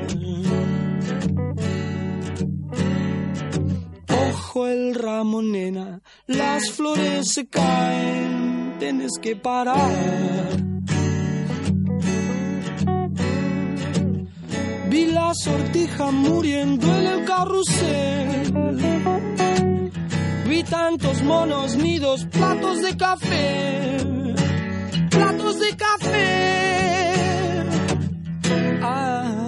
[4.67, 10.57] El ramo, nena, las flores se caen, tienes que parar.
[14.91, 18.53] Vi la sortija muriendo en el carrusel.
[20.49, 23.97] Vi tantos monos nidos, platos de café,
[25.11, 27.13] platos de café.
[28.83, 29.48] Ah.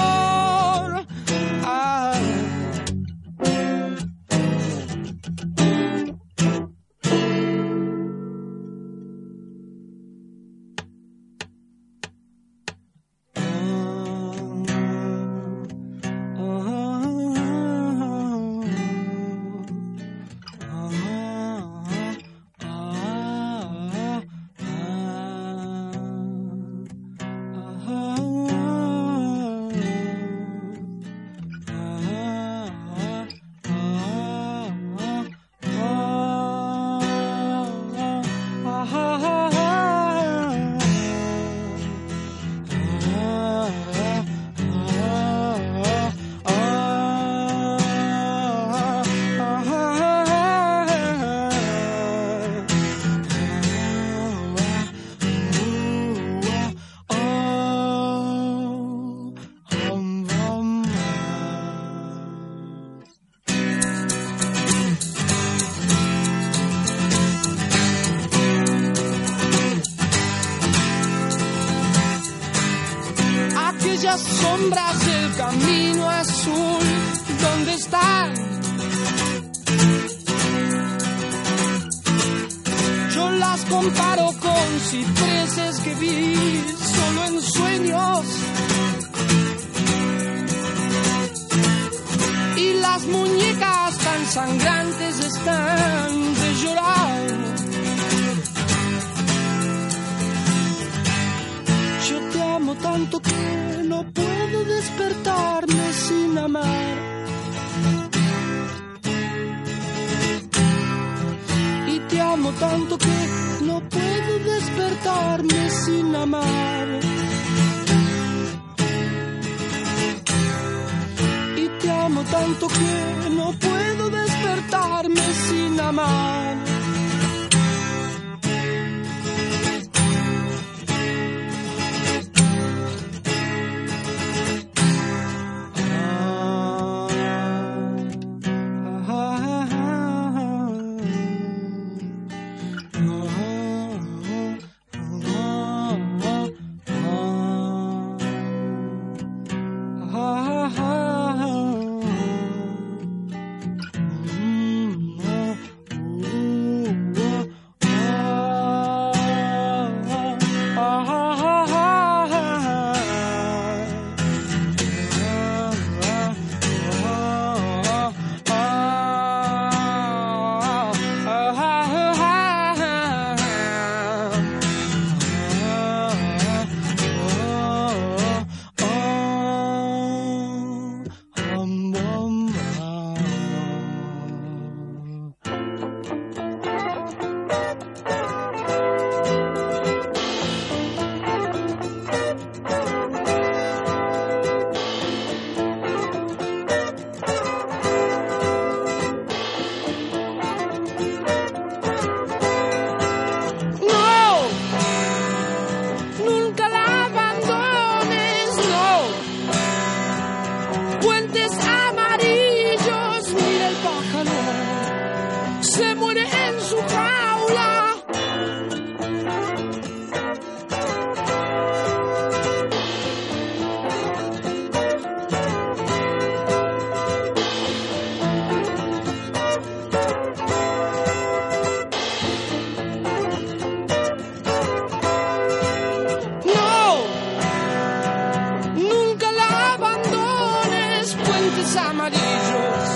[241.51, 242.89] amantes amarillos.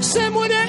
[0.00, 0.61] Se muere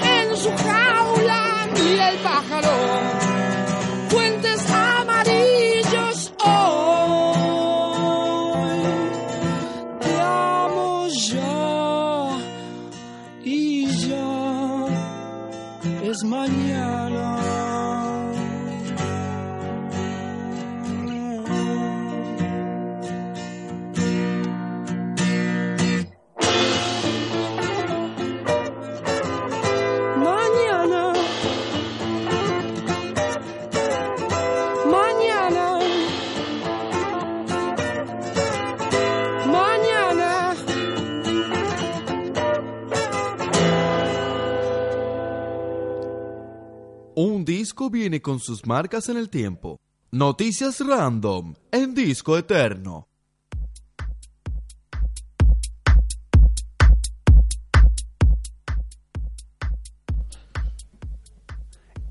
[47.45, 49.79] Disco viene con sus marcas en el tiempo.
[50.11, 53.07] Noticias random en disco eterno.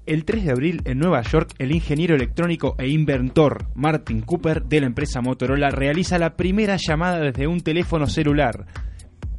[0.05, 4.81] El 3 de abril en Nueva York, el ingeniero electrónico e inventor Martin Cooper de
[4.81, 8.67] la empresa Motorola realiza la primera llamada desde un teléfono celular.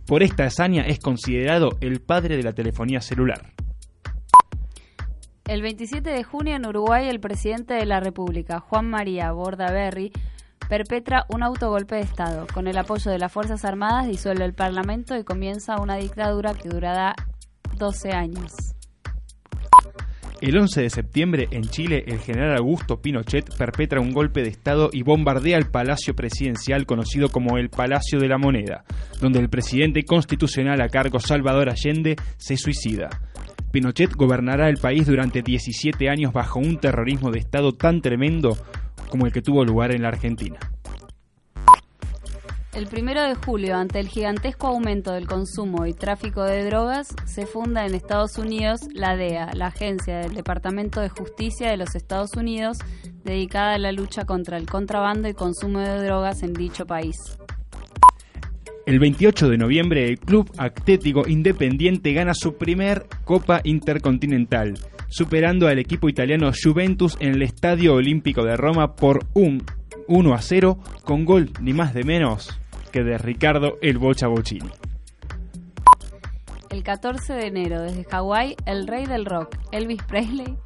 [0.08, 3.52] Por esta hazaña es considerado el padre de la telefonía celular.
[5.46, 10.14] El 27 de junio en Uruguay el presidente de la República, Juan María Bordaberry,
[10.70, 12.48] perpetra un autogolpe de Estado.
[12.54, 16.70] Con el apoyo de las Fuerzas Armadas disuelve el Parlamento y comienza una dictadura que
[16.70, 17.14] durará
[17.78, 18.54] 12 años.
[20.40, 24.90] El 11 de septiembre en Chile el general Augusto Pinochet perpetra un golpe de Estado
[24.94, 28.86] y bombardea el Palacio Presidencial conocido como el Palacio de la Moneda,
[29.20, 33.10] donde el presidente constitucional a cargo Salvador Allende se suicida.
[33.74, 38.56] Pinochet gobernará el país durante 17 años bajo un terrorismo de Estado tan tremendo
[39.10, 40.60] como el que tuvo lugar en la Argentina.
[42.72, 47.48] El primero de julio, ante el gigantesco aumento del consumo y tráfico de drogas, se
[47.48, 52.36] funda en Estados Unidos la DEA, la agencia del Departamento de Justicia de los Estados
[52.36, 52.78] Unidos,
[53.24, 57.18] dedicada a la lucha contra el contrabando y consumo de drogas en dicho país.
[58.86, 64.74] El 28 de noviembre, el Club Atlético Independiente gana su primer Copa Intercontinental,
[65.08, 69.64] superando al equipo italiano Juventus en el Estadio Olímpico de Roma por un
[70.08, 72.60] 1 a 0 con gol ni más de menos
[72.92, 74.70] que de Ricardo El Bocha Bocini.
[76.74, 80.58] El 14 de enero, desde Hawái, el rey del rock, Elvis Presley,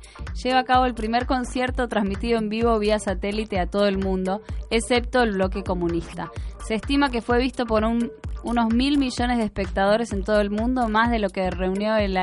[0.42, 4.42] lleva a cabo el primer concierto transmitido en vivo vía satélite a todo el mundo,
[4.70, 6.32] excepto el bloque comunista.
[6.66, 10.88] Se estima que fue visto por unos mil millones de espectadores en todo el mundo,
[10.88, 12.18] más de lo que reunió el,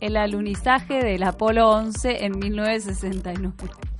[0.00, 3.91] el alunizaje del Apolo 11 en 1969.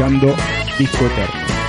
[0.00, 0.34] Escuchando
[0.78, 1.59] Disco Eterno.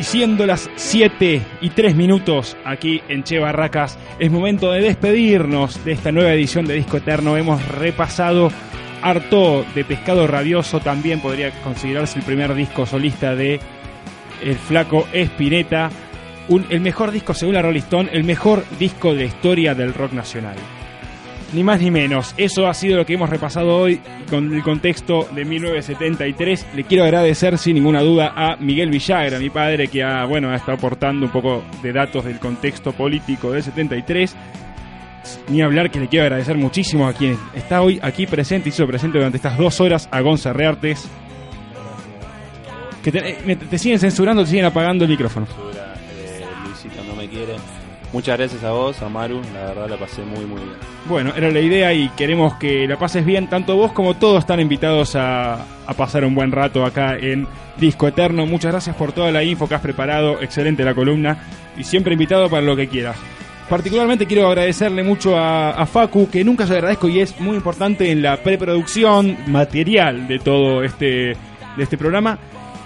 [0.00, 5.84] Y siendo las 7 y 3 minutos aquí en Che Barracas, es momento de despedirnos
[5.84, 7.36] de esta nueva edición de Disco Eterno.
[7.36, 8.50] Hemos repasado
[9.02, 13.60] harto de Pescado Rabioso, también podría considerarse el primer disco solista de
[14.42, 15.90] El Flaco Espineta.
[16.48, 20.56] El mejor disco según la Rolling Stone, el mejor disco de historia del rock nacional.
[21.52, 22.32] Ni más ni menos.
[22.36, 26.66] Eso ha sido lo que hemos repasado hoy con el contexto de 1973.
[26.74, 30.56] Le quiero agradecer sin ninguna duda a Miguel Villagra, mi padre, que ha, bueno, ha
[30.56, 34.36] estado aportando un poco de datos del contexto político del 73.
[35.48, 39.18] Ni hablar que le quiero agradecer muchísimo a quien está hoy aquí presente, hizo presente
[39.18, 41.08] durante estas dos horas a Gonza Reartes.
[43.02, 45.46] Que te, eh, siguen censurando, te siguen apagando el micrófono.
[45.46, 47.54] Censura, eh, no me quiere.
[48.12, 49.40] Muchas gracias a vos, a Maru.
[49.54, 50.76] La verdad la pasé muy, muy bien.
[51.08, 53.48] Bueno, era la idea y queremos que la pases bien.
[53.48, 55.64] Tanto vos como todos están invitados a,
[55.96, 57.46] pasar un buen rato acá en
[57.76, 58.46] Disco Eterno.
[58.46, 60.40] Muchas gracias por toda la info que has preparado.
[60.40, 61.38] Excelente la columna.
[61.76, 63.16] Y siempre invitado para lo que quieras.
[63.68, 68.10] Particularmente quiero agradecerle mucho a, a Facu, que nunca se agradezco y es muy importante
[68.10, 71.36] en la preproducción material de todo este,
[71.76, 72.36] de este programa.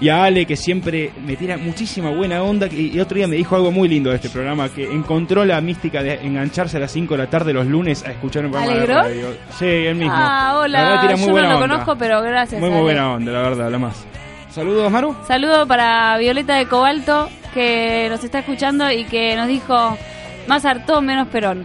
[0.05, 2.69] Y a Ale, que siempre me tira muchísima buena onda.
[2.69, 5.59] que- Y otro día me dijo algo muy lindo de este programa, que encontró la
[5.63, 8.73] mística de engancharse a las 5 de la tarde los lunes a escuchar un programa
[8.77, 8.97] ¿Alegró?
[8.97, 9.27] de radio.
[9.59, 10.13] Sí, él mismo.
[10.15, 10.83] Ah, La hola.
[10.83, 11.69] verdad, tira muy Yo no buena lo onda.
[11.69, 12.61] conozco, pero gracias.
[12.61, 12.85] Muy, muy Ale.
[12.85, 14.05] buena onda, la verdad, la más.
[14.51, 15.17] Saludos, Maru.
[15.27, 19.97] Saludo para Violeta de Cobalto, que nos está escuchando y que nos dijo
[20.49, 21.65] más hartó, menos Perón.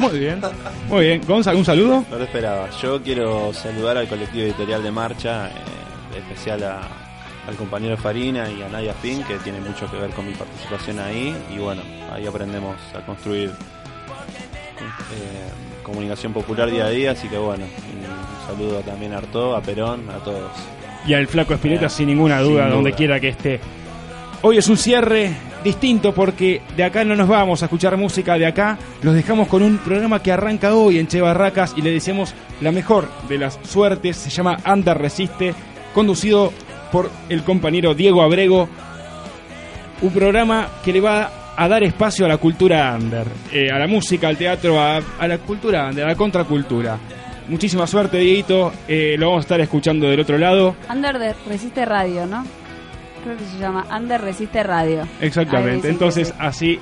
[0.00, 0.40] Muy bien.
[0.88, 1.20] Muy bien.
[1.26, 2.04] Gonza, ¿algún saludo?
[2.10, 2.68] No lo esperaba.
[2.82, 5.52] Yo quiero saludar al colectivo editorial de Marcha, eh,
[6.16, 6.80] en especial a-
[7.46, 10.98] al compañero Farina y a Nadia Finn, que tiene mucho que ver con mi participación
[10.98, 11.34] ahí.
[11.54, 11.82] Y bueno,
[12.12, 15.50] ahí aprendemos a construir eh,
[15.82, 17.12] comunicación popular día a día.
[17.12, 20.50] Así que bueno, un saludo también a Arto, a Perón, a todos.
[21.06, 22.74] Y al Flaco Espineta, Eh, sin ninguna sin duda, duda.
[22.74, 23.60] donde quiera que esté.
[24.42, 25.30] Hoy es un cierre
[25.64, 29.62] distinto porque de acá no nos vamos a escuchar música, de acá los dejamos con
[29.62, 33.58] un programa que arranca hoy en Che Barracas y le deseamos la mejor de las
[33.64, 34.16] suertes.
[34.16, 35.54] Se llama Anda Resiste,
[35.94, 36.52] conducido
[36.96, 38.70] por el compañero Diego Abrego.
[40.00, 43.86] Un programa que le va a dar espacio a la cultura under, eh, a la
[43.86, 46.96] música, al teatro, a, a la cultura under, a la contracultura.
[47.48, 48.72] Muchísima suerte, Dieguito.
[48.88, 50.74] Eh, lo vamos a estar escuchando del otro lado.
[50.90, 52.44] Under de Resiste Radio, ¿no?
[53.24, 55.06] Creo que se llama Under Resiste Radio.
[55.20, 55.90] Exactamente.
[55.90, 56.34] Entonces, sí.
[56.38, 56.78] así,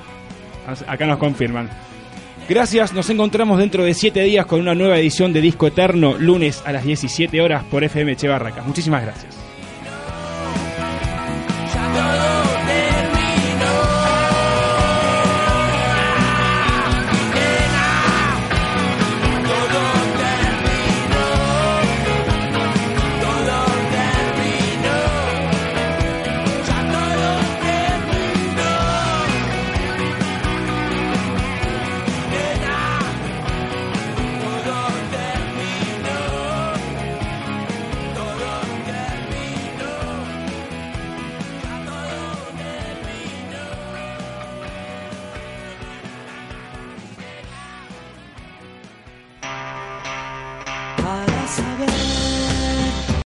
[0.65, 1.69] as- acá nos confirman.
[2.47, 6.63] Gracias, nos encontramos dentro de siete días con una nueva edición de Disco Eterno, lunes
[6.65, 8.65] a las 17 horas por FM Che Barracas.
[8.65, 9.44] Muchísimas gracias.